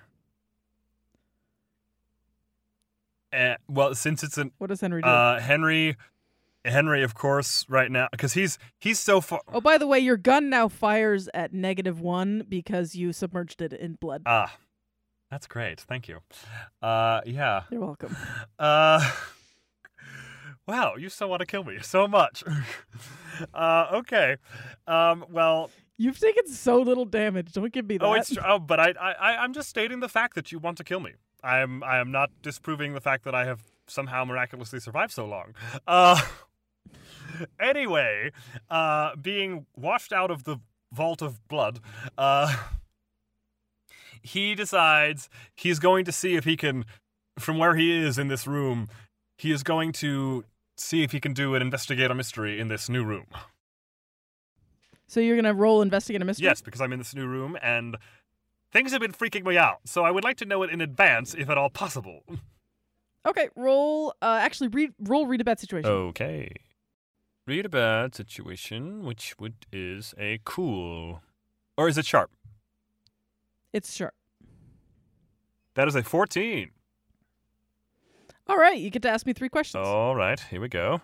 Uh, 3.33 3.55
well, 3.67 3.93
since 3.95 4.23
it's 4.23 4.37
an 4.37 4.51
What 4.59 4.67
does 4.67 4.81
Henry 4.81 5.01
do? 5.01 5.07
uh, 5.09 5.39
Henry, 5.41 5.97
Henry, 6.63 7.03
of 7.03 7.15
course, 7.15 7.65
right 7.67 7.91
now 7.91 8.07
because 8.11 8.33
he's 8.33 8.57
he's 8.79 8.99
so 8.99 9.19
far. 9.19 9.41
oh, 9.51 9.61
by 9.61 9.77
the 9.77 9.87
way, 9.87 9.99
your 9.99 10.17
gun 10.17 10.49
now 10.49 10.67
fires 10.67 11.27
at 11.33 11.53
negative 11.53 11.99
one 11.99 12.45
because 12.47 12.95
you 12.95 13.11
submerged 13.11 13.61
it 13.61 13.73
in 13.73 13.95
blood. 13.99 14.21
Ah, 14.25 14.55
that's 15.29 15.47
great. 15.47 15.81
Thank 15.81 16.07
you. 16.07 16.19
Uh, 16.81 17.21
yeah. 17.25 17.63
You're 17.69 17.81
welcome. 17.81 18.15
Uh, 18.57 19.11
wow, 20.65 20.95
you 20.95 21.09
still 21.09 21.29
want 21.29 21.41
to 21.41 21.45
kill 21.45 21.63
me 21.65 21.77
so 21.81 22.07
much. 22.07 22.41
uh, 23.53 23.87
okay. 23.95 24.37
Um, 24.87 25.25
well, 25.29 25.69
You've 25.97 26.19
taken 26.19 26.47
so 26.47 26.81
little 26.81 27.05
damage. 27.05 27.53
Don't 27.53 27.71
give 27.71 27.87
me 27.87 27.97
that. 27.97 28.05
oh, 28.05 28.13
it's 28.13 28.37
oh, 28.45 28.59
but 28.59 28.79
I, 28.79 28.93
I, 28.99 29.11
I, 29.13 29.37
I'm 29.37 29.53
just 29.53 29.69
stating 29.69 30.01
the 30.01 30.09
fact 30.09 30.35
that 30.35 30.51
you 30.51 30.59
want 30.59 30.77
to 30.77 30.83
kill 30.83 30.99
me. 30.99 31.13
I 31.43 31.59
am, 31.59 31.83
I 31.83 31.99
am 31.99 32.11
not 32.11 32.31
disproving 32.41 32.93
the 32.93 33.01
fact 33.01 33.23
that 33.23 33.35
I 33.35 33.45
have 33.45 33.61
somehow 33.87 34.25
miraculously 34.25 34.79
survived 34.79 35.13
so 35.13 35.25
long. 35.25 35.53
Uh, 35.87 36.19
anyway, 37.59 38.31
uh, 38.69 39.15
being 39.15 39.65
washed 39.75 40.11
out 40.11 40.31
of 40.31 40.43
the 40.43 40.57
vault 40.91 41.21
of 41.21 41.47
blood, 41.47 41.79
uh, 42.17 42.53
he 44.21 44.55
decides 44.55 45.29
he's 45.55 45.79
going 45.79 46.03
to 46.05 46.11
see 46.11 46.35
if 46.35 46.43
he 46.43 46.57
can, 46.57 46.83
from 47.39 47.57
where 47.57 47.75
he 47.75 47.95
is 47.95 48.17
in 48.17 48.27
this 48.27 48.47
room, 48.47 48.89
he 49.37 49.51
is 49.51 49.63
going 49.63 49.91
to 49.93 50.43
see 50.77 51.03
if 51.03 51.11
he 51.11 51.19
can 51.19 51.33
do 51.33 51.55
an 51.55 51.61
investigate 51.61 52.11
a 52.11 52.15
mystery 52.15 52.59
in 52.59 52.67
this 52.67 52.89
new 52.89 53.03
room. 53.03 53.27
So 55.07 55.19
you're 55.19 55.35
gonna 55.35 55.53
roll 55.53 55.81
investigate 55.81 56.21
a 56.21 56.25
mystery. 56.25 56.45
Yes, 56.45 56.61
because 56.61 56.81
I'm 56.81 56.91
in 56.93 56.99
this 56.99 57.13
new 57.15 57.27
room 57.27 57.57
and 57.61 57.97
things 58.71 58.91
have 58.91 59.01
been 59.01 59.13
freaking 59.13 59.45
me 59.45 59.57
out. 59.57 59.79
So 59.85 60.03
I 60.03 60.11
would 60.11 60.23
like 60.23 60.37
to 60.37 60.45
know 60.45 60.63
it 60.63 60.69
in 60.69 60.81
advance, 60.81 61.33
if 61.33 61.49
at 61.49 61.57
all 61.57 61.69
possible. 61.69 62.21
Okay. 63.27 63.49
Roll. 63.55 64.13
Uh, 64.21 64.37
actually, 64.39 64.67
read. 64.67 64.91
Roll. 64.99 65.25
Read 65.25 65.41
a 65.41 65.43
bad 65.43 65.59
situation. 65.59 65.89
Okay. 65.89 66.47
Read 67.47 67.65
a 67.65 67.69
bad 67.69 68.13
situation, 68.13 69.03
which 69.03 69.33
would 69.39 69.55
is 69.71 70.13
a 70.17 70.39
cool, 70.45 71.21
or 71.75 71.87
is 71.87 71.97
it 71.97 72.05
sharp? 72.05 72.29
It's 73.73 73.93
sharp. 73.93 74.13
That 75.73 75.87
is 75.87 75.95
a 75.95 76.03
14. 76.03 76.69
All 78.47 78.57
right. 78.57 78.77
You 78.77 78.89
get 78.89 79.01
to 79.01 79.09
ask 79.09 79.25
me 79.25 79.33
three 79.33 79.49
questions. 79.49 79.85
All 79.85 80.15
right, 80.15 80.39
here 80.39 80.61
we 80.61 80.69
go. 80.69 81.01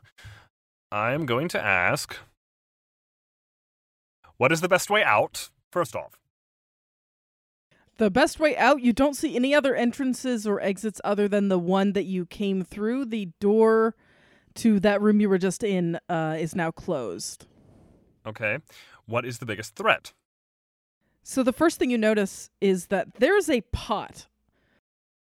I'm 0.91 1.25
going 1.25 1.47
to 1.49 1.59
ask 1.63 2.17
What 4.41 4.51
is 4.51 4.61
the 4.61 4.67
best 4.67 4.89
way 4.89 5.03
out? 5.03 5.51
First 5.69 5.95
off. 5.95 6.19
The 7.99 8.09
best 8.09 8.39
way 8.39 8.57
out, 8.57 8.81
you 8.81 8.91
don't 8.91 9.13
see 9.13 9.35
any 9.35 9.53
other 9.53 9.75
entrances 9.75 10.47
or 10.47 10.59
exits 10.59 10.99
other 11.03 11.27
than 11.27 11.49
the 11.49 11.59
one 11.59 11.93
that 11.93 12.05
you 12.05 12.25
came 12.25 12.63
through. 12.63 13.05
The 13.05 13.29
door 13.39 13.93
to 14.55 14.79
that 14.79 14.99
room 14.99 15.21
you 15.21 15.29
were 15.29 15.37
just 15.37 15.63
in 15.63 15.99
uh, 16.09 16.37
is 16.39 16.55
now 16.55 16.71
closed. 16.71 17.45
Okay. 18.25 18.57
What 19.05 19.27
is 19.27 19.37
the 19.37 19.45
biggest 19.45 19.75
threat? 19.75 20.11
So 21.21 21.43
the 21.43 21.53
first 21.53 21.77
thing 21.77 21.91
you 21.91 21.99
notice 21.99 22.49
is 22.59 22.87
that 22.87 23.13
there's 23.19 23.47
a 23.47 23.61
pot 23.71 24.25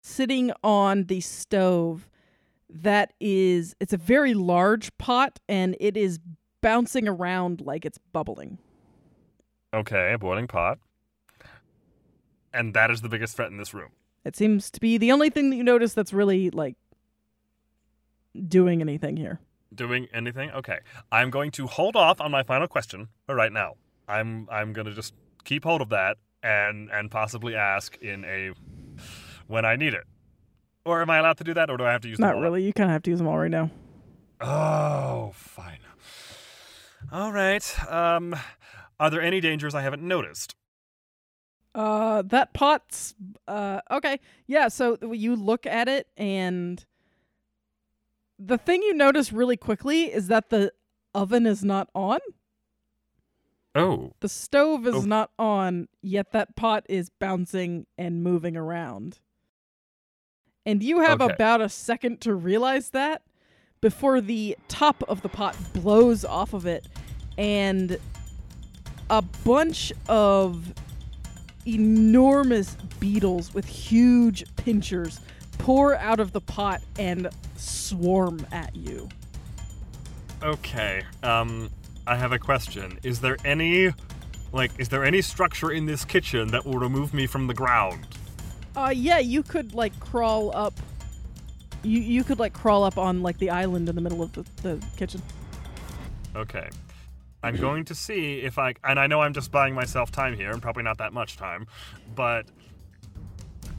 sitting 0.01 0.51
on 0.63 1.03
the 1.03 1.21
stove 1.21 2.09
that 2.67 3.13
is 3.19 3.75
it's 3.79 3.93
a 3.93 3.97
very 3.97 4.33
large 4.33 4.89
pot 4.97 5.39
and 5.47 5.77
it 5.79 5.97
is 5.97 6.19
bouncing 6.63 7.07
around 7.07 7.61
like 7.61 7.85
it's 7.85 7.99
bubbling. 8.11 8.57
Okay, 9.73 10.13
a 10.13 10.17
boiling 10.17 10.47
pot. 10.47 10.77
And 12.53 12.73
that 12.75 12.91
is 12.91 13.01
the 13.01 13.09
biggest 13.09 13.35
threat 13.35 13.49
in 13.49 13.57
this 13.57 13.73
room. 13.73 13.89
It 14.23 14.35
seems 14.35 14.69
to 14.71 14.79
be 14.79 14.97
the 14.97 15.11
only 15.11 15.29
thing 15.29 15.49
that 15.49 15.55
you 15.55 15.63
notice 15.63 15.93
that's 15.93 16.13
really 16.13 16.49
like 16.51 16.75
doing 18.47 18.81
anything 18.81 19.17
here. 19.17 19.39
Doing 19.73 20.07
anything? 20.13 20.51
Okay. 20.51 20.79
I'm 21.11 21.29
going 21.31 21.51
to 21.51 21.65
hold 21.67 21.95
off 21.95 22.21
on 22.21 22.29
my 22.31 22.43
final 22.43 22.67
question 22.67 23.07
for 23.25 23.35
right 23.35 23.51
now. 23.51 23.73
I'm 24.07 24.47
I'm 24.51 24.71
gonna 24.73 24.93
just 24.93 25.13
keep 25.45 25.63
hold 25.63 25.81
of 25.81 25.89
that 25.89 26.17
and 26.43 26.89
and 26.91 27.09
possibly 27.09 27.55
ask 27.55 27.95
in 28.01 28.23
a 28.25 28.51
when 29.47 29.65
I 29.65 29.75
need 29.75 29.93
it. 29.93 30.03
Or 30.85 31.01
am 31.01 31.09
I 31.09 31.17
allowed 31.17 31.37
to 31.37 31.43
do 31.43 31.53
that, 31.55 31.69
or 31.69 31.77
do 31.77 31.85
I 31.85 31.91
have 31.93 32.01
to 32.01 32.09
use 32.09 32.17
them 32.17 32.27
Not 32.27 32.35
all 32.35 32.41
up? 32.41 32.43
really. 32.43 32.63
You 32.63 32.73
kind 32.73 32.89
of 32.89 32.93
have 32.93 33.03
to 33.03 33.09
use 33.09 33.17
them 33.19 33.27
all 33.27 33.39
right 33.39 33.49
now. 33.49 33.71
Oh, 34.41 35.31
fine. 35.33 35.79
All 37.11 37.31
right. 37.31 37.63
Um, 37.89 38.35
are 39.03 39.09
there 39.09 39.21
any 39.21 39.41
dangers 39.41 39.75
I 39.75 39.81
haven't 39.81 40.01
noticed? 40.01 40.55
Uh, 41.75 42.21
that 42.21 42.53
pot's 42.53 43.15
uh 43.47 43.81
okay. 43.91 44.19
Yeah, 44.47 44.69
so 44.69 44.97
you 45.11 45.35
look 45.35 45.65
at 45.65 45.89
it 45.89 46.07
and 46.15 46.85
the 48.39 48.57
thing 48.57 48.81
you 48.81 48.93
notice 48.93 49.33
really 49.33 49.57
quickly 49.57 50.03
is 50.13 50.27
that 50.27 50.49
the 50.51 50.71
oven 51.13 51.45
is 51.45 51.63
not 51.65 51.89
on. 51.93 52.19
Oh, 53.75 54.13
The 54.21 54.29
stove 54.29 54.87
is 54.87 54.95
Oh. 54.95 55.01
not 55.01 55.31
on, 55.37 55.87
yet 56.01 56.31
that 56.31 56.55
pot 56.55 56.85
is 56.87 57.09
bouncing 57.09 57.87
and 57.97 58.23
moving 58.23 58.55
around. 58.55 59.19
And 60.65 60.81
you 60.81 60.99
have 61.01 61.19
Okay. 61.21 61.33
about 61.33 61.59
a 61.59 61.67
second 61.69 62.21
to 62.21 62.33
realize 62.35 62.91
that 62.91 63.23
before 63.81 64.21
the 64.21 64.55
top 64.69 65.03
of 65.09 65.23
the 65.23 65.29
pot 65.29 65.57
blows 65.73 66.23
off 66.23 66.53
of 66.53 66.65
it 66.65 66.87
and 67.37 67.97
a 69.09 69.21
bunch 69.21 69.91
of 70.07 70.73
enormous 71.65 72.75
beetles 72.99 73.53
with 73.53 73.65
huge 73.65 74.43
pinchers 74.55 75.19
pour 75.57 75.95
out 75.95 76.19
of 76.19 76.31
the 76.33 76.41
pot 76.41 76.81
and 76.99 77.29
swarm 77.55 78.45
at 78.51 78.75
you. 78.75 79.07
okay. 80.41 81.03
Um, 81.21 81.69
I 82.05 82.17
have 82.17 82.33
a 82.33 82.39
question. 82.39 82.99
Is 83.03 83.21
there 83.21 83.37
any, 83.45 83.93
like, 84.51 84.71
is 84.77 84.89
there 84.89 85.05
any 85.05 85.21
structure 85.21 85.71
in 85.71 85.85
this 85.85 86.03
kitchen 86.03 86.49
that 86.49 86.65
will 86.65 86.79
remove 86.79 87.13
me 87.13 87.27
from 87.27 87.47
the 87.47 87.53
ground? 87.53 88.05
Uh 88.75 88.91
yeah, 88.93 89.19
you 89.19 89.43
could 89.43 89.73
like 89.73 89.97
crawl 89.99 90.51
up 90.55 90.73
you 91.83 91.99
you 92.01 92.23
could 92.23 92.39
like 92.39 92.53
crawl 92.53 92.83
up 92.83 92.97
on 92.97 93.21
like 93.21 93.37
the 93.37 93.49
island 93.51 93.87
in 93.87 93.95
the 93.95 94.01
middle 94.01 94.21
of 94.23 94.33
the, 94.33 94.43
the 94.63 94.85
kitchen. 94.97 95.21
Okay. 96.35 96.69
I'm 97.43 97.53
mm-hmm. 97.53 97.61
going 97.61 97.85
to 97.85 97.95
see 97.95 98.39
if 98.39 98.57
I 98.57 98.73
and 98.83 98.99
I 98.99 99.07
know 99.07 99.21
I'm 99.21 99.33
just 99.33 99.51
buying 99.51 99.75
myself 99.75 100.11
time 100.11 100.35
here 100.35 100.51
and 100.51 100.61
probably 100.61 100.83
not 100.83 100.97
that 100.97 101.13
much 101.13 101.37
time, 101.37 101.67
but 102.15 102.45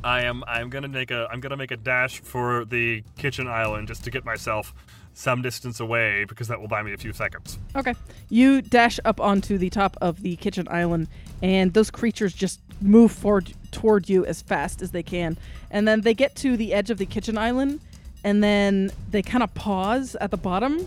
I 0.04 0.24
am 0.24 0.44
I'm 0.46 0.68
going 0.68 0.82
to 0.82 0.88
make 0.88 1.10
a 1.10 1.26
I'm 1.30 1.40
to 1.40 1.56
make 1.56 1.70
a 1.70 1.76
dash 1.76 2.20
for 2.20 2.64
the 2.66 3.02
kitchen 3.16 3.48
island 3.48 3.88
just 3.88 4.04
to 4.04 4.10
get 4.10 4.24
myself 4.24 4.74
some 5.14 5.42
distance 5.42 5.80
away 5.80 6.24
because 6.24 6.48
that 6.48 6.60
will 6.60 6.68
buy 6.68 6.82
me 6.82 6.92
a 6.92 6.96
few 6.96 7.12
seconds. 7.12 7.58
Okay. 7.74 7.94
You 8.28 8.60
dash 8.60 9.00
up 9.04 9.20
onto 9.20 9.56
the 9.56 9.70
top 9.70 9.96
of 10.00 10.22
the 10.22 10.36
kitchen 10.36 10.66
island 10.70 11.08
and 11.40 11.72
those 11.72 11.90
creatures 11.90 12.34
just 12.34 12.60
move 12.80 13.12
forward 13.12 13.54
toward 13.70 14.08
you 14.08 14.26
as 14.26 14.42
fast 14.42 14.82
as 14.82 14.90
they 14.90 15.02
can. 15.02 15.38
And 15.70 15.88
then 15.88 16.02
they 16.02 16.14
get 16.14 16.34
to 16.36 16.56
the 16.56 16.74
edge 16.74 16.90
of 16.90 16.98
the 16.98 17.06
kitchen 17.06 17.38
island 17.38 17.80
and 18.24 18.42
then 18.42 18.90
they 19.10 19.22
kind 19.22 19.42
of 19.42 19.54
pause 19.54 20.16
at 20.20 20.30
the 20.30 20.36
bottom. 20.36 20.86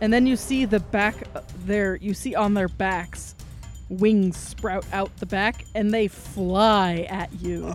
And 0.00 0.12
then 0.12 0.26
you 0.26 0.36
see 0.36 0.64
the 0.64 0.80
back 0.80 1.22
uh, 1.34 1.40
there 1.64 1.96
you 1.96 2.12
see 2.14 2.34
on 2.34 2.54
their 2.54 2.68
backs 2.68 3.34
wings 3.88 4.36
sprout 4.36 4.84
out 4.92 5.14
the 5.18 5.26
back 5.26 5.64
and 5.74 5.92
they 5.94 6.08
fly 6.08 7.06
at 7.08 7.32
you. 7.40 7.74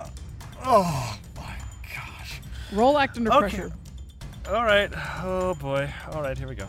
Oh 0.64 1.18
my 1.38 1.56
gosh. 1.96 2.42
Roll 2.72 2.98
act 2.98 3.18
under 3.18 3.32
Okay. 3.32 3.40
pressure. 3.40 3.72
All 4.50 4.64
right. 4.66 4.92
Oh 5.24 5.56
boy. 5.56 5.90
All 6.12 6.22
right, 6.22 6.38
here 6.38 6.48
we 6.48 6.56
go. 6.56 6.68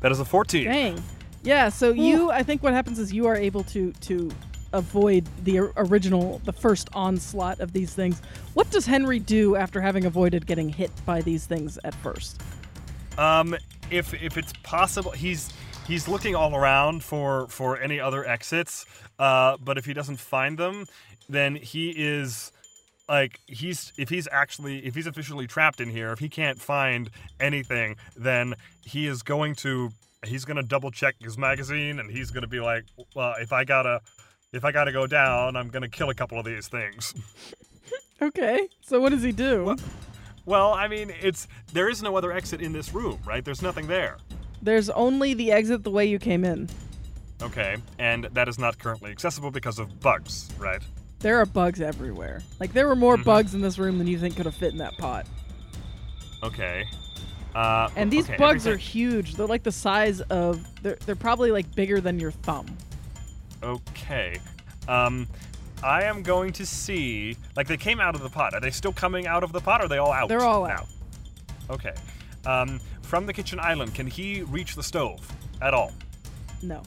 That 0.00 0.12
is 0.12 0.20
a 0.20 0.24
14. 0.24 0.64
Dang. 0.64 1.02
Yeah, 1.42 1.68
so 1.68 1.92
you 1.92 2.30
I 2.30 2.42
think 2.42 2.62
what 2.62 2.72
happens 2.72 2.98
is 2.98 3.12
you 3.12 3.26
are 3.26 3.36
able 3.36 3.62
to 3.64 3.92
to 3.92 4.30
avoid 4.74 5.26
the 5.44 5.60
original 5.78 6.40
the 6.44 6.52
first 6.52 6.90
onslaught 6.92 7.60
of 7.60 7.72
these 7.72 7.94
things. 7.94 8.20
What 8.54 8.70
does 8.70 8.84
Henry 8.84 9.18
do 9.18 9.56
after 9.56 9.80
having 9.80 10.04
avoided 10.04 10.46
getting 10.46 10.68
hit 10.68 10.90
by 11.06 11.22
these 11.22 11.46
things 11.46 11.78
at 11.84 11.94
first? 11.94 12.42
Um, 13.16 13.56
if 13.90 14.14
if 14.14 14.36
it's 14.36 14.52
possible, 14.62 15.10
he's 15.12 15.52
he's 15.86 16.08
looking 16.08 16.34
all 16.34 16.54
around 16.54 17.02
for 17.02 17.46
for 17.48 17.78
any 17.78 18.00
other 18.00 18.26
exits. 18.26 18.86
Uh, 19.18 19.56
but 19.58 19.78
if 19.78 19.84
he 19.84 19.92
doesn't 19.92 20.18
find 20.18 20.58
them, 20.58 20.86
then 21.28 21.56
he 21.56 21.90
is 21.90 22.52
like 23.08 23.40
he's 23.46 23.92
if 23.96 24.08
he's 24.08 24.28
actually 24.30 24.84
if 24.86 24.94
he's 24.94 25.06
officially 25.06 25.46
trapped 25.46 25.80
in 25.80 25.90
here, 25.90 26.12
if 26.12 26.18
he 26.18 26.28
can't 26.28 26.60
find 26.60 27.10
anything, 27.40 27.96
then 28.16 28.54
he 28.82 29.06
is 29.06 29.22
going 29.22 29.54
to 29.56 29.90
he's 30.24 30.44
gonna 30.44 30.62
double 30.62 30.90
check 30.90 31.14
his 31.20 31.38
magazine 31.38 31.98
and 31.98 32.10
he's 32.10 32.30
gonna 32.30 32.46
be 32.48 32.60
like, 32.60 32.84
well, 33.14 33.34
if 33.40 33.52
I 33.52 33.64
gotta 33.64 34.00
if 34.52 34.64
I 34.64 34.72
gotta 34.72 34.92
go 34.92 35.06
down, 35.06 35.56
I'm 35.56 35.68
gonna 35.68 35.88
kill 35.88 36.10
a 36.10 36.14
couple 36.14 36.38
of 36.38 36.44
these 36.44 36.68
things. 36.68 37.14
Okay. 38.20 38.68
So 38.80 39.00
what 39.00 39.10
does 39.10 39.22
he 39.22 39.32
do? 39.32 39.64
Well, 39.64 39.76
I 40.54 40.88
mean, 40.88 41.12
it's 41.20 41.46
there 41.72 41.88
is 41.88 42.02
no 42.02 42.16
other 42.16 42.32
exit 42.32 42.60
in 42.60 42.72
this 42.72 42.92
room, 42.94 43.18
right? 43.26 43.44
There's 43.44 43.62
nothing 43.62 43.86
there. 43.86 44.16
There's 44.62 44.90
only 44.90 45.34
the 45.34 45.52
exit 45.52 45.84
the 45.84 45.90
way 45.90 46.06
you 46.06 46.18
came 46.18 46.44
in. 46.44 46.68
Okay, 47.40 47.76
and 47.98 48.24
that 48.32 48.48
is 48.48 48.58
not 48.58 48.78
currently 48.78 49.10
accessible 49.12 49.50
because 49.50 49.78
of 49.78 50.00
bugs, 50.00 50.48
right? 50.58 50.82
There 51.20 51.38
are 51.38 51.46
bugs 51.46 51.80
everywhere. 51.80 52.42
Like 52.58 52.72
there 52.72 52.86
were 52.88 52.96
more 52.96 53.16
Mhm. 53.16 53.24
bugs 53.24 53.54
in 53.54 53.60
this 53.60 53.78
room 53.78 53.98
than 53.98 54.06
you 54.06 54.18
think 54.18 54.36
could 54.36 54.46
have 54.46 54.54
fit 54.54 54.72
in 54.72 54.78
that 54.78 54.96
pot. 54.98 55.26
Okay. 56.42 56.84
Uh, 57.54 57.88
And 57.96 58.10
these 58.10 58.24
okay, 58.24 58.36
bugs 58.36 58.66
are 58.66 58.76
huge. 58.76 59.34
They're 59.34 59.46
like 59.46 59.62
the 59.64 59.72
size 59.72 60.20
of 60.22 60.64
they're 60.82 60.98
they're 61.06 61.16
probably 61.16 61.50
like 61.50 61.72
bigger 61.74 62.00
than 62.00 62.18
your 62.20 62.30
thumb. 62.30 62.66
Okay. 63.62 64.38
Um, 64.86 65.26
I 65.82 66.04
am 66.04 66.22
going 66.22 66.52
to 66.54 66.66
see. 66.66 67.36
Like, 67.56 67.66
they 67.68 67.76
came 67.76 68.00
out 68.00 68.14
of 68.14 68.22
the 68.22 68.30
pot. 68.30 68.54
Are 68.54 68.60
they 68.60 68.70
still 68.70 68.92
coming 68.92 69.26
out 69.26 69.44
of 69.44 69.52
the 69.52 69.60
pot? 69.60 69.80
Or 69.80 69.84
are 69.84 69.88
they 69.88 69.98
all 69.98 70.12
out? 70.12 70.28
They're 70.28 70.40
all 70.40 70.66
now? 70.66 70.74
out. 70.74 70.86
Okay. 71.70 71.94
Um, 72.46 72.80
from 73.02 73.26
the 73.26 73.32
kitchen 73.32 73.58
island, 73.60 73.94
can 73.94 74.06
he 74.06 74.42
reach 74.42 74.74
the 74.74 74.82
stove 74.82 75.20
at 75.62 75.74
all? 75.74 75.92
No. 76.62 76.82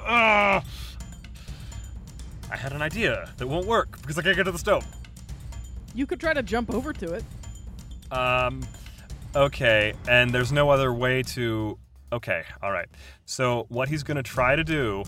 Ugh! 0.00 0.64
I 2.50 2.56
had 2.56 2.72
an 2.72 2.82
idea 2.82 3.30
that 3.36 3.46
won't 3.46 3.66
work 3.66 4.00
because 4.00 4.18
I 4.18 4.22
can't 4.22 4.36
get 4.36 4.44
to 4.44 4.52
the 4.52 4.58
stove. 4.58 4.84
You 5.94 6.06
could 6.06 6.20
try 6.20 6.34
to 6.34 6.42
jump 6.42 6.72
over 6.72 6.92
to 6.92 7.14
it. 7.14 7.24
Um, 8.10 8.62
okay, 9.36 9.94
and 10.08 10.32
there's 10.32 10.50
no 10.52 10.70
other 10.70 10.92
way 10.92 11.22
to. 11.22 11.78
Okay, 12.12 12.42
all 12.60 12.72
right. 12.72 12.88
So 13.24 13.66
what 13.68 13.88
he's 13.88 14.02
gonna 14.02 14.22
try 14.22 14.56
to 14.56 14.64
do, 14.64 15.04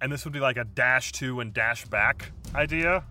and 0.00 0.10
this 0.10 0.24
would 0.24 0.32
be 0.32 0.40
like 0.40 0.56
a 0.56 0.64
dash 0.64 1.12
to 1.12 1.40
and 1.40 1.52
dash 1.52 1.84
back 1.86 2.32
idea. 2.54 3.04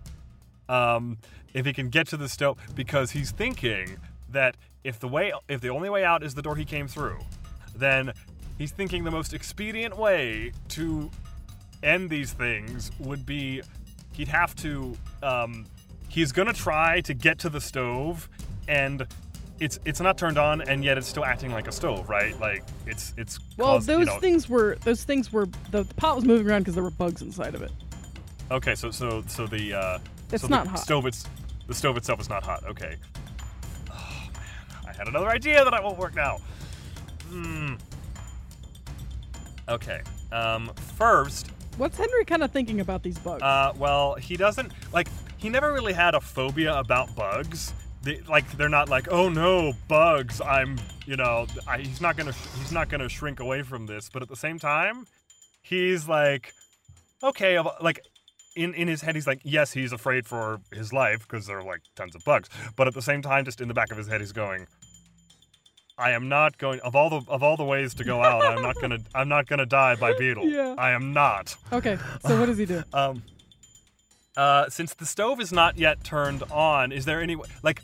Um, 0.68 1.18
if 1.52 1.66
he 1.66 1.72
can 1.72 1.88
get 1.88 2.06
to 2.08 2.16
the 2.16 2.28
stove, 2.28 2.58
because 2.74 3.10
he's 3.10 3.32
thinking 3.32 3.96
that 4.30 4.56
if 4.84 5.00
the 5.00 5.08
way, 5.08 5.32
if 5.48 5.60
the 5.60 5.70
only 5.70 5.90
way 5.90 6.04
out 6.04 6.22
is 6.22 6.34
the 6.34 6.42
door 6.42 6.56
he 6.56 6.64
came 6.64 6.86
through, 6.86 7.18
then 7.74 8.12
he's 8.56 8.70
thinking 8.70 9.04
the 9.04 9.10
most 9.10 9.32
expedient 9.34 9.96
way 9.96 10.52
to 10.68 11.10
end 11.82 12.10
these 12.10 12.32
things 12.32 12.90
would 12.98 13.24
be 13.24 13.62
he'd 14.12 14.28
have 14.28 14.54
to 14.54 14.96
um, 15.22 15.66
he's 16.08 16.32
gonna 16.32 16.52
try 16.52 17.00
to 17.00 17.14
get 17.14 17.38
to 17.38 17.48
the 17.48 17.60
stove 17.60 18.28
and 18.68 19.06
it's 19.60 19.78
it's 19.84 20.00
not 20.00 20.16
turned 20.18 20.38
on 20.38 20.62
and 20.62 20.82
yet 20.82 20.96
it's 20.98 21.06
still 21.06 21.24
acting 21.24 21.52
like 21.52 21.68
a 21.68 21.72
stove 21.72 22.08
right 22.08 22.38
like 22.40 22.64
it's 22.86 23.12
it's 23.16 23.38
Well, 23.58 23.74
caused- 23.74 23.88
you 23.88 23.96
those 23.98 24.06
know- 24.06 24.18
things 24.18 24.48
were 24.48 24.76
those 24.84 25.04
things 25.04 25.32
were 25.32 25.46
the, 25.70 25.84
the 25.84 25.94
pot 25.94 26.16
was 26.16 26.24
moving 26.24 26.48
around 26.48 26.62
because 26.62 26.74
there 26.74 26.82
were 26.84 26.90
bugs 26.90 27.20
inside 27.22 27.54
of 27.54 27.62
it. 27.62 27.70
okay 28.50 28.74
so 28.74 28.90
so 28.90 29.22
so 29.26 29.46
the 29.46 29.74
uh 29.74 29.98
It's 30.32 30.42
so 30.42 30.48
not 30.48 30.64
the 30.64 30.70
hot. 30.70 30.78
stove 30.80 31.06
it's 31.06 31.26
the 31.66 31.74
stove 31.74 31.96
itself 31.96 32.20
is 32.20 32.28
not 32.30 32.42
hot 32.42 32.64
okay 32.66 32.96
oh 33.90 34.28
man 34.32 34.88
i 34.88 34.92
had 34.92 35.06
another 35.08 35.28
idea 35.28 35.62
that 35.62 35.74
i 35.74 35.80
won't 35.80 35.98
work 35.98 36.14
now 36.14 36.38
hmm 37.28 37.74
okay 39.68 40.00
um 40.32 40.70
first 40.96 41.50
What's 41.76 41.96
Henry 41.96 42.24
kind 42.26 42.42
of 42.42 42.50
thinking 42.50 42.80
about 42.80 43.02
these 43.02 43.16
bugs? 43.18 43.42
Uh, 43.42 43.72
well, 43.78 44.14
he 44.16 44.36
doesn't 44.36 44.70
like. 44.92 45.08
He 45.38 45.48
never 45.48 45.72
really 45.72 45.94
had 45.94 46.14
a 46.14 46.20
phobia 46.20 46.74
about 46.78 47.14
bugs. 47.14 47.72
They, 48.02 48.20
like 48.28 48.50
they're 48.56 48.68
not 48.68 48.88
like, 48.88 49.08
oh 49.10 49.28
no, 49.28 49.72
bugs. 49.88 50.40
I'm, 50.40 50.78
you 51.06 51.16
know, 51.16 51.46
I, 51.66 51.78
he's 51.78 52.00
not 52.00 52.16
gonna, 52.16 52.32
he's 52.58 52.72
not 52.72 52.88
gonna 52.88 53.08
shrink 53.08 53.40
away 53.40 53.62
from 53.62 53.86
this. 53.86 54.08
But 54.12 54.22
at 54.22 54.28
the 54.28 54.36
same 54.36 54.58
time, 54.58 55.06
he's 55.62 56.08
like, 56.08 56.52
okay, 57.22 57.58
like. 57.80 58.00
In, 58.56 58.74
in 58.74 58.88
his 58.88 59.00
head, 59.00 59.14
he's 59.14 59.28
like, 59.28 59.40
yes, 59.44 59.72
he's 59.72 59.92
afraid 59.92 60.26
for 60.26 60.60
his 60.74 60.92
life 60.92 61.20
because 61.20 61.46
there 61.46 61.58
are 61.58 61.62
like 61.62 61.82
tons 61.94 62.16
of 62.16 62.24
bugs. 62.24 62.48
But 62.74 62.88
at 62.88 62.94
the 62.94 63.00
same 63.00 63.22
time, 63.22 63.44
just 63.44 63.60
in 63.60 63.68
the 63.68 63.74
back 63.74 63.92
of 63.92 63.96
his 63.96 64.08
head, 64.08 64.20
he's 64.20 64.32
going, 64.32 64.66
I 65.96 66.10
am 66.10 66.28
not 66.28 66.58
going 66.58 66.80
of 66.80 66.96
all 66.96 67.10
the 67.10 67.30
of 67.30 67.44
all 67.44 67.56
the 67.56 67.64
ways 67.64 67.94
to 67.94 68.04
go 68.04 68.20
out. 68.24 68.42
I'm 68.42 68.60
not 68.60 68.74
gonna 68.80 68.98
I'm 69.14 69.28
not 69.28 69.46
gonna 69.46 69.66
die 69.66 69.94
by 69.94 70.14
beetle. 70.18 70.46
Yeah. 70.46 70.74
I 70.76 70.90
am 70.90 71.12
not. 71.12 71.56
okay, 71.72 71.96
so 72.26 72.40
what 72.40 72.46
does 72.46 72.58
he 72.58 72.66
do? 72.66 72.82
Um, 72.92 73.22
uh, 74.36 74.68
since 74.68 74.94
the 74.94 75.06
stove 75.06 75.40
is 75.40 75.52
not 75.52 75.78
yet 75.78 76.02
turned 76.02 76.42
on, 76.50 76.90
is 76.92 77.04
there 77.04 77.20
any 77.20 77.36
like, 77.62 77.82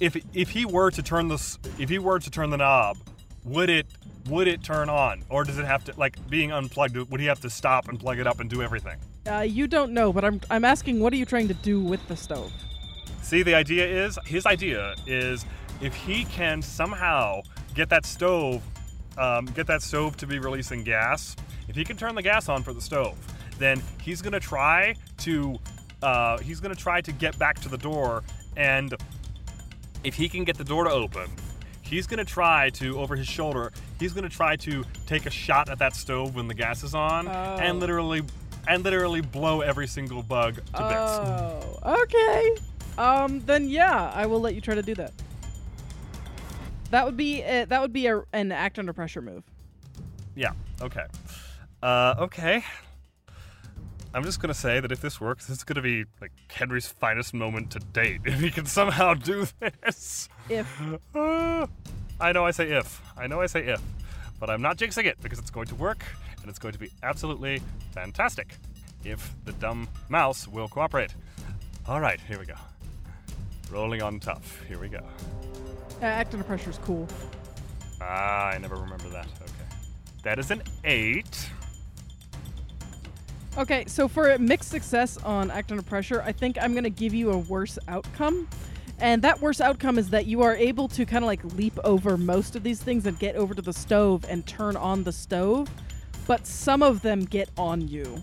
if 0.00 0.16
if 0.34 0.50
he 0.50 0.64
were 0.64 0.90
to 0.90 1.02
turn 1.02 1.28
this, 1.28 1.58
if 1.78 1.88
he 1.88 1.98
were 1.98 2.18
to 2.18 2.30
turn 2.30 2.50
the 2.50 2.56
knob, 2.56 2.98
would 3.44 3.70
it 3.70 3.86
would 4.28 4.46
it 4.46 4.62
turn 4.62 4.88
on, 4.88 5.24
or 5.28 5.44
does 5.44 5.58
it 5.58 5.64
have 5.64 5.84
to 5.84 5.94
like 5.96 6.28
being 6.28 6.52
unplugged? 6.52 6.96
Would 6.96 7.20
he 7.20 7.26
have 7.26 7.40
to 7.40 7.50
stop 7.50 7.88
and 7.88 7.98
plug 7.98 8.18
it 8.18 8.26
up 8.26 8.40
and 8.40 8.48
do 8.48 8.62
everything? 8.62 8.98
Uh, 9.26 9.40
you 9.40 9.66
don't 9.66 9.92
know, 9.92 10.12
but 10.12 10.24
I'm 10.24 10.40
I'm 10.50 10.64
asking, 10.64 11.00
what 11.00 11.12
are 11.12 11.16
you 11.16 11.26
trying 11.26 11.48
to 11.48 11.54
do 11.54 11.80
with 11.80 12.06
the 12.08 12.16
stove? 12.16 12.52
See, 13.22 13.42
the 13.42 13.54
idea 13.54 13.86
is 13.86 14.18
his 14.24 14.46
idea 14.46 14.94
is 15.06 15.44
if 15.80 15.94
he 15.94 16.24
can 16.26 16.62
somehow 16.62 17.42
get 17.74 17.88
that 17.90 18.06
stove, 18.06 18.62
um, 19.16 19.46
get 19.46 19.66
that 19.66 19.82
stove 19.82 20.16
to 20.18 20.26
be 20.26 20.38
releasing 20.38 20.84
gas. 20.84 21.36
If 21.68 21.76
he 21.76 21.84
can 21.84 21.96
turn 21.96 22.14
the 22.14 22.22
gas 22.22 22.48
on 22.48 22.62
for 22.62 22.72
the 22.72 22.80
stove, 22.80 23.16
then 23.58 23.82
he's 24.02 24.22
gonna 24.22 24.40
try 24.40 24.94
to 25.18 25.58
uh, 26.02 26.38
he's 26.38 26.60
gonna 26.60 26.74
try 26.74 27.00
to 27.00 27.12
get 27.12 27.38
back 27.38 27.60
to 27.60 27.68
the 27.68 27.78
door, 27.78 28.22
and 28.56 28.94
if 30.04 30.14
he 30.14 30.28
can 30.28 30.44
get 30.44 30.56
the 30.56 30.64
door 30.64 30.84
to 30.84 30.90
open, 30.90 31.28
he's 31.82 32.06
gonna 32.06 32.24
try 32.24 32.70
to 32.70 32.98
over 33.00 33.16
his 33.16 33.26
shoulder. 33.26 33.72
He's 33.98 34.12
gonna 34.12 34.28
try 34.28 34.56
to 34.56 34.84
take 35.06 35.26
a 35.26 35.30
shot 35.30 35.68
at 35.68 35.78
that 35.78 35.94
stove 35.96 36.34
when 36.34 36.48
the 36.48 36.54
gas 36.54 36.82
is 36.82 36.94
on, 36.94 37.28
Oh. 37.28 37.30
and 37.60 37.80
literally 37.80 38.22
and 38.66 38.84
literally 38.84 39.22
blow 39.22 39.62
every 39.62 39.86
single 39.86 40.22
bug 40.22 40.56
to 40.56 40.60
bits. 40.62 40.72
Oh, 40.74 41.78
okay. 42.02 42.56
Um, 42.98 43.40
then 43.46 43.68
yeah, 43.68 44.12
I 44.14 44.26
will 44.26 44.40
let 44.40 44.54
you 44.54 44.60
try 44.60 44.74
to 44.74 44.82
do 44.82 44.94
that. 44.96 45.12
That 46.90 47.04
would 47.04 47.16
be 47.16 47.42
a, 47.42 47.64
that 47.66 47.80
would 47.80 47.92
be 47.92 48.06
a, 48.06 48.22
an 48.32 48.50
act 48.52 48.78
under 48.78 48.92
pressure 48.92 49.22
move. 49.22 49.42
Yeah. 50.34 50.52
Okay. 50.80 51.04
Uh, 51.82 52.14
okay. 52.18 52.64
I'm 54.14 54.24
just 54.24 54.40
gonna 54.40 54.54
say 54.54 54.80
that 54.80 54.90
if 54.90 55.00
this 55.00 55.20
works, 55.20 55.46
this 55.46 55.58
is 55.58 55.64
gonna 55.64 55.82
be 55.82 56.04
like 56.20 56.32
Henry's 56.50 56.86
finest 56.88 57.34
moment 57.34 57.70
to 57.72 57.78
date. 57.78 58.20
If 58.24 58.40
he 58.40 58.50
can 58.50 58.66
somehow 58.66 59.14
do 59.14 59.46
this. 59.60 60.28
If 60.48 60.80
Uh, 61.14 61.66
I 62.20 62.32
know 62.32 62.44
I 62.46 62.50
say 62.50 62.70
if. 62.70 63.00
I 63.16 63.26
know 63.26 63.40
I 63.40 63.46
say 63.46 63.66
if. 63.66 63.80
But 64.40 64.50
I'm 64.50 64.62
not 64.62 64.76
jinxing 64.78 65.04
it 65.04 65.20
because 65.20 65.38
it's 65.38 65.50
going 65.50 65.66
to 65.68 65.74
work 65.74 66.04
and 66.40 66.48
it's 66.48 66.58
going 66.58 66.72
to 66.72 66.78
be 66.78 66.90
absolutely 67.02 67.60
fantastic 67.92 68.56
if 69.04 69.34
the 69.44 69.52
dumb 69.52 69.88
mouse 70.08 70.48
will 70.48 70.68
cooperate. 70.68 71.14
All 71.86 72.00
right, 72.00 72.20
here 72.20 72.38
we 72.38 72.46
go. 72.46 72.54
Rolling 73.70 74.02
on 74.02 74.18
tough. 74.20 74.62
Here 74.68 74.78
we 74.78 74.88
go. 74.88 75.00
uh, 76.00 76.04
act 76.04 76.32
under 76.34 76.44
pressure 76.44 76.70
is 76.70 76.78
cool. 76.78 77.06
Ah, 78.00 78.48
I 78.50 78.58
never 78.58 78.76
remember 78.76 79.08
that. 79.10 79.26
Okay. 79.42 79.52
That 80.22 80.38
is 80.38 80.50
an 80.50 80.62
eight. 80.84 81.47
Okay, 83.58 83.84
so 83.88 84.06
for 84.06 84.30
a 84.30 84.38
mixed 84.38 84.70
success 84.70 85.16
on 85.18 85.50
act 85.50 85.72
under 85.72 85.82
pressure, 85.82 86.22
I 86.22 86.30
think 86.30 86.56
I'm 86.60 86.74
gonna 86.74 86.90
give 86.90 87.12
you 87.12 87.32
a 87.32 87.38
worse 87.38 87.76
outcome. 87.88 88.46
And 89.00 89.20
that 89.22 89.40
worse 89.40 89.60
outcome 89.60 89.98
is 89.98 90.10
that 90.10 90.26
you 90.26 90.42
are 90.42 90.54
able 90.54 90.86
to 90.88 91.04
kind 91.04 91.24
of 91.24 91.26
like 91.26 91.42
leap 91.54 91.76
over 91.82 92.16
most 92.16 92.54
of 92.54 92.62
these 92.62 92.80
things 92.80 93.04
and 93.06 93.18
get 93.18 93.34
over 93.34 93.54
to 93.54 93.62
the 93.62 93.72
stove 93.72 94.24
and 94.28 94.46
turn 94.46 94.76
on 94.76 95.02
the 95.02 95.12
stove, 95.12 95.68
but 96.28 96.46
some 96.46 96.84
of 96.84 97.02
them 97.02 97.24
get 97.24 97.48
on 97.58 97.86
you. 97.88 98.22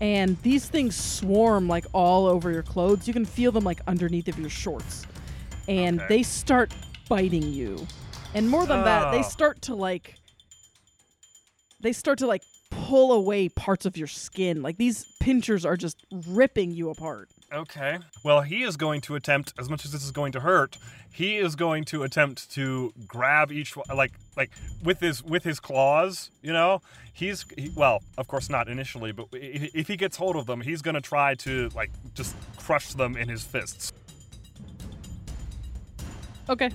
And 0.00 0.36
these 0.42 0.66
things 0.68 0.94
swarm 0.96 1.66
like 1.68 1.86
all 1.92 2.26
over 2.26 2.52
your 2.52 2.62
clothes. 2.62 3.08
You 3.08 3.14
can 3.14 3.24
feel 3.24 3.50
them 3.50 3.64
like 3.64 3.80
underneath 3.88 4.28
of 4.28 4.38
your 4.38 4.50
shorts. 4.50 5.06
And 5.66 6.00
Okay. 6.00 6.08
they 6.08 6.22
start 6.22 6.72
biting 7.08 7.52
you. 7.52 7.84
And 8.34 8.48
more 8.48 8.66
than 8.66 8.84
that, 8.84 9.10
they 9.10 9.18
Oh. 9.18 9.22
start 9.22 9.60
to 9.62 9.74
like 9.74 10.14
they 11.80 11.92
start 11.92 12.18
to 12.20 12.28
like 12.28 12.42
pull 12.92 13.10
away 13.12 13.48
parts 13.48 13.86
of 13.86 13.96
your 13.96 14.06
skin. 14.06 14.60
Like 14.60 14.76
these 14.76 15.06
pinchers 15.18 15.64
are 15.64 15.78
just 15.78 16.04
ripping 16.28 16.72
you 16.72 16.90
apart. 16.90 17.30
Okay. 17.50 17.98
Well, 18.22 18.42
he 18.42 18.64
is 18.64 18.76
going 18.76 19.00
to 19.02 19.14
attempt, 19.14 19.54
as 19.58 19.70
much 19.70 19.86
as 19.86 19.92
this 19.92 20.04
is 20.04 20.10
going 20.10 20.32
to 20.32 20.40
hurt, 20.40 20.76
he 21.10 21.38
is 21.38 21.56
going 21.56 21.84
to 21.86 22.02
attempt 22.02 22.50
to 22.50 22.92
grab 23.06 23.50
each 23.50 23.78
one, 23.78 23.86
like, 23.96 24.12
like 24.36 24.50
with 24.84 25.00
his 25.00 25.22
with 25.24 25.42
his 25.42 25.58
claws. 25.58 26.30
You 26.42 26.52
know, 26.52 26.82
he's 27.14 27.46
he, 27.56 27.70
well, 27.74 28.02
of 28.18 28.28
course 28.28 28.50
not 28.50 28.68
initially, 28.68 29.10
but 29.12 29.24
i- 29.32 29.70
if 29.72 29.88
he 29.88 29.96
gets 29.96 30.18
hold 30.18 30.36
of 30.36 30.44
them, 30.44 30.60
he's 30.60 30.82
going 30.82 30.94
to 30.94 31.00
try 31.00 31.34
to 31.36 31.70
like 31.74 31.90
just 32.14 32.36
crush 32.58 32.92
them 32.92 33.16
in 33.16 33.26
his 33.26 33.42
fists. 33.42 33.90
Okay. 36.50 36.68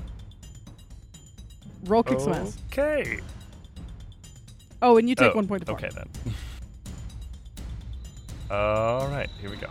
Roll 1.84 2.02
kick 2.02 2.20
some 2.20 2.34
ass. 2.34 2.58
Okay. 2.72 3.20
Oh, 4.82 4.98
and 4.98 5.10
you 5.10 5.16
take 5.16 5.32
Oh, 5.34 5.36
one 5.36 5.48
point 5.48 5.64
of. 5.64 5.70
Okay 5.70 5.90
then. 5.94 6.08
All 8.50 9.08
right, 9.08 9.30
here 9.42 9.50
we 9.50 9.58
go. 9.58 9.68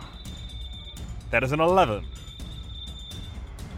That 1.31 1.43
is 1.43 1.51
an 1.51 1.59
eleven. 1.59 2.05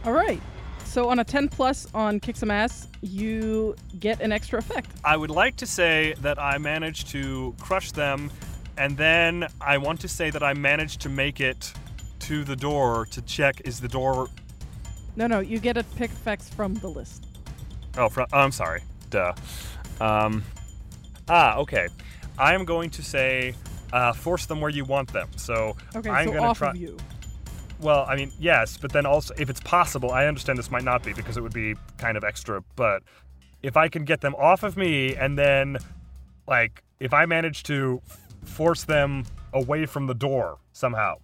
All 0.06 0.14
right. 0.14 0.42
So 0.86 1.08
on 1.10 1.20
a 1.20 1.24
10 1.24 1.50
plus 1.50 1.88
on 1.94 2.20
kick 2.20 2.36
some 2.36 2.50
ass, 2.50 2.88
you 3.02 3.76
get 4.00 4.22
an 4.22 4.32
extra 4.32 4.58
effect. 4.58 4.90
I 5.04 5.16
would 5.18 5.30
like 5.30 5.56
to 5.58 5.68
say 5.68 6.16
that 6.22 6.40
I 6.40 6.58
managed 6.58 7.10
to 7.10 7.54
crush 7.60 7.92
them, 7.92 8.32
and 8.76 8.98
then 8.98 9.48
I 9.62 9.78
want 9.78 10.00
to 10.02 10.08
say 10.08 10.32
that 10.32 10.42
I 10.42 10.54
managed 10.56 11.00
to 11.02 11.10
make 11.10 11.42
it 11.42 11.72
to 12.22 12.44
the 12.44 12.56
door 12.56 13.06
to 13.12 13.22
check 13.22 13.62
is 13.66 13.80
the 13.80 13.88
door. 13.88 14.30
No, 15.16 15.28
no, 15.28 15.42
you 15.42 15.60
get 15.60 15.78
a 15.78 15.84
pick 15.84 16.10
effects 16.10 16.50
from 16.50 16.74
the 16.76 16.88
list. 16.88 17.28
Oh, 17.96 18.10
fr- 18.10 18.22
oh 18.22 18.40
I'm 18.40 18.52
sorry. 18.52 18.82
Duh. 19.12 19.34
Um, 20.02 20.44
ah, 21.30 21.58
okay. 21.58 21.88
I 22.38 22.54
am 22.54 22.66
going 22.66 22.90
to 22.92 23.04
say, 23.04 23.54
uh, 23.92 24.14
force 24.14 24.46
them 24.46 24.62
where 24.62 24.70
you 24.70 24.86
want 24.86 25.12
them. 25.12 25.30
So 25.36 25.76
Okay, 25.96 26.10
I'm 26.10 26.28
so 26.28 26.34
gonna 26.34 26.54
try. 26.54 26.70
of 26.72 26.78
you. 26.78 26.98
Well, 27.80 28.06
I 28.08 28.16
mean, 28.16 28.32
yes, 28.40 28.78
but 28.78 28.92
then 28.92 29.06
also, 29.06 29.34
if 29.38 29.50
it's 29.50 29.62
possible, 29.62 30.12
I 30.12 30.26
understand 30.26 30.60
this 30.60 30.70
might 30.70 30.84
not 30.84 31.04
be 31.04 31.14
because 31.14 31.38
it 31.38 31.42
would 31.42 31.54
be 31.54 31.76
kind 31.98 32.18
of 32.18 32.24
extra, 32.24 32.62
but 32.76 33.04
if 33.64 33.78
I 33.78 33.88
can 33.88 34.04
get 34.04 34.22
them 34.22 34.36
off 34.36 34.64
of 34.64 34.76
me 34.76 35.16
and 35.16 35.38
then, 35.38 35.78
like, 36.48 36.84
if 37.00 37.14
I 37.14 37.26
manage 37.26 37.64
to 37.64 38.02
force 38.44 38.84
them 38.84 39.26
away 39.54 39.86
from 39.86 40.08
the 40.08 40.14
door 40.14 40.58
somehow. 40.74 41.16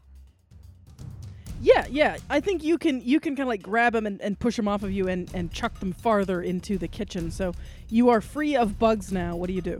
Yeah, 1.61 1.85
yeah. 1.89 2.17
I 2.29 2.41
think 2.41 2.63
you 2.63 2.77
can 2.77 3.01
you 3.01 3.19
can 3.19 3.35
kind 3.35 3.43
of 3.43 3.47
like 3.47 3.61
grab 3.61 3.93
them 3.93 4.05
and, 4.05 4.21
and 4.21 4.37
push 4.37 4.55
them 4.57 4.67
off 4.67 4.83
of 4.83 4.91
you 4.91 5.07
and, 5.07 5.29
and 5.33 5.51
chuck 5.51 5.79
them 5.79 5.93
farther 5.93 6.41
into 6.41 6.77
the 6.77 6.87
kitchen. 6.87 7.31
So 7.31 7.53
you 7.89 8.09
are 8.09 8.21
free 8.21 8.55
of 8.55 8.77
bugs 8.77 9.11
now. 9.11 9.35
What 9.35 9.47
do 9.47 9.53
you 9.53 9.61
do? 9.61 9.79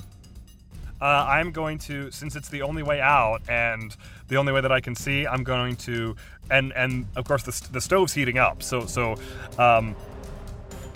Uh, 1.02 1.26
I'm 1.28 1.52
going 1.52 1.78
to, 1.80 2.10
since 2.12 2.36
it's 2.36 2.48
the 2.50 2.62
only 2.62 2.82
way 2.82 3.02
out 3.02 3.41
and 3.50 3.96
the 4.28 4.38
only 4.38 4.54
way 4.54 4.62
that 4.62 4.72
I 4.72 4.80
can 4.80 4.96
see, 4.96 5.28
I'm 5.28 5.43
going 5.43 5.76
to, 5.78 6.16
and 6.50 6.72
and 6.74 7.06
of 7.16 7.26
course 7.26 7.43
the, 7.43 7.52
st- 7.52 7.74
the 7.74 7.82
stove's 7.82 8.14
heating 8.14 8.38
up, 8.38 8.64
so 8.64 8.86
so, 8.86 9.16
um, 9.58 9.96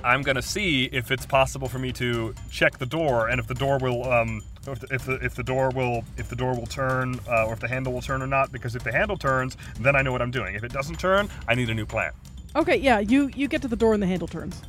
I'm 0.04 0.22
gonna 0.22 0.42
see 0.42 0.86
if 0.86 1.12
it's 1.12 1.26
possible 1.26 1.68
for 1.68 1.80
me 1.80 1.92
to 1.94 2.34
check 2.50 2.78
the 2.78 2.86
door 2.86 3.28
and 3.28 3.40
if 3.40 3.48
the 3.48 3.54
door 3.54 3.78
will, 3.78 4.10
um, 4.10 4.42
if 4.68 4.80
the 4.80 4.88
if 4.94 5.06
the, 5.06 5.14
if 5.16 5.36
the 5.36 5.44
door 5.44 5.70
will 5.72 6.04
if 6.18 6.30
the 6.30 6.36
door 6.36 6.56
will 6.56 6.68
turn 6.68 7.20
uh, 7.28 7.48
or 7.48 7.54
if 7.54 7.60
the 7.60 7.68
handle 7.68 7.92
will 7.92 8.02
turn 8.02 8.22
or 8.22 8.28
not. 8.28 8.52
Because 8.52 8.76
if 8.76 8.84
the 8.84 8.92
handle 8.92 9.18
turns, 9.18 9.58
then 9.80 9.96
I 9.96 10.02
know 10.02 10.12
what 10.12 10.22
I'm 10.22 10.32
doing. 10.32 10.56
If 10.56 10.64
it 10.64 10.72
doesn't 10.72 11.00
turn, 11.00 11.30
I 11.48 11.56
need 11.56 11.70
a 11.70 11.74
new 11.74 11.86
plan. 11.86 12.14
Okay, 12.56 12.78
yeah. 12.78 13.00
You 13.00 13.30
you 13.36 13.48
get 13.48 13.62
to 13.64 13.68
the 13.68 13.76
door 13.76 13.94
and 13.94 14.02
the 14.02 14.08
handle 14.08 14.28
turns. 14.28 14.62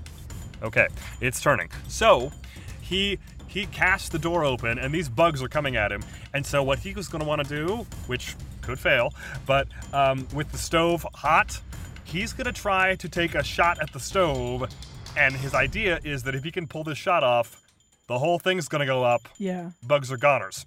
Okay, 0.63 0.89
it's 1.21 1.41
turning. 1.41 1.71
So 1.89 2.33
he 2.81 3.19
he 3.51 3.67
casts 3.67 4.09
the 4.09 4.19
door 4.19 4.45
open, 4.45 4.79
and 4.79 4.95
these 4.95 5.09
bugs 5.09 5.43
are 5.43 5.49
coming 5.49 5.75
at 5.75 5.91
him. 5.91 6.05
And 6.33 6.47
so 6.47 6.63
what 6.63 6.79
he 6.79 6.95
was 6.95 7.09
going 7.09 7.21
to 7.21 7.27
want 7.27 7.45
to 7.45 7.49
do, 7.49 7.85
which 8.07 8.37
could 8.63 8.79
fail, 8.79 9.13
but 9.45 9.67
um, 9.93 10.29
with 10.33 10.53
the 10.53 10.59
stove 10.59 11.05
hot, 11.15 11.61
he's 12.05 12.33
going 12.33 12.47
to 12.47 12.53
try 12.53 12.95
to 12.95 13.09
take 13.09 13.35
a 13.35 13.43
shot 13.43 13.81
at 13.83 13.93
the 13.93 13.99
stove. 13.99 14.73
And 15.17 15.35
his 15.35 15.53
idea 15.53 15.99
is 16.05 16.23
that 16.23 16.37
if 16.37 16.45
he 16.45 16.53
can 16.53 16.69
pull 16.69 16.85
this 16.85 16.97
shot 16.97 17.25
off, 17.25 17.61
the 18.07 18.21
whole 18.21 18.39
thing's 18.39 18.69
going 18.69 18.81
to 18.81 18.87
go 18.87 19.03
up. 19.03 19.23
Yeah. 19.37 19.71
Bugs 19.83 20.13
are 20.13 20.17
goners. 20.17 20.65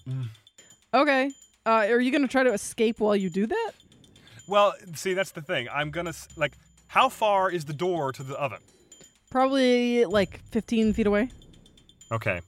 Okay. 0.93 1.31
Uh, 1.65 1.88
are 1.89 2.01
you 2.01 2.11
gonna 2.11 2.27
try 2.27 2.43
to 2.43 2.51
escape 2.51 2.99
while 2.99 3.15
you 3.15 3.29
do 3.29 3.47
that? 3.47 3.71
Well, 4.49 4.73
see, 4.95 5.13
that's 5.13 5.31
the 5.31 5.41
thing. 5.41 5.69
I'm 5.73 5.89
going 5.91 6.07
to 6.07 6.13
like. 6.36 6.51
How 6.88 7.07
far 7.07 7.49
is 7.49 7.63
the 7.63 7.73
door 7.73 8.11
to 8.11 8.21
the 8.21 8.36
oven? 8.36 8.59
Probably 9.31 10.03
like 10.03 10.41
15 10.51 10.91
feet 10.93 11.07
away. 11.07 11.29
Okay. 12.12 12.41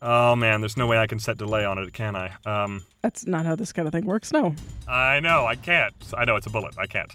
Oh 0.00 0.36
man, 0.36 0.60
there's 0.60 0.76
no 0.76 0.86
way 0.86 0.98
I 0.98 1.06
can 1.06 1.18
set 1.18 1.38
delay 1.38 1.64
on 1.64 1.78
it, 1.78 1.92
can 1.92 2.14
I? 2.14 2.32
Um, 2.46 2.84
That's 3.02 3.26
not 3.26 3.46
how 3.46 3.56
this 3.56 3.72
kind 3.72 3.88
of 3.88 3.92
thing 3.92 4.06
works. 4.06 4.32
No. 4.32 4.54
I 4.86 5.18
know, 5.20 5.46
I 5.46 5.56
can't. 5.56 5.94
I 6.16 6.24
know 6.24 6.36
it's 6.36 6.46
a 6.46 6.50
bullet. 6.50 6.76
I 6.78 6.86
can't. 6.86 7.12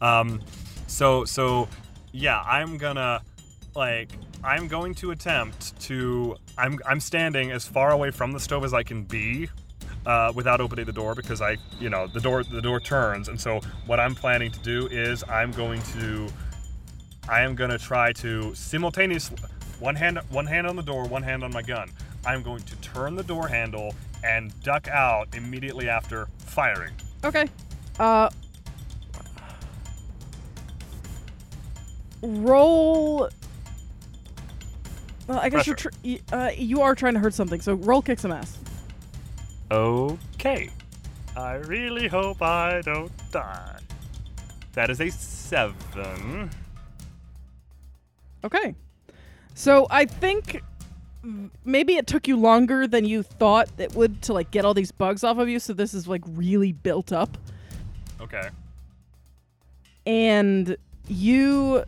Um, 0.00 0.42
so 0.86 1.24
so 1.24 1.68
yeah, 2.12 2.40
I'm 2.42 2.76
gonna 2.76 3.22
like 3.74 4.10
I'm 4.44 4.68
going 4.68 4.94
to 4.96 5.12
attempt 5.12 5.78
to 5.82 6.36
I'm 6.58 6.78
I'm 6.86 7.00
standing 7.00 7.52
as 7.52 7.66
far 7.66 7.90
away 7.90 8.10
from 8.10 8.32
the 8.32 8.40
stove 8.40 8.64
as 8.64 8.74
I 8.74 8.82
can 8.82 9.04
be. 9.04 9.48
Uh, 10.04 10.32
without 10.36 10.60
opening 10.60 10.84
the 10.84 10.92
door 10.92 11.16
because 11.16 11.42
I, 11.42 11.56
you 11.80 11.90
know, 11.90 12.06
the 12.06 12.20
door 12.20 12.44
the 12.44 12.62
door 12.62 12.78
turns, 12.78 13.26
and 13.26 13.40
so 13.40 13.60
what 13.86 13.98
I'm 13.98 14.14
planning 14.14 14.52
to 14.52 14.60
do 14.60 14.86
is 14.86 15.24
I'm 15.28 15.50
going 15.50 15.82
to, 15.98 16.28
I 17.28 17.40
am 17.40 17.56
going 17.56 17.70
to 17.70 17.78
try 17.78 18.12
to 18.12 18.54
simultaneously, 18.54 19.36
one 19.80 19.94
hand 19.94 20.18
one 20.30 20.46
hand 20.46 20.66
on 20.66 20.76
the 20.76 20.82
door, 20.82 21.06
one 21.06 21.22
hand 21.22 21.44
on 21.44 21.52
my 21.52 21.62
gun. 21.62 21.90
I'm 22.24 22.42
going 22.42 22.62
to 22.62 22.76
turn 22.76 23.14
the 23.14 23.22
door 23.22 23.46
handle 23.48 23.94
and 24.24 24.58
duck 24.62 24.88
out 24.88 25.28
immediately 25.34 25.88
after 25.88 26.28
firing. 26.38 26.92
Okay. 27.24 27.48
Uh. 27.98 28.30
Roll. 32.22 33.28
Well, 35.26 35.38
I 35.38 35.48
guess 35.48 35.66
you're 35.66 35.76
tr- 35.76 35.88
uh, 36.32 36.50
you 36.56 36.80
are 36.80 36.94
trying 36.94 37.14
to 37.14 37.20
hurt 37.20 37.34
something. 37.34 37.60
So 37.60 37.74
roll 37.74 38.02
kick 38.02 38.18
some 38.18 38.32
ass. 38.32 38.58
Okay. 39.70 40.70
I 41.36 41.54
really 41.54 42.08
hope 42.08 42.40
I 42.42 42.80
don't 42.82 43.12
die. 43.30 43.78
That 44.72 44.90
is 44.90 45.00
a 45.00 45.10
seven. 45.10 46.50
Okay. 48.44 48.74
So 49.58 49.86
I 49.88 50.04
think 50.04 50.62
maybe 51.64 51.96
it 51.96 52.06
took 52.06 52.28
you 52.28 52.36
longer 52.36 52.86
than 52.86 53.06
you 53.06 53.22
thought 53.22 53.68
it 53.78 53.94
would 53.94 54.20
to 54.22 54.34
like 54.34 54.50
get 54.50 54.66
all 54.66 54.74
these 54.74 54.92
bugs 54.92 55.24
off 55.24 55.38
of 55.38 55.48
you. 55.48 55.58
So 55.58 55.72
this 55.72 55.94
is 55.94 56.06
like 56.06 56.20
really 56.26 56.72
built 56.72 57.10
up, 57.10 57.38
Okay. 58.20 58.50
and 60.06 60.76
you 61.08 61.84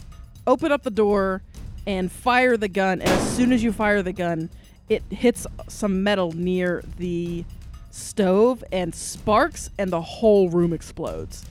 open 0.47 0.73
up 0.73 0.83
the 0.83 0.91
door 0.91 1.43
and 1.87 2.11
fire 2.11 2.57
the 2.57 2.69
gun. 2.69 3.03
And 3.03 3.11
as 3.11 3.37
soon 3.37 3.53
as 3.53 3.63
you 3.63 3.71
fire 3.71 4.03
the 4.03 4.15
gun, 4.15 4.49
it 4.89 5.03
hits 5.11 5.47
some 5.69 6.03
metal 6.03 6.33
near 6.33 6.83
the 6.97 7.45
stove 7.91 8.65
and 8.73 8.95
sparks, 8.95 9.69
and 9.79 9.91
the 9.91 10.01
whole 10.01 10.49
room 10.49 10.73
explodes. 10.73 11.45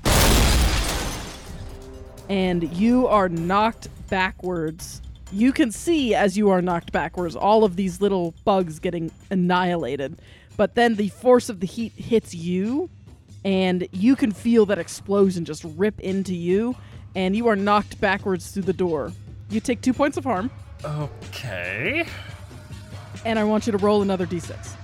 And 2.27 2.75
you 2.75 3.07
are 3.07 3.29
knocked 3.29 3.87
backwards. 4.09 5.01
You 5.31 5.51
can 5.51 5.71
see 5.71 6.15
as 6.15 6.37
you 6.37 6.49
are 6.49 6.61
knocked 6.61 6.91
backwards 6.91 7.35
all 7.35 7.63
of 7.63 7.75
these 7.75 7.99
little 8.01 8.33
bugs 8.45 8.79
getting 8.79 9.11
annihilated. 9.29 10.17
But 10.55 10.75
then 10.75 10.95
the 10.95 11.09
force 11.09 11.49
of 11.49 11.59
the 11.59 11.67
heat 11.67 11.91
hits 11.93 12.33
you, 12.33 12.89
and 13.45 13.87
you 13.91 14.15
can 14.15 14.31
feel 14.31 14.65
that 14.67 14.79
explosion 14.79 15.45
just 15.45 15.63
rip 15.75 15.99
into 15.99 16.33
you, 16.33 16.75
and 17.15 17.35
you 17.35 17.47
are 17.47 17.55
knocked 17.55 17.99
backwards 18.01 18.51
through 18.51 18.63
the 18.63 18.73
door. 18.73 19.11
You 19.49 19.59
take 19.59 19.81
two 19.81 19.93
points 19.93 20.17
of 20.17 20.23
harm, 20.23 20.49
Okay. 20.83 22.05
and 23.25 23.37
I 23.37 23.43
want 23.43 23.65
you 23.67 23.71
to 23.71 23.77
roll 23.77 24.01
another 24.01 24.25
d6. 24.25 24.75